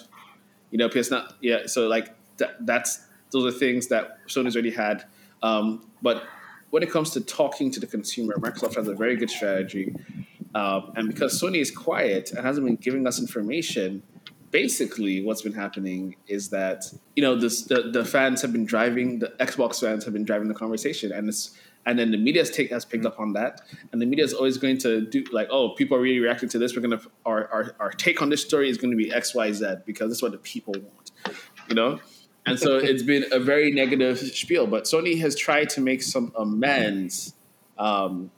You 0.72 0.78
know, 0.78 0.90
PS 0.90 1.12
Now. 1.12 1.28
Yeah. 1.42 1.66
So 1.66 1.88
like 1.88 2.16
that, 2.38 2.66
that's 2.66 3.06
those 3.32 3.46
are 3.46 3.58
things 3.58 3.88
that 3.88 4.26
Sony's 4.28 4.56
already 4.56 4.72
had. 4.72 5.06
Um, 5.44 5.86
but 6.02 6.24
when 6.70 6.84
it 6.84 6.92
comes 6.92 7.12
to 7.12 7.22
talking 7.22 7.72
to 7.72 7.80
the 7.80 7.88
consumer, 7.88 8.36
Microsoft 8.36 8.76
has 8.76 8.88
a 8.88 8.94
very 8.94 9.16
good 9.16 9.30
strategy. 9.30 9.96
Um, 10.56 10.92
and 10.96 11.08
because 11.08 11.42
Sony 11.42 11.60
is 11.60 11.72
quiet 11.72 12.32
and 12.32 12.46
hasn't 12.46 12.66
been 12.66 12.78
giving 12.78 13.06
us 13.06 13.20
information, 13.20 14.04
basically 14.52 15.24
what's 15.24 15.42
been 15.42 15.54
happening 15.54 16.16
is 16.28 16.50
that 16.50 16.86
you 17.16 17.22
know 17.24 17.36
this, 17.36 17.64
the 17.64 17.92
the 17.92 18.06
fans 18.06 18.42
have 18.42 18.52
been 18.52 18.66
driving 18.66 19.20
the 19.20 19.28
Xbox 19.40 19.80
fans 19.80 20.04
have 20.06 20.14
been 20.14 20.26
driving 20.26 20.48
the 20.48 20.54
conversation, 20.54 21.12
and 21.12 21.28
it's 21.30 21.52
and 21.88 21.98
then 21.98 22.12
the 22.12 22.18
media's 22.18 22.52
take 22.52 22.70
has 22.70 22.84
picked 22.84 23.06
up 23.06 23.18
on 23.18 23.34
that, 23.34 23.62
and 23.92 24.02
the 24.02 24.06
media 24.06 24.26
is 24.26 24.34
always 24.34 24.58
going 24.58 24.78
to 24.80 25.02
do 25.02 25.24
like, 25.32 25.48
oh, 25.50 25.70
people 25.70 25.98
are 25.98 26.02
really 26.02 26.20
reacting 26.20 26.50
to 26.50 26.60
this. 26.60 26.76
We're 26.76 26.82
gonna 26.82 27.02
our 27.26 27.48
our, 27.48 27.76
our 27.80 27.92
take 27.92 28.22
on 28.22 28.30
this 28.30 28.44
story 28.44 28.70
is 28.70 28.78
going 28.78 28.92
to 28.92 28.98
be 28.98 29.12
X 29.12 29.34
Y 29.34 29.52
Z 29.54 29.76
because 29.86 30.12
that's 30.12 30.22
what 30.22 30.34
the 30.34 30.38
people 30.38 30.74
want, 30.74 31.12
you 31.70 31.76
know. 31.76 32.00
And 32.46 32.60
so 32.60 32.76
it's 32.84 33.04
been 33.04 33.26
a 33.32 33.40
very 33.40 33.72
negative 33.72 34.20
spiel, 34.20 34.68
but 34.68 34.84
Sony 34.84 35.18
has 35.22 35.36
tried 35.36 35.70
to 35.72 35.82
make 35.82 36.04
some 36.04 36.34
amends 36.38 37.34
um, 37.78 38.32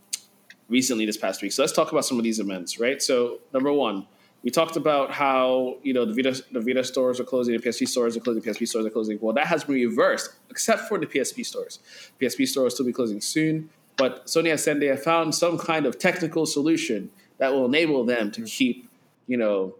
recently 0.70 1.08
this 1.08 1.18
past 1.18 1.42
week. 1.42 1.52
So 1.52 1.64
let's 1.64 1.74
talk 1.74 1.92
about 1.92 2.06
some 2.06 2.20
of 2.20 2.24
these 2.24 2.40
amends, 2.40 2.80
right? 2.80 3.02
So 3.02 3.40
number 3.52 3.74
one, 3.74 4.06
we 4.44 4.50
talked 4.50 4.78
about 4.78 5.12
how 5.12 5.78
you 5.84 5.94
know 5.94 6.06
the 6.06 6.14
Vita 6.14 6.42
the 6.52 6.62
Vita 6.62 6.84
stores 6.84 7.20
are 7.20 7.26
closing, 7.26 7.56
the 7.56 7.62
PSP 7.62 7.88
stores 7.88 8.16
are 8.16 8.20
closing, 8.20 8.42
PSP 8.42 8.68
stores 8.68 8.86
are 8.86 8.90
closing. 8.90 9.18
Well, 9.22 9.34
that 9.34 9.48
has 9.48 9.64
been 9.64 9.76
reversed, 9.76 10.32
except 10.50 10.88
for 10.88 10.98
the 10.98 11.06
PSP 11.06 11.46
stores. 11.46 11.80
PSP 12.22 12.48
stores 12.48 12.64
will 12.64 12.70
still 12.72 12.86
be 12.86 12.94
closing 12.94 13.22
soon, 13.22 13.70
but 13.98 14.26
Sony 14.28 14.50
has 14.50 14.64
said 14.64 14.80
they 14.80 14.88
have 14.88 15.04
found 15.04 15.36
some 15.36 15.58
kind 15.58 15.86
of 15.86 16.00
technical 16.00 16.46
solution 16.46 17.12
that 17.38 17.52
will 17.54 17.66
enable 17.66 18.06
them 18.06 18.32
to 18.32 18.44
keep, 18.44 18.90
you 19.28 19.38
know, 19.38 19.76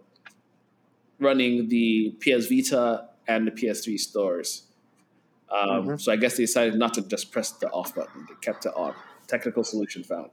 running 1.18 1.68
the 1.68 2.14
PS 2.20 2.46
Vita 2.46 3.08
and 3.26 3.46
the 3.46 3.50
PS3 3.50 3.98
stores. 3.98 4.64
Um, 5.50 5.68
Mm-hmm. 5.68 5.96
So 5.96 6.12
I 6.12 6.16
guess 6.16 6.36
they 6.36 6.44
decided 6.44 6.76
not 6.76 6.94
to 6.94 7.02
just 7.02 7.32
press 7.32 7.50
the 7.52 7.68
off 7.70 7.94
button; 7.94 8.26
they 8.28 8.36
kept 8.40 8.66
it 8.66 8.72
on. 8.76 8.94
Technical 9.26 9.64
solution 9.64 10.04
found. 10.04 10.30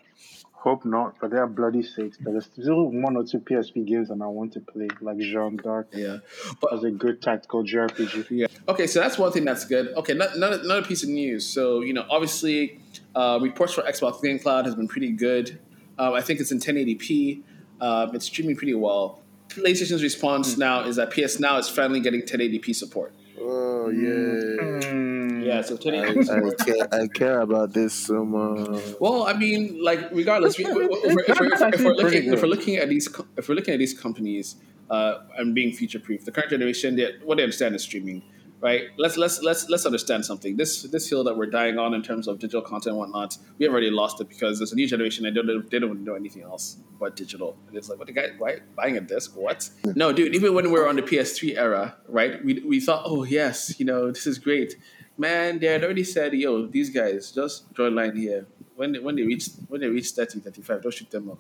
Hope 0.67 0.83
not, 0.83 1.17
for 1.17 1.29
their 1.29 1.47
bloody 1.47 1.81
sakes. 1.81 2.17
But 2.19 2.31
there's 2.31 2.47
still 2.47 2.91
one 2.91 3.15
or 3.15 3.23
two 3.23 3.39
PSP 3.39 3.85
games 3.85 4.09
that 4.09 4.21
I 4.21 4.27
want 4.27 4.51
to 4.51 4.59
play, 4.59 4.89
like 4.99 5.17
Jeanne 5.17 5.55
d'Arc. 5.55 5.87
Yeah, 5.93 6.17
but 6.59 6.73
As 6.73 6.83
a 6.83 6.91
good 6.91 7.21
tactical 7.21 7.63
JRPG. 7.63 8.25
Yeah. 8.31 8.47
Okay, 8.67 8.85
so 8.85 8.99
that's 8.99 9.17
one 9.17 9.31
thing 9.31 9.45
that's 9.45 9.63
good. 9.63 9.93
Okay, 9.95 10.13
not, 10.13 10.35
another, 10.35 10.59
another 10.59 10.85
piece 10.85 11.03
of 11.03 11.09
news. 11.09 11.45
So 11.45 11.79
you 11.79 11.93
know, 11.93 12.05
obviously, 12.09 12.81
uh, 13.15 13.39
reports 13.41 13.75
for 13.75 13.81
Xbox 13.83 14.21
Game 14.21 14.39
Cloud 14.39 14.65
has 14.65 14.75
been 14.75 14.89
pretty 14.89 15.13
good. 15.13 15.57
Um, 15.97 16.13
I 16.13 16.19
think 16.19 16.41
it's 16.41 16.51
in 16.51 16.59
1080p. 16.59 17.43
Um, 17.79 18.13
it's 18.13 18.25
streaming 18.25 18.57
pretty 18.57 18.75
well. 18.75 19.21
PlayStation's 19.47 20.03
response 20.03 20.57
now 20.57 20.81
is 20.81 20.97
that 20.97 21.11
PS 21.11 21.39
Now 21.39 21.57
is 21.59 21.69
finally 21.69 22.01
getting 22.01 22.23
1080p 22.23 22.75
support. 22.75 23.13
Oh 23.39 23.87
yeah. 23.87 24.89
Mm. 24.89 25.26
Yeah, 25.47 25.61
so 25.61 25.75
I, 25.75 25.77
1080p. 25.77 26.29
I 26.29 26.65
care. 26.65 27.01
I 27.03 27.07
care 27.07 27.39
about 27.39 27.71
this 27.71 27.93
so 27.93 28.25
much. 28.25 28.95
Well, 28.99 29.27
I 29.27 29.33
mean, 29.33 29.81
like 29.81 30.11
regardless, 30.11 30.57
we, 30.57 30.65
if, 30.65 30.75
we're, 30.75 30.89
if, 30.91 31.15
we're, 31.15 31.23
if, 31.29 31.83
we're, 31.83 31.93
looking, 31.93 32.33
if 32.33 32.41
we're 32.41 32.49
looking 32.49 32.75
at 32.75 32.89
these, 32.89 33.07
if 33.37 33.47
we're 33.47 33.55
looking 33.55 33.73
at 33.73 33.79
these 33.79 33.97
companies 33.97 34.57
uh, 34.89 35.19
and 35.37 35.55
being 35.55 35.71
future 35.71 35.99
proof, 35.99 36.25
the 36.25 36.33
current 36.33 36.49
generation, 36.49 36.97
they, 36.97 37.13
what 37.23 37.37
they 37.37 37.43
understand 37.43 37.75
is 37.75 37.83
streaming, 37.83 38.23
right? 38.59 38.89
Let's 38.97 39.15
let's 39.15 39.41
let's 39.41 39.69
let's 39.69 39.85
understand 39.85 40.25
something. 40.25 40.57
This 40.57 40.83
this 40.83 41.09
hill 41.09 41.23
that 41.23 41.37
we're 41.37 41.49
dying 41.49 41.79
on 41.79 41.93
in 41.93 42.03
terms 42.03 42.27
of 42.27 42.39
digital 42.39 42.61
content 42.61 42.87
and 42.91 42.97
whatnot, 42.97 43.37
we 43.57 43.63
have 43.63 43.71
already 43.71 43.89
lost 43.89 44.19
it 44.19 44.27
because 44.27 44.59
there's 44.59 44.73
a 44.73 44.75
new 44.75 44.87
generation 44.87 45.25
and 45.25 45.33
they 45.33 45.41
don't 45.41 45.71
they 45.71 45.79
don't 45.79 46.03
know 46.03 46.15
anything 46.15 46.43
else 46.43 46.77
but 46.99 47.15
digital. 47.15 47.57
And 47.67 47.77
it's 47.77 47.87
like, 47.87 47.99
what 47.99 48.07
the 48.07 48.13
guy 48.13 48.31
why 48.37 48.57
buying 48.75 48.97
a 48.97 49.01
disc? 49.01 49.31
What? 49.35 49.69
No, 49.95 50.11
dude. 50.11 50.35
Even 50.35 50.53
when 50.53 50.65
we 50.65 50.71
were 50.71 50.89
on 50.89 50.97
the 50.97 51.03
PS3 51.03 51.57
era, 51.57 51.95
right? 52.09 52.43
We 52.43 52.61
we 52.65 52.81
thought, 52.81 53.03
oh 53.05 53.23
yes, 53.23 53.79
you 53.79 53.85
know, 53.85 54.11
this 54.11 54.27
is 54.27 54.39
great. 54.39 54.75
Man, 55.17 55.59
they 55.59 55.67
had 55.67 55.83
already 55.83 56.03
said, 56.03 56.33
yo, 56.33 56.67
these 56.67 56.89
guys 56.89 57.31
just 57.31 57.73
draw 57.73 57.87
a 57.87 57.89
line 57.89 58.15
here. 58.15 58.45
When 58.75 58.91
they, 58.91 58.99
when 58.99 59.15
they 59.15 59.23
reach 59.23 59.49
when 59.67 59.81
they 59.81 59.87
reach 59.87 60.11
30, 60.11 60.39
35, 60.39 60.83
don't 60.83 60.93
shoot 60.93 61.09
them 61.09 61.31
up. 61.31 61.39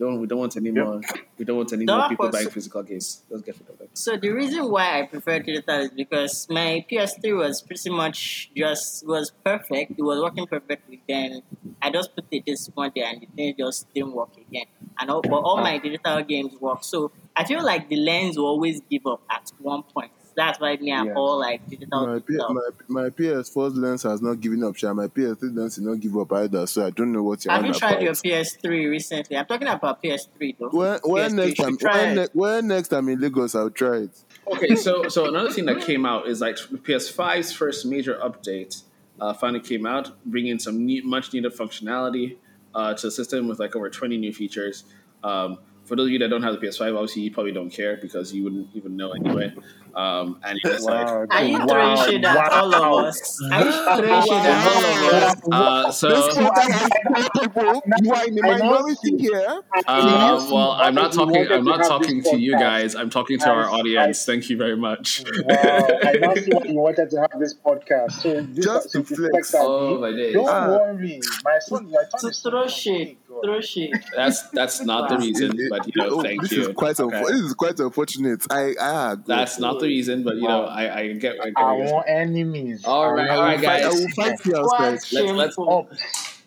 Don't 0.00 0.18
we 0.18 0.26
don't 0.26 0.38
want 0.38 0.56
any 0.56 0.70
Yep. 0.70 0.84
more 0.84 1.00
we 1.36 1.44
don't 1.44 1.58
want 1.58 1.72
any 1.74 1.84
more 1.84 2.08
people 2.08 2.30
buying 2.30 2.48
physical 2.48 2.82
games. 2.82 3.22
Let's 3.28 3.42
get 3.42 3.54
rid 3.60 3.68
of 3.68 3.78
them. 3.78 3.88
So 3.92 4.16
the 4.16 4.30
reason 4.30 4.70
why 4.70 4.98
I 4.98 5.02
prefer 5.06 5.40
digital 5.40 5.80
is 5.80 5.90
because 5.90 6.48
my 6.48 6.84
PS3 6.90 7.36
was 7.36 7.60
pretty 7.60 7.90
much 7.90 8.50
just 8.56 9.06
was 9.06 9.30
perfect. 9.44 9.92
It 9.98 10.02
was 10.02 10.18
working 10.18 10.46
perfectly. 10.46 11.02
Then 11.06 11.42
I 11.82 11.90
just 11.90 12.14
put 12.14 12.24
it 12.30 12.44
this 12.46 12.70
one 12.72 12.90
day 12.94 13.02
and 13.02 13.20
the 13.20 13.26
thing 13.26 13.54
just 13.58 13.92
didn't 13.92 14.12
work 14.12 14.30
again. 14.38 14.64
And 14.98 15.10
all, 15.10 15.20
but 15.20 15.36
all 15.36 15.58
ah. 15.58 15.62
my 15.62 15.76
digital 15.76 16.22
games 16.22 16.58
work. 16.60 16.82
So 16.82 17.12
I 17.36 17.44
feel 17.44 17.62
like 17.62 17.90
the 17.90 17.96
lens 17.96 18.38
will 18.38 18.46
always 18.46 18.80
give 18.90 19.06
up 19.06 19.20
at 19.30 19.52
one 19.58 19.82
point. 19.82 20.12
That's 20.36 20.58
why 20.60 20.76
me 20.76 20.92
I'm 20.92 21.08
Yeah. 21.08 21.14
all 21.14 21.38
like 21.38 21.68
digital. 21.68 22.06
My, 22.06 22.18
P- 22.18 22.24
digital. 22.34 22.54
my, 22.54 23.02
my 23.02 23.08
PS4 23.10 23.76
lens 23.76 24.02
has 24.04 24.22
not 24.22 24.40
given 24.40 24.62
up, 24.64 24.76
Sha. 24.76 24.92
My 24.94 25.06
PS3 25.08 25.56
lens 25.56 25.74
did 25.76 25.84
not 25.84 26.00
give 26.00 26.16
up 26.16 26.32
either, 26.32 26.66
so 26.66 26.86
I 26.86 26.90
don't 26.90 27.12
know 27.12 27.22
what 27.22 27.44
you're 27.44 27.52
Have 27.52 27.66
you 27.66 27.74
tried 27.74 28.02
about. 28.02 28.02
your 28.02 28.12
PS3 28.14 28.88
recently? 28.90 29.36
I'm 29.36 29.46
talking 29.46 29.68
about 29.68 30.02
PS3 30.02 30.56
though. 30.58 30.68
When, 30.70 30.98
when 31.04 31.32
PS3, 31.32 31.36
next 31.36 31.58
time? 31.58 31.76
When, 31.92 32.08
it. 32.10 32.14
ne- 32.16 32.28
when 32.40 32.66
next 32.68 32.88
time 32.88 33.08
in 33.08 33.20
Lagos, 33.20 33.54
I'll 33.54 33.70
try 33.70 33.98
it. 33.98 34.10
Okay, 34.52 34.74
so 34.74 35.08
so 35.08 35.26
another 35.28 35.50
thing 35.50 35.66
that 35.66 35.80
came 35.82 36.04
out 36.06 36.26
is 36.26 36.40
like 36.40 36.56
PS5's 36.56 37.52
first 37.52 37.86
major 37.86 38.18
update 38.22 38.82
uh, 39.20 39.32
finally 39.34 39.60
came 39.60 39.86
out, 39.86 40.10
bringing 40.24 40.58
some 40.58 40.84
neat, 40.86 41.04
much 41.04 41.32
needed 41.32 41.52
functionality 41.52 42.36
uh, 42.74 42.94
to 42.94 43.06
the 43.08 43.10
system 43.10 43.48
with 43.48 43.58
like 43.60 43.76
over 43.76 43.90
20 43.90 44.16
new 44.16 44.32
features. 44.32 44.84
Um, 45.22 45.58
for 45.90 45.96
those 45.96 46.06
of 46.06 46.12
you 46.12 46.18
that 46.20 46.28
don't 46.30 46.44
have 46.44 46.54
the 46.58 46.64
PS5, 46.64 46.94
obviously 46.94 47.22
you 47.22 47.32
probably 47.32 47.50
don't 47.50 47.68
care 47.70 47.96
because 47.96 48.32
you 48.32 48.44
wouldn't 48.44 48.68
even 48.74 48.96
know 48.96 49.10
anyway. 49.10 49.52
Um, 49.92 50.38
and 50.44 50.56
you're 50.62 50.74
just 50.74 50.86
like, 50.86 51.04
Wow, 51.04 51.26
Are 51.30 51.42
you 51.44 51.58
wow, 51.58 51.66
throwing 51.66 51.96
shade 52.08 52.24
at 52.36 52.52
all 52.52 52.72
of 52.72 53.04
us? 53.06 53.42
Are 53.52 53.64
you 53.64 53.72
throwing 53.72 54.22
shade 54.22 54.46
at 54.46 54.66
all 54.68 54.84
of 54.84 55.12
us? 55.12 55.34
uh, 55.50 55.90
so. 55.90 56.08
This 56.10 56.36
podcast 56.36 56.70
has 56.70 56.90
black 57.08 57.32
people. 57.34 57.82
You 58.04 58.12
are 58.14 58.26
in 58.28 58.34
the 58.36 58.42
I 58.44 58.58
know- 58.58 58.70
minority 58.70 59.16
here. 59.18 59.62
Uh, 59.88 60.46
well, 60.52 60.70
I'm 60.72 60.94
not 60.94 61.12
talking. 61.12 61.44
I'm 61.50 61.64
not 61.64 61.84
talking 61.84 62.22
to 62.22 62.38
you 62.38 62.52
guys. 62.56 62.94
I'm 62.94 63.10
talking 63.10 63.40
to 63.40 63.48
our 63.50 63.68
audience. 63.68 64.24
Thank 64.24 64.48
you 64.48 64.56
very 64.56 64.76
much. 64.76 65.24
Wow, 65.44 65.88
I 66.04 66.12
now 66.20 66.34
see 66.36 66.50
why 66.52 66.64
you 66.66 66.74
wanted 66.78 67.10
to 67.10 67.20
have 67.22 67.40
this 67.40 67.54
podcast. 67.54 68.12
So 68.12 68.42
this 68.42 68.64
Just 68.64 68.90
so 68.92 69.02
to 69.02 69.16
flex. 69.16 69.52
Oh 69.58 69.98
my 70.00 70.12
days! 70.12 70.34
Don't 70.34 70.44
worry, 70.46 71.20
my 71.44 71.58
son. 71.58 71.90
My 71.90 72.04
son 72.10 72.20
To 72.20 72.26
is 72.28 72.40
throw 72.40 72.66
so 72.68 72.68
shade, 72.68 73.16
God. 73.40 73.46
throw 73.48 73.60
shade. 73.60 73.92
That's 74.14 74.42
that's 74.50 74.80
not 74.82 75.08
the 75.08 75.18
reason, 75.18 75.50
but 75.70 75.86
you 75.86 75.92
know, 75.96 76.22
thank 76.22 76.42
this 76.42 76.52
you. 76.52 76.68
is 76.68 76.74
quite 76.74 76.96
unfo- 76.96 77.14
Okay. 77.22 77.32
this 77.32 77.40
is 77.42 77.54
quite 77.54 77.78
unfortunate. 77.80 78.46
I. 78.50 78.72
God. 78.74 79.26
That's 79.26 79.58
not 79.58 79.80
the 79.80 79.86
reason, 79.86 80.22
but 80.22 80.36
you 80.36 80.42
know, 80.48 80.64
I, 80.64 80.98
I 81.00 81.12
get. 81.14 81.36
I 81.40 81.46
get 81.46 81.52
I 81.56 81.72
what 81.72 81.78
you're 81.84 81.92
want 81.94 82.08
enemies. 82.08 82.84
All 82.84 83.02
I 83.02 83.10
right, 83.10 83.16
want 83.28 83.30
all 83.30 83.42
right, 83.44 83.60
Fight- 83.64 83.66
I 83.68 83.80
guys. 83.90 83.94
will 84.00 84.08
fight 84.10 84.46
you 84.46 84.52
Quite 84.52 84.60
outside. 84.62 84.90
let's- 84.90 85.12
let's- 85.12 85.54
shameful. 85.56 85.78
Up. 85.78 85.92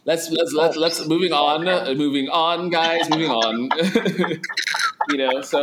Let's 0.05 0.29
let's 0.31 0.51
let's 0.53 0.75
let's 0.75 1.07
moving 1.07 1.31
on, 1.31 1.65
uh, 1.65 1.93
moving 1.95 2.27
on, 2.27 2.69
guys, 2.69 3.09
moving 3.09 3.31
on. 3.31 3.69
you 5.09 5.17
know, 5.17 5.41
so 5.41 5.61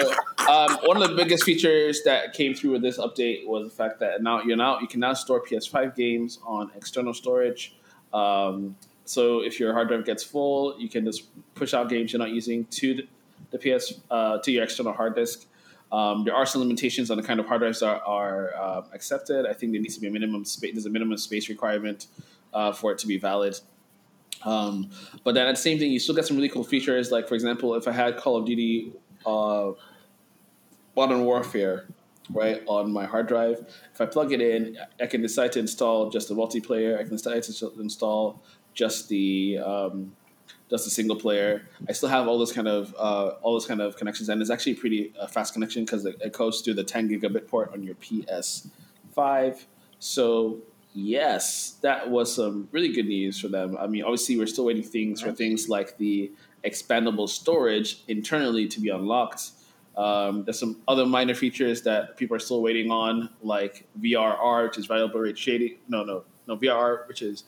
um, 0.49 0.79
one 0.85 1.01
of 1.03 1.11
the 1.11 1.15
biggest 1.15 1.45
features 1.45 2.03
that 2.05 2.33
came 2.33 2.55
through 2.55 2.71
with 2.73 2.81
this 2.83 2.97
update 2.99 3.47
was 3.47 3.65
the 3.69 3.75
fact 3.77 4.01
that 4.01 4.23
now 4.23 4.41
you're 4.43 4.57
now 4.57 4.81
you 4.81 4.87
can 4.87 5.01
now 5.01 5.13
store 5.13 5.43
PS5 5.45 5.95
games 5.95 6.39
on 6.47 6.71
external 6.75 7.13
storage. 7.13 7.75
Um, 8.15 8.77
so 9.05 9.41
if 9.41 9.59
your 9.59 9.73
hard 9.73 9.89
drive 9.89 10.05
gets 10.05 10.23
full, 10.23 10.79
you 10.79 10.89
can 10.89 11.05
just 11.05 11.29
push 11.55 11.75
out 11.75 11.89
games 11.89 12.13
you're 12.13 12.21
not 12.21 12.31
using 12.31 12.65
to 12.67 13.03
the, 13.51 13.59
PS 13.59 13.95
uh, 14.11 14.39
to 14.39 14.53
your 14.53 14.65
external 14.65 14.93
hard 14.93 15.15
disk. 15.15 15.47
Um, 15.93 16.25
there 16.25 16.35
are 16.35 16.47
some 16.47 16.61
limitations 16.61 17.11
on 17.11 17.17
the 17.17 17.23
kind 17.23 17.41
of 17.41 17.47
hard 17.47 17.61
drives 17.61 17.81
that 17.81 18.03
are 18.07 18.55
uh, 18.55 18.83
accepted. 18.93 19.47
I 19.47 19.53
think 19.53 19.73
there 19.73 19.81
needs 19.81 19.97
to 19.97 20.01
be 20.01 20.07
a 20.07 20.11
minimum 20.11 20.45
space. 20.45 20.75
There's 20.75 20.87
a 20.87 20.91
minimum 20.91 21.19
space 21.19 21.49
requirement 21.49 22.07
uh, 22.55 22.73
for 22.73 22.93
it 22.93 22.99
to 22.99 23.07
be 23.07 23.19
valid. 23.19 23.59
Um, 24.43 24.91
but 25.25 25.35
then 25.35 25.47
at 25.47 25.57
the 25.57 25.61
same 25.61 25.79
thing, 25.79 25.91
you 25.91 25.99
still 25.99 26.15
get 26.15 26.27
some 26.27 26.37
really 26.37 26.49
cool 26.49 26.65
features. 26.65 27.11
Like 27.11 27.29
for 27.29 27.35
example, 27.35 27.75
if 27.75 27.89
I 27.89 27.93
had 27.93 28.17
Call 28.17 28.37
of 28.37 28.47
Duty 28.47 28.93
uh, 29.27 29.73
Modern 30.97 31.25
Warfare 31.25 31.87
right 32.33 32.63
on 32.67 32.93
my 32.93 33.07
hard 33.07 33.27
drive, 33.27 33.67
if 33.93 34.01
I 34.01 34.07
plug 34.07 34.33
it 34.33 34.41
in, 34.41 34.79
I 35.01 35.07
can 35.07 35.21
decide 35.21 35.53
to 35.53 35.59
install 35.59 36.11
just 36.11 36.29
the 36.29 36.35
multiplayer. 36.35 36.99
I 36.99 37.03
can 37.03 37.13
decide 37.13 37.43
to 37.43 37.73
install 37.81 38.43
just 38.75 39.09
the 39.09 39.59
um, 39.59 40.13
just 40.71 40.85
the 40.85 40.91
single 40.91 41.17
player. 41.17 41.69
I 41.89 41.93
still 41.93 42.09
have 42.09 42.29
all 42.29 42.39
those 42.39 42.53
kind 42.53 42.69
of 42.69 42.95
uh, 42.99 43.35
all 43.43 43.53
those 43.53 43.67
kind 43.67 43.81
of 43.81 43.97
connections, 43.97 44.29
and 44.29 44.41
it's 44.41 44.51
actually 44.51 44.73
a 44.73 44.77
pretty 44.77 45.13
uh, 45.19 45.27
fast 45.27 45.53
connection 45.53 45.85
because 45.85 46.05
it, 46.07 46.17
it 46.21 46.33
goes 46.33 46.61
through 46.61 46.75
the 46.75 46.85
10 46.85 47.09
gigabit 47.09 47.49
port 47.49 47.73
on 47.73 47.83
your 47.83 47.97
PS5. 47.97 49.65
So 49.99 50.59
yes, 50.95 51.77
that 51.83 52.11
was 52.11 52.35
some 52.35 52.69
really 52.73 52.93
good 52.93 53.07
news 53.07 53.41
for 53.41 53.49
them. 53.49 53.77
I 53.79 53.87
mean, 53.87 54.05
obviously, 54.05 54.39
we're 54.39 54.47
still 54.47 54.65
waiting 54.65 54.83
things 54.83 55.21
for 55.21 55.33
things 55.33 55.69
like 55.69 55.99
the 55.99 56.31
expandable 56.65 57.29
storage 57.29 58.03
internally 58.09 58.69
to 58.69 58.81
be 58.81 58.91
unlocked. 58.91 59.51
Um, 59.97 60.45
there's 60.45 60.59
some 60.59 60.81
other 60.87 61.05
minor 61.05 61.35
features 61.35 61.83
that 61.83 62.17
people 62.17 62.37
are 62.37 62.41
still 62.41 62.63
waiting 62.63 62.91
on, 62.91 63.29
like 63.43 63.87
VRR, 64.01 64.65
which 64.69 64.79
is 64.79 64.87
variable 64.87 65.21
rate 65.21 65.37
shading. 65.37 65.79
No, 65.89 66.05
no, 66.05 66.25
no 66.47 66.57
VRR, 66.57 67.09
which 67.09 67.23
is 67.23 67.45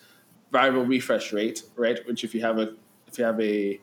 variable 0.52 0.84
refresh 0.84 1.32
rate, 1.32 1.62
right? 1.76 1.98
Which 2.06 2.22
if 2.22 2.34
you 2.34 2.42
have 2.42 2.58
a 2.58 2.74
if 3.08 3.18
you 3.18 3.24
have 3.24 3.40
a 3.40 3.80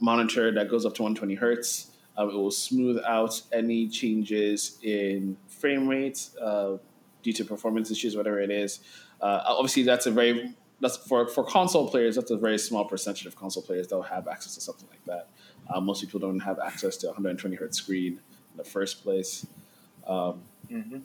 monitor 0.00 0.52
that 0.52 0.68
goes 0.68 0.86
up 0.86 0.94
to 0.94 1.02
120 1.02 1.34
hertz, 1.34 1.90
um, 2.16 2.30
it 2.30 2.34
will 2.34 2.50
smooth 2.50 3.00
out 3.04 3.40
any 3.52 3.88
changes 3.88 4.78
in 4.82 5.36
frame 5.48 5.88
rate 5.88 6.28
uh, 6.40 6.76
due 7.22 7.32
to 7.32 7.44
performance 7.44 7.90
issues, 7.90 8.16
whatever 8.16 8.40
it 8.40 8.50
is. 8.50 8.80
Uh, 9.20 9.42
obviously, 9.46 9.82
that's 9.82 10.06
a 10.06 10.10
very 10.10 10.54
that's 10.80 10.96
for 10.96 11.26
for 11.26 11.42
console 11.42 11.88
players. 11.90 12.14
That's 12.14 12.30
a 12.30 12.36
very 12.36 12.58
small 12.58 12.84
percentage 12.84 13.26
of 13.26 13.34
console 13.34 13.62
players 13.62 13.88
that 13.88 13.96
will 13.96 14.02
have 14.02 14.28
access 14.28 14.54
to 14.54 14.60
something 14.60 14.88
like 14.90 15.04
that. 15.06 15.28
Uh, 15.68 15.80
most 15.80 16.00
people 16.00 16.20
don't 16.20 16.40
have 16.40 16.58
access 16.60 16.96
to 16.98 17.06
120 17.08 17.56
hertz 17.56 17.78
screen 17.78 18.20
in 18.52 18.56
the 18.56 18.64
first 18.64 19.02
place. 19.02 19.46
Um, 20.06 20.42
Mhm. 20.70 21.02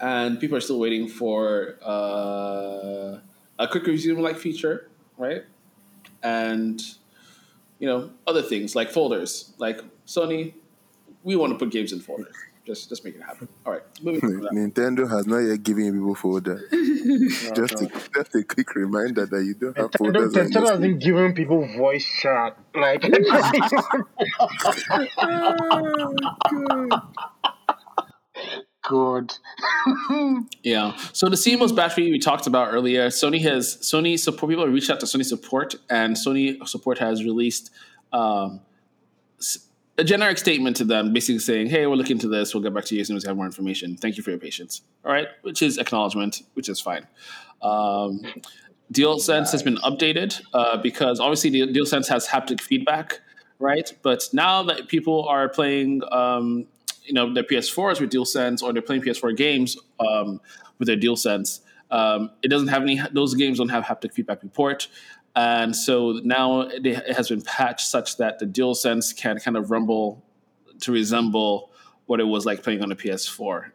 And 0.00 0.38
people 0.38 0.56
are 0.56 0.60
still 0.60 0.78
waiting 0.78 1.08
for 1.08 1.76
uh, 1.82 3.18
a 3.58 3.68
quick 3.68 3.86
resume 3.86 4.20
like 4.20 4.36
feature, 4.36 4.88
right? 5.16 5.44
And 6.22 6.80
you 7.78 7.86
know 7.88 8.10
other 8.26 8.42
things 8.42 8.74
like 8.74 8.90
folders. 8.90 9.52
Like 9.58 9.80
Sony, 10.06 10.54
we 11.22 11.36
want 11.36 11.52
to 11.52 11.58
put 11.58 11.70
games 11.70 11.92
in 11.92 12.00
folders. 12.00 12.34
Just 12.66 12.88
just 12.90 13.04
make 13.04 13.14
it 13.14 13.22
happen. 13.22 13.48
All 13.64 13.72
right, 13.72 13.82
moving 14.02 14.46
on. 14.46 14.54
Nintendo 14.54 15.08
has 15.08 15.26
not 15.26 15.38
yet 15.38 15.62
given 15.62 15.90
people 15.92 16.14
folder. 16.14 16.68
just, 17.54 17.80
a, 17.80 17.90
just 18.14 18.34
a 18.34 18.44
quick 18.44 18.74
reminder 18.74 19.24
that 19.24 19.42
you 19.42 19.54
don't 19.54 19.74
have 19.76 19.90
Nintendo, 19.90 19.98
folders. 19.98 20.36
on 20.36 20.44
Nintendo 20.44 20.54
your 20.54 20.70
hasn't 20.70 21.00
given 21.00 21.32
people 21.32 21.66
voice 21.78 22.04
chat. 22.04 22.58
Like, 22.74 23.04
oh, 25.18 27.00
God. 28.88 29.34
Yeah. 30.62 30.96
So 31.12 31.28
the 31.28 31.36
CMOS 31.36 31.74
battery 31.74 32.10
we 32.10 32.18
talked 32.18 32.46
about 32.46 32.72
earlier, 32.72 33.08
Sony 33.08 33.40
has 33.42 33.76
Sony 33.78 34.18
support 34.18 34.50
people 34.50 34.66
reached 34.66 34.90
out 34.90 35.00
to 35.00 35.06
Sony 35.06 35.24
support, 35.24 35.76
and 35.88 36.16
Sony 36.16 36.66
support 36.66 36.98
has 36.98 37.24
released 37.24 37.70
um, 38.12 38.60
a 39.96 40.04
generic 40.04 40.38
statement 40.38 40.76
to 40.76 40.84
them, 40.84 41.12
basically 41.12 41.38
saying, 41.38 41.68
"Hey, 41.68 41.86
we're 41.86 41.96
looking 41.96 42.16
into 42.16 42.28
this. 42.28 42.54
We'll 42.54 42.62
get 42.62 42.74
back 42.74 42.84
to 42.86 42.94
you 42.94 43.00
as 43.00 43.08
soon 43.08 43.16
as 43.16 43.24
we 43.24 43.28
have 43.28 43.36
more 43.36 43.46
information. 43.46 43.96
Thank 43.96 44.16
you 44.16 44.22
for 44.22 44.30
your 44.30 44.38
patience." 44.38 44.82
All 45.04 45.12
right, 45.12 45.28
which 45.42 45.62
is 45.62 45.78
acknowledgement, 45.78 46.42
which 46.54 46.68
is 46.68 46.80
fine. 46.80 47.06
Um, 47.62 48.22
DualSense 48.92 49.52
has 49.52 49.62
been 49.62 49.76
updated 49.78 50.40
uh, 50.54 50.76
because 50.78 51.20
obviously 51.20 51.50
DualSense 51.50 52.08
has 52.08 52.26
haptic 52.26 52.60
feedback, 52.60 53.20
right? 53.58 53.92
But 54.02 54.28
now 54.32 54.62
that 54.64 54.88
people 54.88 55.26
are 55.28 55.48
playing, 55.48 56.02
um, 56.10 56.66
you 57.08 57.14
know, 57.14 57.32
their 57.32 57.42
PS4s 57.42 58.00
with 58.00 58.10
DualSense 58.10 58.62
or 58.62 58.72
they're 58.72 58.82
playing 58.82 59.02
PS4 59.02 59.36
games 59.36 59.76
um, 59.98 60.40
with 60.78 60.86
their 60.86 60.96
DualSense, 60.96 61.60
um, 61.90 62.30
it 62.42 62.48
doesn't 62.48 62.68
have 62.68 62.82
any. 62.82 63.00
Those 63.12 63.34
games 63.34 63.58
don't 63.58 63.70
have 63.70 63.84
haptic 63.84 64.12
feedback 64.12 64.42
report, 64.42 64.88
and 65.34 65.74
so 65.74 66.20
now 66.22 66.62
it 66.62 67.16
has 67.16 67.30
been 67.30 67.42
patched 67.42 67.88
such 67.88 68.18
that 68.18 68.38
the 68.38 68.46
DualSense 68.46 69.16
can 69.16 69.38
kind 69.38 69.56
of 69.56 69.70
rumble 69.70 70.22
to 70.80 70.92
resemble 70.92 71.70
what 72.06 72.20
it 72.20 72.24
was 72.24 72.44
like 72.44 72.62
playing 72.62 72.82
on 72.82 72.92
a 72.92 72.96
PS4. 72.96 73.70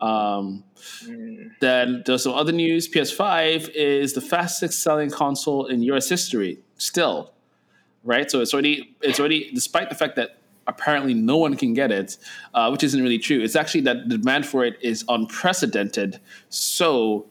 Um, 0.00 0.64
then 1.60 2.02
there's 2.04 2.24
some 2.24 2.34
other 2.34 2.52
news. 2.52 2.88
PS5 2.88 3.70
is 3.70 4.14
the 4.14 4.20
fastest 4.20 4.82
selling 4.82 5.10
console 5.10 5.66
in 5.66 5.82
US 5.82 6.08
history 6.08 6.58
still, 6.76 7.32
right? 8.02 8.30
So 8.30 8.40
it's 8.40 8.52
already 8.52 8.96
it's 9.00 9.20
already 9.20 9.50
despite 9.54 9.88
the 9.88 9.94
fact 9.94 10.16
that 10.16 10.41
apparently 10.66 11.14
no 11.14 11.36
one 11.36 11.56
can 11.56 11.74
get 11.74 11.90
it, 11.90 12.16
uh, 12.54 12.68
which 12.68 12.84
isn't 12.84 13.02
really 13.02 13.18
true. 13.18 13.40
It's 13.40 13.56
actually 13.56 13.82
that 13.82 14.08
the 14.08 14.18
demand 14.18 14.46
for 14.46 14.64
it 14.64 14.78
is 14.80 15.04
unprecedented. 15.08 16.20
So 16.48 17.26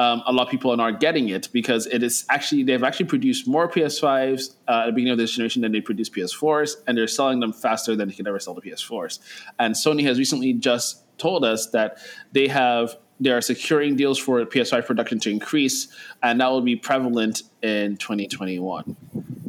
um, 0.00 0.22
a 0.26 0.32
lot 0.32 0.44
of 0.44 0.50
people 0.50 0.72
are 0.72 0.76
not 0.78 0.98
getting 0.98 1.28
it 1.28 1.50
because 1.52 1.86
it 1.86 2.02
is 2.02 2.24
actually 2.30 2.62
they've 2.62 2.82
actually 2.82 3.06
produced 3.06 3.46
more 3.46 3.68
PS5s 3.68 4.54
uh, 4.66 4.72
at 4.72 4.86
the 4.86 4.92
beginning 4.92 5.12
of 5.12 5.18
this 5.18 5.32
generation 5.32 5.60
than 5.60 5.72
they 5.72 5.82
produced 5.82 6.14
PS4s, 6.14 6.76
and 6.86 6.96
they're 6.96 7.06
selling 7.06 7.38
them 7.40 7.52
faster 7.52 7.94
than 7.94 8.08
they 8.08 8.14
could 8.14 8.26
ever 8.26 8.38
sell 8.38 8.54
the 8.54 8.62
PS4s. 8.62 9.18
And 9.58 9.74
Sony 9.74 10.02
has 10.04 10.18
recently 10.18 10.54
just 10.54 11.02
told 11.18 11.44
us 11.44 11.66
that 11.70 11.98
they 12.32 12.48
have 12.48 12.96
they 13.20 13.30
are 13.30 13.42
securing 13.42 13.96
deals 13.96 14.18
for 14.18 14.42
PS5 14.46 14.86
production 14.86 15.20
to 15.20 15.30
increase, 15.30 15.94
and 16.22 16.40
that 16.40 16.50
will 16.50 16.62
be 16.62 16.76
prevalent 16.76 17.42
in 17.62 17.98
2021, 17.98 18.96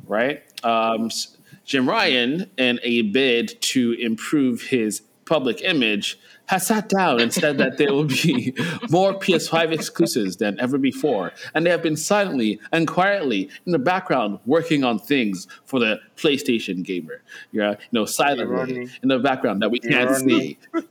right? 0.06 0.44
Um, 0.66 1.10
Jim 1.66 1.88
Ryan, 1.88 2.50
in 2.58 2.80
a 2.84 3.04
bid 3.04 3.62
to 3.62 3.94
improve 3.94 4.64
his 4.64 5.02
public 5.26 5.62
image, 5.62 6.20
has 6.48 6.68
sat 6.68 6.90
down 6.90 7.22
and 7.22 7.34
said 7.34 7.58
that 7.58 7.78
there 7.78 7.94
will 7.94 8.04
be 8.04 8.54
more 8.90 9.14
PS5 9.14 9.72
exclusives 9.72 10.36
than 10.36 10.60
ever 10.60 10.78
before. 10.78 11.32
And 11.54 11.66
they 11.66 11.70
have 11.70 11.82
been 11.82 11.96
silently 11.96 12.60
and 12.74 12.86
quietly 12.88 13.50
in 13.66 13.72
the 13.72 13.80
background 13.80 14.40
working 14.46 14.84
on 14.84 15.00
things 15.00 15.48
for 15.64 15.80
the 15.80 16.02
PlayStation 16.18 16.84
gamer. 16.84 17.22
Yeah, 17.54 17.72
you 17.72 17.78
know, 17.94 18.06
silently 18.06 18.58
Irony. 18.58 18.90
in 19.02 19.08
the 19.08 19.20
background 19.20 19.62
that 19.62 19.72
we 19.72 19.80
can't 19.80 20.10
Irony. 20.10 20.58
see. 20.74 20.88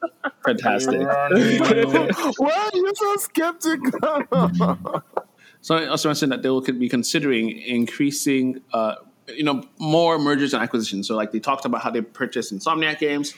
Fantastic. 0.47 1.01
Why 2.39 2.71
are 2.73 2.77
you 2.77 2.93
so 2.95 3.17
skeptical? 3.17 5.03
So 5.63 5.77
I 5.77 5.89
also 5.89 6.09
mentioned 6.09 6.33
that 6.33 6.43
they 6.43 6.49
will 6.49 6.63
be 6.63 6.89
considering 6.89 7.51
increasing, 7.51 8.63
uh, 8.73 8.95
you 9.37 9.45
know, 9.45 9.63
more 9.79 10.19
mergers 10.19 10.55
and 10.55 10.63
acquisitions. 10.63 11.09
So 11.09 11.17
like 11.17 11.33
they 11.33 11.41
talked 11.41 11.65
about 11.65 11.83
how 11.83 11.91
they 11.91 12.03
purchased 12.03 12.53
Insomniac 12.53 12.99
games. 12.99 13.35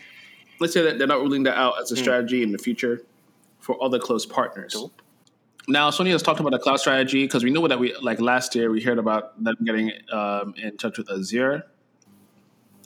Let's 0.60 0.72
say 0.72 0.82
that 0.82 0.98
they're 0.98 1.06
not 1.06 1.20
ruling 1.20 1.42
that 1.44 1.56
out 1.56 1.80
as 1.80 1.90
a 1.90 1.96
strategy 1.96 2.42
in 2.42 2.52
the 2.52 2.58
future 2.58 3.02
for 3.58 3.82
other 3.82 3.98
close 3.98 4.26
partners. 4.26 4.76
Now 5.68 5.90
Sony 5.90 6.10
has 6.10 6.22
talked 6.22 6.40
about 6.40 6.54
a 6.54 6.58
cloud 6.58 6.78
strategy 6.78 7.24
because 7.24 7.44
we 7.44 7.50
know 7.50 7.66
that 7.68 7.78
we 7.78 7.94
like 7.96 8.20
last 8.20 8.54
year 8.54 8.70
we 8.70 8.82
heard 8.82 8.98
about 8.98 9.42
them 9.42 9.56
getting 9.64 9.92
um, 10.10 10.54
in 10.56 10.76
touch 10.76 10.98
with 10.98 11.10
Azure. 11.10 11.64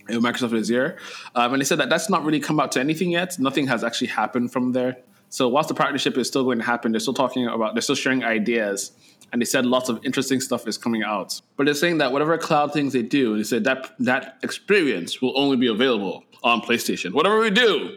Microsoft 0.09 0.57
Azure, 0.57 0.97
um, 1.35 1.53
and 1.53 1.61
they 1.61 1.65
said 1.65 1.79
that 1.79 1.89
that's 1.89 2.09
not 2.09 2.25
really 2.25 2.39
come 2.39 2.61
out 2.61 2.71
to 2.71 2.79
anything 2.79 3.11
yet. 3.11 3.37
Nothing 3.41 3.67
has 3.67 3.83
actually 3.83 4.07
happened 4.07 4.53
from 4.53 4.71
there. 4.71 4.99
So 5.31 5.49
whilst 5.49 5.69
the 5.69 5.75
partnership 5.75 6.17
is 6.17 6.29
still 6.29 6.45
going 6.45 6.59
to 6.59 6.65
happen, 6.65 6.93
they're 6.93 7.01
still 7.01 7.15
talking 7.15 7.47
about, 7.47 7.75
they're 7.75 7.83
still 7.83 7.97
sharing 7.97 8.23
ideas, 8.25 8.93
and 9.33 9.41
they 9.41 9.47
said 9.47 9.67
lots 9.67 9.89
of 9.89 10.05
interesting 10.05 10.41
stuff 10.41 10.67
is 10.67 10.79
coming 10.79 11.03
out. 11.03 11.41
But 11.57 11.65
they're 11.65 11.75
saying 11.75 11.99
that 11.99 12.13
whatever 12.13 12.37
cloud 12.39 12.73
things 12.73 12.93
they 12.93 13.03
do, 13.03 13.37
they 13.37 13.43
said 13.43 13.65
that 13.65 13.93
that 13.99 14.39
experience 14.43 15.21
will 15.21 15.39
only 15.39 15.57
be 15.57 15.67
available 15.67 16.25
on 16.43 16.61
PlayStation. 16.61 17.13
Whatever 17.13 17.41
we 17.41 17.51
do, 17.51 17.97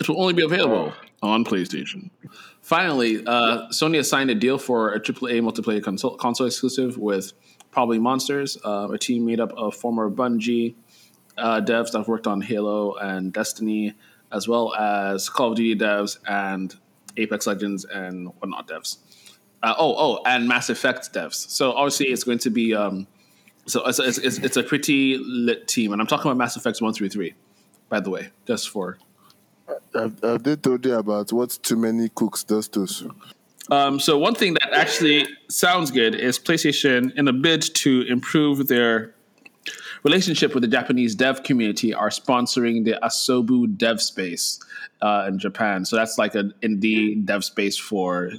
it 0.00 0.08
will 0.08 0.20
only 0.20 0.34
be 0.34 0.42
available 0.42 0.92
on 1.22 1.44
PlayStation. 1.44 2.10
Finally, 2.60 3.24
uh, 3.26 3.66
Sony 3.68 3.96
has 3.96 4.08
signed 4.08 4.30
a 4.30 4.34
deal 4.34 4.58
for 4.58 4.92
a 4.92 5.00
AAA 5.00 5.40
multiplayer 5.40 5.82
console, 5.82 6.16
console 6.16 6.46
exclusive 6.46 6.98
with 6.98 7.32
Probably 7.70 7.98
Monsters, 7.98 8.58
uh, 8.64 8.88
a 8.90 8.98
team 8.98 9.26
made 9.26 9.40
up 9.40 9.52
of 9.52 9.74
former 9.74 10.10
Bungie 10.10 10.74
uh, 11.36 11.60
devs 11.60 11.92
that 11.92 11.98
have 11.98 12.08
worked 12.08 12.26
on 12.26 12.40
Halo 12.40 12.94
and 12.96 13.32
Destiny, 13.32 13.94
as 14.32 14.48
well 14.48 14.74
as 14.74 15.28
Call 15.28 15.52
of 15.52 15.56
Duty 15.56 15.78
devs 15.78 16.18
and 16.26 16.74
Apex 17.16 17.46
Legends 17.46 17.84
and 17.84 18.28
whatnot 18.38 18.68
devs. 18.68 18.98
Uh, 19.62 19.74
oh, 19.76 19.94
oh, 19.98 20.22
and 20.24 20.46
Mass 20.46 20.70
Effect 20.70 21.12
devs. 21.12 21.48
So 21.50 21.72
obviously, 21.72 22.06
it's 22.06 22.24
going 22.24 22.38
to 22.38 22.50
be 22.50 22.74
um, 22.74 23.06
so 23.66 23.84
it's, 23.86 23.98
it's, 23.98 24.18
it's, 24.18 24.38
it's 24.38 24.56
a 24.56 24.62
pretty 24.62 25.18
lit 25.18 25.68
team, 25.68 25.92
and 25.92 26.00
I'm 26.00 26.06
talking 26.06 26.30
about 26.30 26.38
Mass 26.38 26.56
Effect 26.56 26.80
one 26.80 26.94
through 26.94 27.10
three, 27.10 27.34
by 27.88 28.00
the 28.00 28.10
way, 28.10 28.30
just 28.46 28.70
for 28.70 28.98
have, 29.94 30.20
have 30.22 30.42
they 30.42 30.56
told 30.56 30.84
you 30.86 30.94
about 30.94 31.32
what 31.32 31.58
too 31.62 31.76
many 31.76 32.08
cooks 32.08 32.44
does 32.44 32.68
to 32.68 32.86
soup? 32.86 33.16
Um, 33.70 34.00
so 34.00 34.16
one 34.18 34.34
thing 34.34 34.54
that 34.54 34.72
actually 34.72 35.26
sounds 35.48 35.90
good 35.90 36.14
is 36.14 36.38
PlayStation, 36.38 37.14
in 37.16 37.28
a 37.28 37.32
bid 37.32 37.62
to 37.74 38.02
improve 38.08 38.68
their 38.68 39.14
relationship 40.02 40.54
with 40.54 40.62
the 40.62 40.68
Japanese 40.68 41.14
dev 41.14 41.42
community, 41.42 41.92
are 41.92 42.08
sponsoring 42.08 42.84
the 42.84 42.98
Asobu 43.02 43.76
Dev 43.76 44.00
Space 44.00 44.58
uh, 45.02 45.26
in 45.28 45.38
Japan. 45.38 45.84
So 45.84 45.96
that's 45.96 46.16
like 46.16 46.34
an 46.34 46.54
indie 46.62 47.22
dev 47.24 47.44
space 47.44 47.76
for 47.76 48.30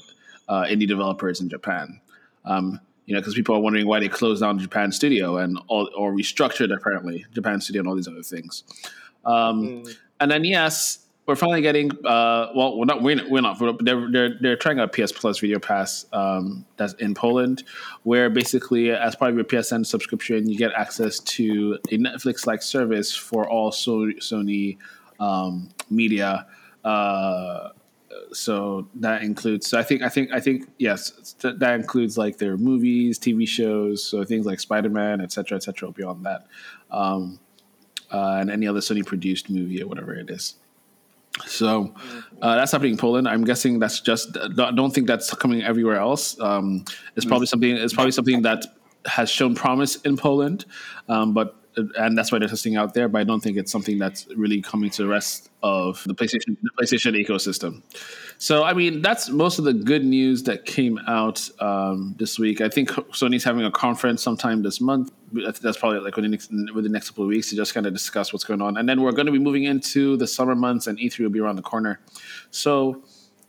uh, 0.50 0.64
indie 0.66 0.88
developers 0.88 1.40
in 1.40 1.48
Japan. 1.48 2.02
Um, 2.44 2.82
you 3.06 3.16
know, 3.16 3.22
because 3.22 3.34
people 3.34 3.56
are 3.56 3.60
wondering 3.60 3.88
why 3.88 4.00
they 4.00 4.10
closed 4.10 4.42
down 4.42 4.60
Japan 4.60 4.92
Studio 4.92 5.38
and 5.38 5.58
all, 5.68 5.90
or 5.96 6.12
restructured 6.12 6.76
apparently 6.76 7.26
Japan 7.34 7.62
Studio 7.62 7.80
and 7.80 7.88
all 7.88 7.96
these 7.96 8.08
other 8.08 8.22
things. 8.22 8.64
Um, 9.26 9.84
And 10.20 10.30
then 10.30 10.44
yes, 10.44 11.08
we're 11.26 11.36
finally 11.36 11.62
getting. 11.62 11.92
Uh, 12.06 12.52
well, 12.56 12.78
we're 12.78 12.86
not. 12.86 13.02
We're 13.02 13.16
not. 13.16 13.30
We're 13.32 13.42
not 13.42 13.86
they're, 13.86 14.12
they're 14.12 14.38
they're 14.42 14.56
trying 14.58 14.80
a 14.80 14.88
PS 14.88 15.12
Plus 15.12 15.40
video 15.40 15.60
pass 15.60 16.06
um, 16.12 16.66
that's 16.78 16.94
in 16.94 17.14
Poland, 17.14 17.64
where 18.04 18.30
basically 18.30 18.92
as 18.92 19.16
part 19.16 19.30
of 19.30 19.36
your 19.36 19.46
PSN 19.46 19.86
subscription, 19.86 20.50
you 20.50 20.58
get 20.58 20.72
access 20.74 21.20
to 21.20 21.78
a 21.92 21.98
Netflix-like 21.98 22.62
service 22.62 23.16
for 23.16 23.48
all 23.48 23.72
so- 23.72 24.12
Sony 24.20 24.78
um, 25.20 25.70
media. 25.90 26.46
Uh, 26.84 27.70
so 28.32 28.88
that 28.96 29.22
includes. 29.22 29.68
So 29.68 29.80
I 29.80 29.84
think. 29.84 30.02
I 30.02 30.10
think. 30.10 30.32
I 30.32 30.40
think. 30.40 30.70
Yes, 30.78 31.34
th- 31.40 31.56
that 31.60 31.76
includes 31.76 32.18
like 32.18 32.38
their 32.38 32.58
movies, 32.58 33.20
TV 33.20 33.48
shows, 33.48 34.04
so 34.04 34.24
things 34.24 34.46
like 34.46 34.60
Spider 34.60 34.90
Man, 34.90 35.22
et 35.22 35.32
cetera, 35.32 35.58
et 35.58 35.64
cetera. 35.64 35.92
Beyond 35.92 36.26
that, 36.26 36.48
um, 36.92 37.40
uh, 38.12 38.38
and 38.40 38.50
any 38.50 38.68
other 38.68 38.80
Sony 38.80 39.06
produced 39.06 39.50
movie 39.50 39.82
or 39.82 39.88
whatever 39.88 40.14
it 40.14 40.30
is. 40.30 40.56
So 41.46 41.94
uh, 42.42 42.56
that's 42.56 42.72
happening 42.72 42.94
in 42.94 42.98
Poland. 42.98 43.28
I'm 43.28 43.44
guessing 43.44 43.80
that's 43.80 44.02
just. 44.02 44.38
I 44.38 44.72
don't 44.72 44.92
think 44.92 45.08
that's 45.08 45.34
coming 45.36 45.64
everywhere 45.64 45.98
else. 45.98 46.40
Um, 46.40 46.86
it's 47.16 47.26
probably 47.26 47.48
something. 47.48 47.72
It's 47.72 47.94
probably 47.94 48.12
something 48.12 48.42
that 48.44 48.66
has 49.06 49.30
shown 49.30 49.56
promise 49.56 49.96
in 49.98 50.18
Poland, 50.18 50.66
um, 51.08 51.34
but 51.34 51.59
and 51.98 52.18
that's 52.18 52.32
why 52.32 52.40
they're 52.40 52.50
testing 52.50 52.76
out 52.76 52.94
there. 52.94 53.08
But 53.08 53.22
I 53.22 53.24
don't 53.24 53.42
think 53.42 53.58
it's 53.58 53.72
something 53.72 53.98
that's 53.98 54.28
really 54.36 54.62
coming 54.62 54.90
to 54.92 55.04
the 55.04 55.08
rest 55.08 55.50
of 55.62 56.04
the 56.06 56.16
PlayStation 56.16 56.58
the 56.62 56.70
PlayStation 56.80 57.14
ecosystem. 57.20 57.82
So 58.38 58.64
I 58.64 58.74
mean, 58.74 59.02
that's 59.02 59.30
most 59.30 59.60
of 59.60 59.66
the 59.66 59.74
good 59.74 60.06
news 60.06 60.44
that 60.44 60.66
came 60.66 61.00
out 61.08 61.50
um, 61.60 62.16
this 62.18 62.40
week. 62.40 62.62
I 62.62 62.70
think 62.70 62.90
Sony's 62.90 63.44
having 63.44 63.66
a 63.66 63.72
conference 63.72 64.24
sometime 64.24 64.64
this 64.64 64.80
month. 64.80 65.12
That's 65.32 65.78
probably 65.78 66.00
like 66.00 66.16
within 66.16 66.32
the 66.32 66.38
next, 66.38 66.52
within 66.52 66.84
the 66.84 66.90
next 66.90 67.10
couple 67.10 67.26
of 67.26 67.30
weeks 67.30 67.50
to 67.50 67.56
just 67.56 67.74
kind 67.74 67.86
of 67.86 67.94
discuss 67.94 68.34
what's 68.34 68.46
going 68.46 68.62
on, 68.62 68.78
and 68.78 68.88
then 68.88 69.02
we're 69.02 69.12
going 69.12 69.28
to 69.28 69.32
be 69.32 69.40
moving 69.40 69.66
into 69.66 70.18
the 70.18 70.28
summer 70.28 70.56
months, 70.56 70.88
and 70.88 70.98
E3 70.98 71.20
will 71.20 71.30
be 71.30 71.40
around 71.40 71.56
the 71.56 71.62
corner. 71.62 72.00
So 72.52 73.04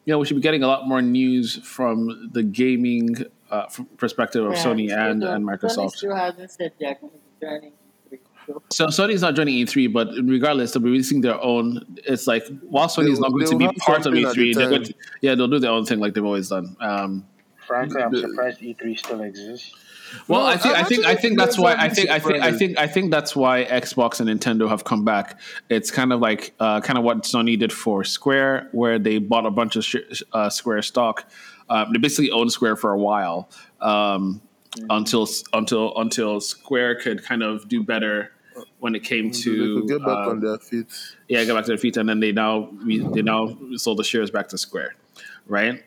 you 0.05 0.12
know, 0.12 0.18
we 0.18 0.26
should 0.26 0.37
be 0.37 0.43
getting 0.43 0.62
a 0.62 0.66
lot 0.66 0.89
more 0.89 1.03
news 1.03 1.57
from 1.57 2.31
the 2.33 2.43
gaming 2.43 3.16
uh, 3.51 3.66
perspective 3.97 4.45
of 4.45 4.53
yeah, 4.53 4.64
Sony 4.64 4.97
and, 4.97 5.22
and 5.22 5.45
Microsoft. 5.45 5.76
Sony 5.76 5.91
still 5.91 6.16
hasn't 6.16 6.51
said 6.51 6.72
they're 6.81 6.95
going 6.95 7.12
to 7.12 7.18
be 7.18 7.47
joining. 7.47 7.72
So 8.71 8.87
Sony's 8.87 9.23
not 9.23 9.35
joining 9.35 9.55
E3, 9.67 9.93
but 9.93 10.09
regardless, 10.25 10.73
they'll 10.73 10.83
be 10.83 10.91
releasing 10.91 11.21
their 11.21 11.41
own. 11.43 11.85
It's 12.05 12.27
like 12.27 12.47
while 12.63 12.89
Sony's 12.89 13.21
not 13.21 13.33
going 13.33 13.47
to 13.47 13.57
be 13.57 13.69
part 13.81 14.07
of 14.07 14.15
E3, 14.15 14.55
they're 14.55 14.69
going 14.71 14.85
to, 14.85 14.95
yeah, 15.21 15.35
they'll 15.35 15.49
do 15.49 15.59
their 15.59 15.71
own 15.71 15.85
thing 15.85 15.99
like 15.99 16.15
they've 16.15 16.25
always 16.25 16.49
done. 16.49 16.77
Um, 16.81 17.27
Frankly, 17.67 18.03
I'm 18.03 18.15
surprised 18.15 18.61
E3 18.61 18.99
still 18.99 19.21
exists. 19.23 19.75
Well, 20.29 20.47
I 20.47 20.57
think 20.57 20.75
I 20.75 20.83
think 20.83 21.07
I 21.07 21.15
think 21.15 21.39
that's 21.39 21.59
why 21.59 21.75
I 21.75 21.89
think 21.89 22.11
I 22.11 22.19
think 22.19 22.43
I 22.43 22.53
think 22.53 22.79
I 22.79 22.87
think 22.87 23.11
that's 23.11 23.37
why 23.37 23.65
Xbox 23.65 24.21
and 24.21 24.29
Nintendo 24.29 24.69
have 24.69 24.85
come 24.85 25.05
back. 25.05 25.39
It's 25.69 25.91
kind 25.91 26.13
of 26.13 26.21
like 26.21 26.53
uh, 26.59 26.81
kind 26.81 26.99
of 26.99 27.05
what 27.05 27.23
Sony 27.23 27.59
did 27.59 27.73
for 27.73 28.03
Square, 28.05 28.69
where 28.73 28.99
they 28.99 29.19
bought 29.19 29.47
a 29.47 29.51
bunch 29.51 29.77
of 29.77 29.85
sh- 29.85 30.23
uh, 30.33 30.51
Square 30.51 30.83
stock. 30.83 31.31
Uh, 31.69 31.87
they 31.93 31.99
basically 31.99 32.31
owned 32.31 32.51
Square 32.51 32.77
for 32.77 32.91
a 32.91 32.99
while 32.99 33.49
um, 33.81 34.41
mm-hmm. 34.73 34.87
until 34.91 35.29
until 35.53 35.97
until 35.97 36.41
Square 36.41 37.01
could 37.03 37.25
kind 37.25 37.43
of 37.43 37.69
do 37.69 37.83
better 37.83 38.33
when 38.81 38.95
it 38.95 39.05
came 39.05 39.31
to 39.31 39.87
get 39.87 40.01
back 40.01 40.09
on 40.09 40.31
um, 40.31 40.41
their 40.41 40.59
feet. 40.59 40.87
Yeah, 41.28 41.45
get 41.45 41.55
back 41.55 41.64
to 41.64 41.68
their 41.68 41.78
feet, 41.78 41.97
and 41.97 42.09
then 42.09 42.20
they 42.20 42.33
now 42.33 42.70
they 42.83 43.22
now 43.22 43.57
sold 43.76 43.99
the 43.99 44.05
shares 44.05 44.31
back 44.31 44.49
to 44.49 44.59
Square, 44.59 44.97
right? 45.47 45.83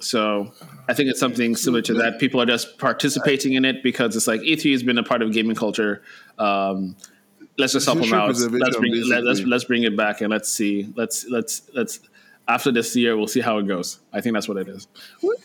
So 0.00 0.52
I 0.88 0.94
think 0.94 1.10
it's 1.10 1.20
something 1.20 1.56
similar 1.56 1.82
to 1.82 1.94
that. 1.94 2.20
People 2.20 2.40
are 2.40 2.46
just 2.46 2.78
participating 2.78 3.54
in 3.54 3.64
it 3.64 3.82
because 3.82 4.14
it's 4.14 4.28
like 4.28 4.40
E3 4.42 4.72
has 4.72 4.82
been 4.82 4.96
a 4.96 5.02
part 5.02 5.22
of 5.22 5.32
gaming 5.32 5.56
culture. 5.56 6.02
Um, 6.38 6.96
let's 7.58 7.72
just 7.72 7.86
help 7.86 7.98
them 7.98 8.14
out. 8.14 8.28
Let's 8.28 8.76
bring 8.76 8.94
let's 9.08 9.40
let's 9.40 9.64
bring 9.64 9.82
it 9.82 9.96
back 9.96 10.20
and 10.20 10.30
let's 10.30 10.48
see. 10.48 10.92
Let's 10.94 11.26
let's 11.28 11.62
let's 11.74 12.00
after 12.48 12.72
this 12.72 12.96
year 12.96 13.16
we'll 13.16 13.26
see 13.26 13.40
how 13.40 13.58
it 13.58 13.66
goes. 13.66 14.00
I 14.12 14.20
think 14.20 14.34
that's 14.34 14.48
what 14.48 14.56
it 14.56 14.68
is. 14.68 14.88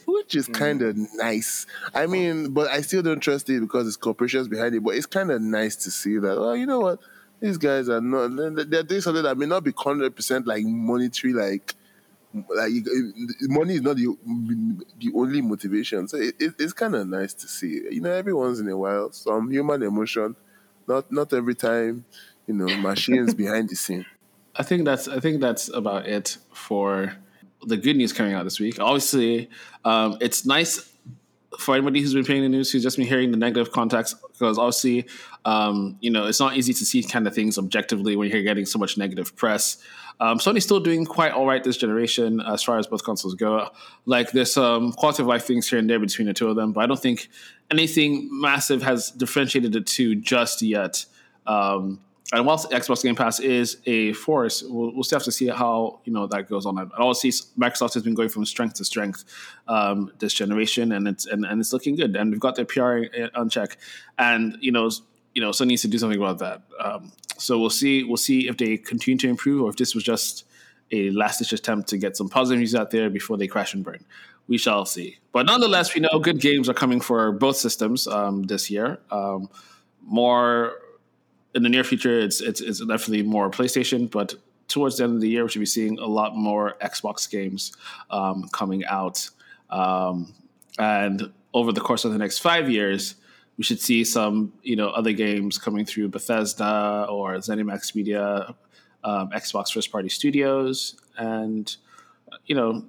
Which 0.07 0.35
is 0.35 0.47
hmm. 0.47 0.53
kind 0.53 0.81
of 0.81 0.95
nice. 1.15 1.65
I 1.93 2.07
mean, 2.07 2.53
but 2.53 2.69
I 2.69 2.81
still 2.81 3.03
don't 3.03 3.19
trust 3.19 3.49
it 3.49 3.59
because 3.59 3.87
it's 3.87 3.97
corporations 3.97 4.47
behind 4.47 4.73
it. 4.73 4.83
But 4.83 4.95
it's 4.95 5.05
kind 5.05 5.29
of 5.29 5.41
nice 5.41 5.75
to 5.77 5.91
see 5.91 6.17
that. 6.17 6.37
Oh, 6.37 6.53
you 6.53 6.65
know 6.65 6.79
what? 6.79 6.99
These 7.41 7.57
guys 7.57 7.89
are 7.89 7.99
not. 7.99 8.29
They're 8.69 8.83
doing 8.83 9.01
something 9.01 9.23
that 9.23 9.37
may 9.37 9.45
not 9.45 9.63
be 9.65 9.73
hundred 9.75 10.15
percent 10.15 10.47
like 10.47 10.63
monetary, 10.63 11.33
like 11.33 11.75
like 12.33 12.71
money 13.41 13.75
is 13.75 13.81
not 13.81 13.97
the 13.97 14.15
the 14.97 15.11
only 15.13 15.41
motivation. 15.41 16.07
So 16.07 16.17
it, 16.17 16.35
it, 16.39 16.53
it's 16.57 16.73
kind 16.73 16.95
of 16.95 17.07
nice 17.07 17.33
to 17.33 17.47
see. 17.47 17.81
You 17.91 17.99
know, 17.99 18.11
every 18.11 18.33
once 18.33 18.59
in 18.59 18.69
a 18.69 18.77
while, 18.77 19.11
some 19.11 19.51
human 19.51 19.83
emotion. 19.83 20.37
Not 20.87 21.11
not 21.11 21.33
every 21.33 21.55
time. 21.55 22.05
You 22.47 22.53
know, 22.53 22.77
machines 22.77 23.33
behind 23.33 23.69
the 23.69 23.75
scene. 23.75 24.05
I 24.55 24.63
think 24.63 24.85
that's 24.85 25.07
I 25.07 25.19
think 25.19 25.41
that's 25.41 25.69
about 25.69 26.07
it 26.07 26.37
for 26.51 27.15
the 27.65 27.77
good 27.77 27.97
news 27.97 28.13
coming 28.13 28.33
out 28.33 28.43
this 28.43 28.59
week. 28.59 28.79
Obviously, 28.79 29.49
um, 29.85 30.17
it's 30.21 30.45
nice 30.45 30.93
for 31.59 31.75
anybody 31.75 32.01
who's 32.01 32.13
been 32.13 32.25
paying 32.25 32.41
the 32.41 32.49
news, 32.49 32.71
who's 32.71 32.83
just 32.83 32.97
been 32.97 33.05
hearing 33.05 33.31
the 33.31 33.37
negative 33.37 33.71
context, 33.71 34.15
because 34.31 34.57
obviously, 34.57 35.05
um, 35.45 35.97
you 36.01 36.09
know, 36.09 36.25
it's 36.25 36.39
not 36.39 36.57
easy 36.57 36.73
to 36.73 36.85
see 36.85 37.03
kind 37.03 37.27
of 37.27 37.33
things 37.33 37.57
objectively 37.57 38.15
when 38.15 38.29
you're 38.29 38.43
getting 38.43 38.65
so 38.65 38.79
much 38.79 38.97
negative 38.97 39.35
press. 39.35 39.77
Um, 40.19 40.37
Sony's 40.37 40.63
still 40.63 40.79
doing 40.79 41.05
quite 41.05 41.31
all 41.31 41.45
right 41.45 41.63
this 41.63 41.77
generation 41.77 42.39
as 42.41 42.63
far 42.63 42.77
as 42.77 42.87
both 42.87 43.03
consoles 43.03 43.35
go. 43.35 43.69
Like 44.05 44.31
there's 44.31 44.53
some 44.53 44.93
quality 44.93 45.23
of 45.23 45.27
life 45.27 45.43
things 45.43 45.69
here 45.69 45.79
and 45.79 45.89
there 45.89 45.99
between 45.99 46.27
the 46.27 46.33
two 46.33 46.49
of 46.49 46.55
them, 46.55 46.71
but 46.71 46.83
I 46.83 46.87
don't 46.87 46.99
think 46.99 47.29
anything 47.71 48.29
massive 48.31 48.81
has 48.83 49.11
differentiated 49.11 49.73
the 49.73 49.81
two 49.81 50.15
just 50.15 50.61
yet. 50.61 51.05
Um, 51.45 51.99
and 52.32 52.45
whilst 52.45 52.71
Xbox 52.71 53.03
Game 53.03 53.15
Pass 53.15 53.39
is 53.39 53.78
a 53.86 54.13
force, 54.13 54.63
we'll, 54.63 54.93
we'll, 54.93 55.03
still 55.03 55.19
have 55.19 55.26
to 55.26 55.32
see 55.32 55.47
how 55.47 55.99
you 56.05 56.13
know 56.13 56.26
that 56.28 56.47
goes 56.47 56.65
on. 56.65 56.78
I 56.78 56.84
also 56.97 57.30
see 57.30 57.45
Microsoft 57.59 57.93
has 57.95 58.03
been 58.03 58.13
going 58.13 58.30
from 58.30 58.45
strength 58.45 58.76
to 58.76 58.86
strength 58.86 59.26
um, 59.67 60.11
this 60.19 60.34
generation, 60.34 60.93
and 60.93 61.07
it's 61.07 61.26
and, 61.26 61.45
and 61.45 61.59
it's 61.59 61.74
looking 61.74 61.95
good. 61.95 62.15
And 62.15 62.32
we've 62.32 62.39
got 62.39 62.55
their 62.55 62.65
PR 62.65 63.03
on 63.36 63.49
check, 63.49 63.78
and 64.17 64.57
you 64.61 64.71
know 64.71 64.89
you 65.34 65.41
know 65.41 65.49
Sony 65.49 65.67
needs 65.67 65.82
to 65.82 65.88
do 65.89 65.97
something 65.97 66.19
about 66.19 66.39
that. 66.39 66.61
Um, 66.80 67.11
so 67.38 67.59
we'll 67.59 67.69
see. 67.69 68.03
We'll 68.03 68.17
see 68.17 68.47
if 68.47 68.57
they 68.57 68.78
continue 68.78 69.17
to 69.19 69.28
improve 69.28 69.63
or 69.63 69.69
if 69.69 69.76
this 69.76 69.93
was 69.93 70.03
just 70.03 70.45
a 70.91 71.09
last 71.09 71.39
ditch 71.39 71.53
attempt 71.53 71.89
to 71.89 71.97
get 71.97 72.15
some 72.15 72.30
positive 72.30 72.59
news 72.59 72.76
out 72.76 72.91
there 72.91 73.09
before 73.09 73.38
they 73.38 73.47
crash 73.47 73.74
and 73.74 73.84
burn. 73.84 74.05
We 74.47 74.57
shall 74.57 74.86
see. 74.86 75.17
But 75.32 75.45
nonetheless, 75.45 75.95
we 75.95 76.01
know 76.01 76.19
good 76.19 76.39
games 76.39 76.69
are 76.69 76.74
coming 76.74 76.99
for 76.99 77.32
both 77.32 77.57
systems 77.57 78.07
um, 78.07 78.43
this 78.43 78.69
year. 78.69 78.99
Um, 79.09 79.49
more 80.01 80.74
in 81.55 81.63
the 81.63 81.69
near 81.69 81.83
future, 81.83 82.19
it's, 82.19 82.41
it's 82.41 82.61
it's 82.61 82.79
definitely 82.79 83.23
more 83.23 83.49
PlayStation, 83.49 84.09
but 84.09 84.35
towards 84.67 84.97
the 84.97 85.03
end 85.03 85.15
of 85.15 85.21
the 85.21 85.29
year, 85.29 85.43
we 85.43 85.49
should 85.49 85.59
be 85.59 85.65
seeing 85.65 85.99
a 85.99 86.05
lot 86.05 86.35
more 86.35 86.75
Xbox 86.81 87.29
games 87.29 87.75
um, 88.09 88.49
coming 88.51 88.83
out. 88.85 89.29
Um, 89.69 90.33
and 90.79 91.31
over 91.53 91.71
the 91.71 91.81
course 91.81 92.05
of 92.05 92.11
the 92.11 92.17
next 92.17 92.39
five 92.39 92.69
years, 92.69 93.15
we 93.57 93.63
should 93.63 93.79
see 93.79 94.03
some 94.03 94.53
you 94.63 94.75
know 94.75 94.89
other 94.89 95.13
games 95.13 95.57
coming 95.57 95.85
through 95.85 96.09
Bethesda 96.09 97.05
or 97.09 97.35
ZeniMax 97.35 97.95
Media, 97.95 98.55
um, 99.03 99.29
Xbox 99.29 99.71
first 99.71 99.91
party 99.91 100.09
studios, 100.09 100.95
and 101.17 101.75
you 102.45 102.55
know 102.55 102.83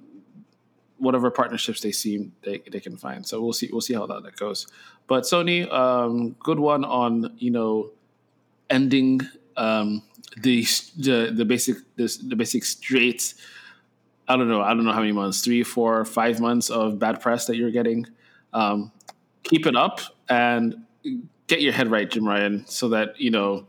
whatever 0.97 1.29
partnerships 1.29 1.81
they 1.81 1.91
see 1.91 2.31
they, 2.41 2.63
they 2.71 2.79
can 2.79 2.97
find. 2.97 3.27
So 3.27 3.41
we'll 3.41 3.53
see 3.53 3.69
we'll 3.71 3.81
see 3.81 3.93
how 3.93 4.07
that, 4.07 4.23
that 4.23 4.37
goes. 4.37 4.65
But 5.07 5.23
Sony, 5.23 5.71
um, 5.71 6.31
good 6.39 6.59
one 6.59 6.83
on 6.83 7.35
you 7.37 7.51
know 7.51 7.91
ending 8.69 9.21
um, 9.57 10.03
the 10.37 10.65
the 10.97 11.31
the 11.33 11.45
basic 11.45 11.77
the, 11.95 12.17
the 12.27 12.35
basic 12.35 12.63
straight. 12.63 13.33
I 14.27 14.35
don't 14.37 14.47
know. 14.47 14.61
I 14.61 14.69
don't 14.69 14.85
know 14.85 14.91
how 14.91 15.01
many 15.01 15.11
months, 15.11 15.41
three, 15.41 15.63
four, 15.63 16.03
five 16.03 16.39
months 16.39 16.69
of 16.69 16.97
bad 16.97 17.21
press 17.21 17.45
that 17.45 17.57
you're 17.57 17.71
getting. 17.71 18.07
Um, 18.53 18.91
keep 19.43 19.67
it 19.67 19.75
up 19.75 20.01
and 20.27 20.83
get 21.47 21.61
your 21.61 21.73
head 21.73 21.91
right, 21.91 22.09
Jim 22.09 22.27
Ryan, 22.27 22.65
so 22.67 22.89
that 22.89 23.19
you 23.19 23.29
know 23.29 23.67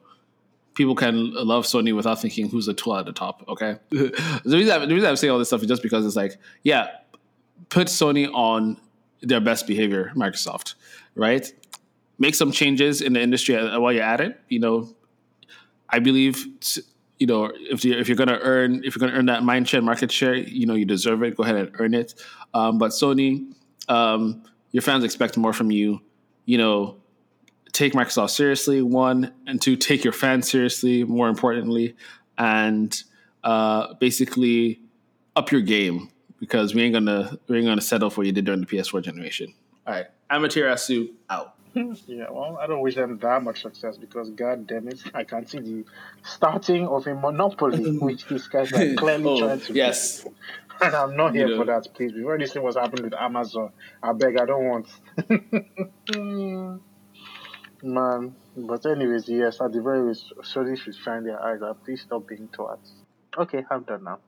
people 0.75 0.95
can 0.95 1.33
love 1.35 1.65
Sony 1.65 1.95
without 1.95 2.21
thinking 2.21 2.49
who's 2.49 2.67
the 2.67 2.75
tool 2.75 2.97
at 2.97 3.07
the 3.07 3.13
top. 3.13 3.45
Okay, 3.49 3.79
the 3.91 4.13
reason 4.45 4.89
the 4.89 4.95
reason 4.95 5.09
I'm 5.09 5.17
saying 5.17 5.31
all 5.31 5.39
this 5.39 5.49
stuff 5.49 5.63
is 5.63 5.69
just 5.69 5.83
because 5.83 6.07
it's 6.07 6.17
like, 6.17 6.39
yeah, 6.63 6.89
put 7.69 7.89
Sony 7.89 8.33
on 8.33 8.81
their 9.21 9.41
best 9.41 9.67
behavior, 9.67 10.13
Microsoft, 10.15 10.75
right? 11.15 11.53
Make 12.19 12.35
some 12.35 12.51
changes 12.51 13.03
in 13.03 13.13
the 13.13 13.21
industry 13.21 13.57
while 13.57 13.93
you're 13.93 14.03
at 14.03 14.21
it. 14.21 14.41
You 14.49 14.61
know, 14.61 14.95
I 15.89 15.99
believe. 15.99 16.47
You 17.19 17.27
know, 17.27 17.51
if 17.55 17.83
you're 17.83 17.99
if 17.99 18.09
you're 18.09 18.17
gonna 18.17 18.39
earn 18.43 18.85
if 18.85 18.95
you're 18.95 19.01
gonna 19.01 19.19
earn 19.19 19.25
that 19.27 19.43
mind 19.43 19.67
share 19.67 19.81
market 19.81 20.13
share, 20.13 20.35
you 20.35 20.67
know 20.67 20.75
you 20.75 20.85
deserve 20.85 21.23
it. 21.23 21.35
Go 21.35 21.45
ahead 21.45 21.57
and 21.57 21.71
earn 21.79 21.95
it. 21.95 22.13
Um, 22.53 22.77
but 22.77 22.91
Sony, 22.91 23.55
um, 23.89 24.43
your 24.73 24.83
fans 24.83 25.03
expect 25.03 25.39
more 25.39 25.55
from 25.55 25.71
you. 25.71 26.03
You 26.45 26.59
know, 26.59 26.97
take 27.73 27.93
Microsoft 27.93 28.31
seriously, 28.31 28.83
one, 28.83 29.33
and 29.47 29.61
two, 29.61 29.77
take 29.77 30.05
your 30.05 30.13
fans 30.13 30.51
seriously, 30.51 31.05
more 31.05 31.29
importantly, 31.29 31.97
and 32.39 33.03
uh, 33.45 33.95
basically 33.95 34.81
up 35.37 35.53
your 35.53 35.61
game 35.61 36.11
because 36.41 36.75
we 36.75 36.83
ain't 36.83 36.95
gonna 36.95 37.39
we 37.49 37.59
ain't 37.59 37.67
gonna 37.67 37.81
settle 37.81 38.11
for 38.11 38.21
what 38.21 38.27
you 38.27 38.33
did 38.33 38.45
during 38.45 38.61
the 38.61 38.67
PS4 38.67 39.03
generation. 39.03 39.55
All 39.87 39.95
right, 39.95 40.07
Amaterasu 40.31 41.11
out. 41.31 41.56
yeah, 42.07 42.27
well, 42.31 42.59
I 42.61 42.67
don't 42.67 42.81
wish 42.81 42.95
them 42.95 43.19
that 43.19 43.43
much 43.43 43.63
success 43.63 43.99
because, 43.99 44.31
god 44.31 44.67
damn 44.67 44.89
it, 44.89 45.01
I 45.15 45.25
can 45.25 45.47
see 45.47 45.59
the 45.59 45.85
starting 46.23 46.87
of 46.87 47.07
a 47.07 47.15
monopoly, 47.15 47.99
which 47.99 48.27
these 48.27 48.47
guys 48.49 48.73
are 48.73 48.95
clearly 48.97 49.25
oh, 49.29 49.39
trying 49.41 49.61
to. 49.61 49.73
Yes. 49.75 50.27
And 50.81 50.95
I'm 50.95 51.17
not 51.17 51.35
here 51.35 51.49
you 51.49 51.57
know. 51.57 51.63
for 51.63 51.67
that, 51.67 51.89
please. 51.95 52.13
We've 52.15 52.25
already 52.25 52.47
seen 52.47 52.63
what's 52.63 52.77
happened 52.77 53.01
with 53.01 53.15
Amazon. 53.15 53.73
I 54.03 54.13
beg, 54.13 54.39
I 54.39 54.47
don't 54.47 54.65
want. 54.65 54.89
Man, 57.83 58.35
but 58.57 58.87
anyways, 58.87 59.29
yes, 59.29 59.61
at 59.61 59.73
the 59.73 59.83
very 59.83 60.09
least, 60.09 60.33
Sony 60.41 60.79
should 60.79 60.95
shine 60.97 61.25
their 61.25 61.43
eyes 61.43 61.63
out. 61.63 61.85
Please 61.85 62.03
stop 62.03 62.27
being 62.27 62.49
twats. 62.49 62.93
Okay, 63.39 63.65
I'm 63.71 63.83
done 63.83 64.05
now. 64.05 64.19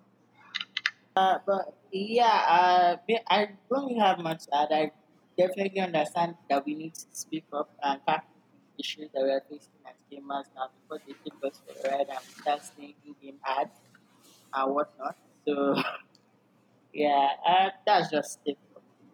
Uh, 1.16 1.38
but 1.46 1.74
yeah, 1.90 2.24
uh, 2.26 2.96
I 3.28 3.48
don't 3.70 3.86
really 3.86 3.98
have 3.98 4.18
much 4.18 4.44
to 4.44 4.56
add. 4.56 4.68
I 4.70 4.92
definitely 5.38 5.80
understand 5.80 6.34
that 6.50 6.66
we 6.66 6.74
need 6.74 6.94
to 6.94 7.06
speak 7.12 7.44
up 7.52 7.70
and 7.82 8.00
tackle 8.06 8.28
the 8.76 8.82
issues 8.82 9.08
that 9.14 9.22
we 9.22 9.30
are 9.30 9.42
facing 9.48 9.80
as 9.86 9.94
gamers 10.10 10.44
now 10.56 10.68
because 10.82 11.00
they 11.06 11.14
take 11.24 11.38
us 11.44 11.62
for 11.64 11.88
and 11.88 12.08
start 12.40 12.60
saying 12.76 12.94
in-game 13.06 13.38
ads 13.46 13.78
and 14.52 14.74
whatnot. 14.74 15.16
So 15.46 15.76
Yeah, 16.92 17.28
uh, 17.46 17.70
that's 17.86 18.10
just 18.10 18.40
it. 18.44 18.58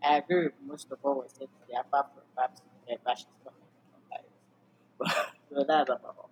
I 0.03 0.19
agree 0.19 0.45
with 0.45 0.53
most 0.67 0.91
of 0.91 0.99
what 1.03 1.17
was 1.17 1.31
said 1.39 1.49
today, 1.61 1.79
apart 1.81 2.07
from 2.15 2.23
perhaps 2.35 2.61
the 2.89 2.97
fashion 3.05 3.27
stuff. 3.43 5.29
so 5.51 5.65
that's 5.67 5.91
about 5.91 6.17
all. 6.19 6.31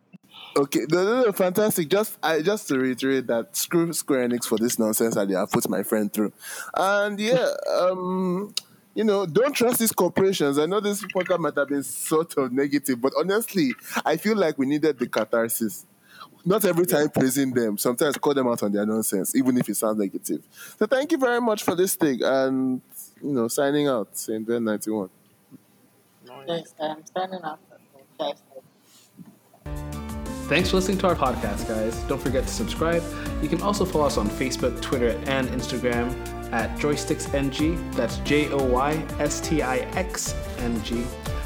Okay, 0.57 0.81
no, 0.91 1.05
no, 1.05 1.23
no, 1.25 1.33
fantastic. 1.33 1.89
Just, 1.89 2.19
I 2.23 2.43
just 2.43 2.69
to 2.69 2.79
reiterate 2.79 3.27
that 3.27 3.57
screw 3.57 3.93
Square 3.93 4.29
Enix 4.29 4.45
for 4.45 4.59
this 4.59 4.79
nonsense 4.79 5.15
that 5.15 5.29
they 5.29 5.35
have 5.35 5.51
put 5.51 5.69
my 5.69 5.83
friend 5.83 6.13
through, 6.13 6.33
and 6.75 7.19
yeah, 7.19 7.51
um, 7.71 8.55
you 8.95 9.05
know, 9.05 9.27
don't 9.27 9.53
trust 9.53 9.79
these 9.79 9.93
corporations. 9.93 10.59
I 10.59 10.67
know 10.67 10.81
this 10.81 11.03
podcast 11.05 11.39
might 11.39 11.57
have 11.57 11.69
been 11.69 11.83
sort 11.83 12.37
of 12.37 12.53
negative, 12.53 13.01
but 13.01 13.13
honestly, 13.19 13.75
I 14.05 14.17
feel 14.17 14.37
like 14.37 14.59
we 14.59 14.67
needed 14.67 14.99
the 14.99 15.07
catharsis. 15.07 15.87
Not 16.45 16.65
every 16.65 16.87
time 16.87 17.09
praising 17.09 17.53
them. 17.53 17.79
Sometimes 17.79 18.17
call 18.17 18.35
them 18.35 18.49
out 18.49 18.63
on 18.63 18.73
their 18.73 18.85
nonsense, 18.85 19.37
even 19.37 19.57
if 19.59 19.69
it 19.69 19.77
sounds 19.77 19.99
negative. 19.99 20.43
So 20.77 20.87
thank 20.87 21.13
you 21.13 21.19
very 21.19 21.41
much 21.41 21.63
for 21.63 21.75
this 21.75 21.95
thing, 21.95 22.21
and 22.23 22.83
you 23.23 23.33
know, 23.33 23.49
signing 23.49 23.87
out, 23.87 24.17
Saint 24.17 24.47
Ben 24.47 24.65
ninety 24.65 24.91
one. 24.91 25.09
Yes, 26.47 26.75
I'm 26.81 27.05
signing 27.17 27.43
up. 27.43 27.61
Thanks. 28.19 28.43
Thanks 30.49 30.71
for 30.71 30.77
listening 30.77 30.99
to 30.99 31.07
our 31.09 31.15
podcast, 31.15 31.69
guys. 31.69 31.97
Don't 32.09 32.21
forget 32.21 32.43
to 32.43 32.53
subscribe. 32.53 33.03
You 33.41 33.49
can 33.49 33.63
also 33.63 33.85
follow 33.85 34.07
us 34.07 34.19
on 34.19 34.29
Facebook, 34.29 34.83
Twitter, 34.83 35.19
and 35.27 35.49
Instagram 35.49 36.13
at 36.53 36.71
JoystixNG. 36.79 37.95
That's 37.95 38.19
J 38.19 38.51
O 38.51 38.63
Y 38.63 39.05
S 39.19 39.41
T 39.41 39.63
I 39.63 39.79
X 39.97 40.35
N 40.59 40.83
G. 40.85 41.05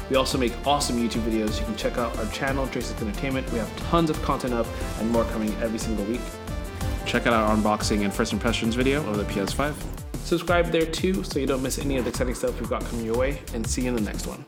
We 0.09 0.15
also 0.15 0.37
make 0.37 0.53
awesome 0.65 0.97
YouTube 0.97 1.23
videos. 1.23 1.59
You 1.59 1.65
can 1.65 1.75
check 1.75 1.97
out 1.97 2.17
our 2.17 2.31
channel, 2.31 2.65
Joystix 2.67 3.01
Entertainment. 3.01 3.51
We 3.51 3.57
have 3.57 3.89
tons 3.89 4.09
of 4.09 4.21
content 4.21 4.53
up 4.53 4.67
and 4.99 5.09
more 5.09 5.25
coming 5.25 5.53
every 5.61 5.79
single 5.79 6.05
week. 6.05 6.21
Check 7.05 7.25
out 7.25 7.33
our 7.33 7.55
unboxing 7.55 8.03
and 8.03 8.13
first 8.13 8.31
impressions 8.33 8.75
video 8.75 9.05
of 9.09 9.17
the 9.17 9.23
PS5. 9.25 9.73
Subscribe 10.23 10.71
there 10.71 10.85
too 10.85 11.23
so 11.23 11.39
you 11.39 11.47
don't 11.47 11.63
miss 11.63 11.79
any 11.79 11.97
of 11.97 12.03
the 12.03 12.09
exciting 12.09 12.35
stuff 12.35 12.59
we've 12.59 12.69
got 12.69 12.83
coming 12.85 13.05
your 13.05 13.17
way, 13.17 13.41
and 13.53 13.65
see 13.65 13.83
you 13.83 13.89
in 13.89 13.95
the 13.95 14.01
next 14.01 14.27
one. 14.27 14.43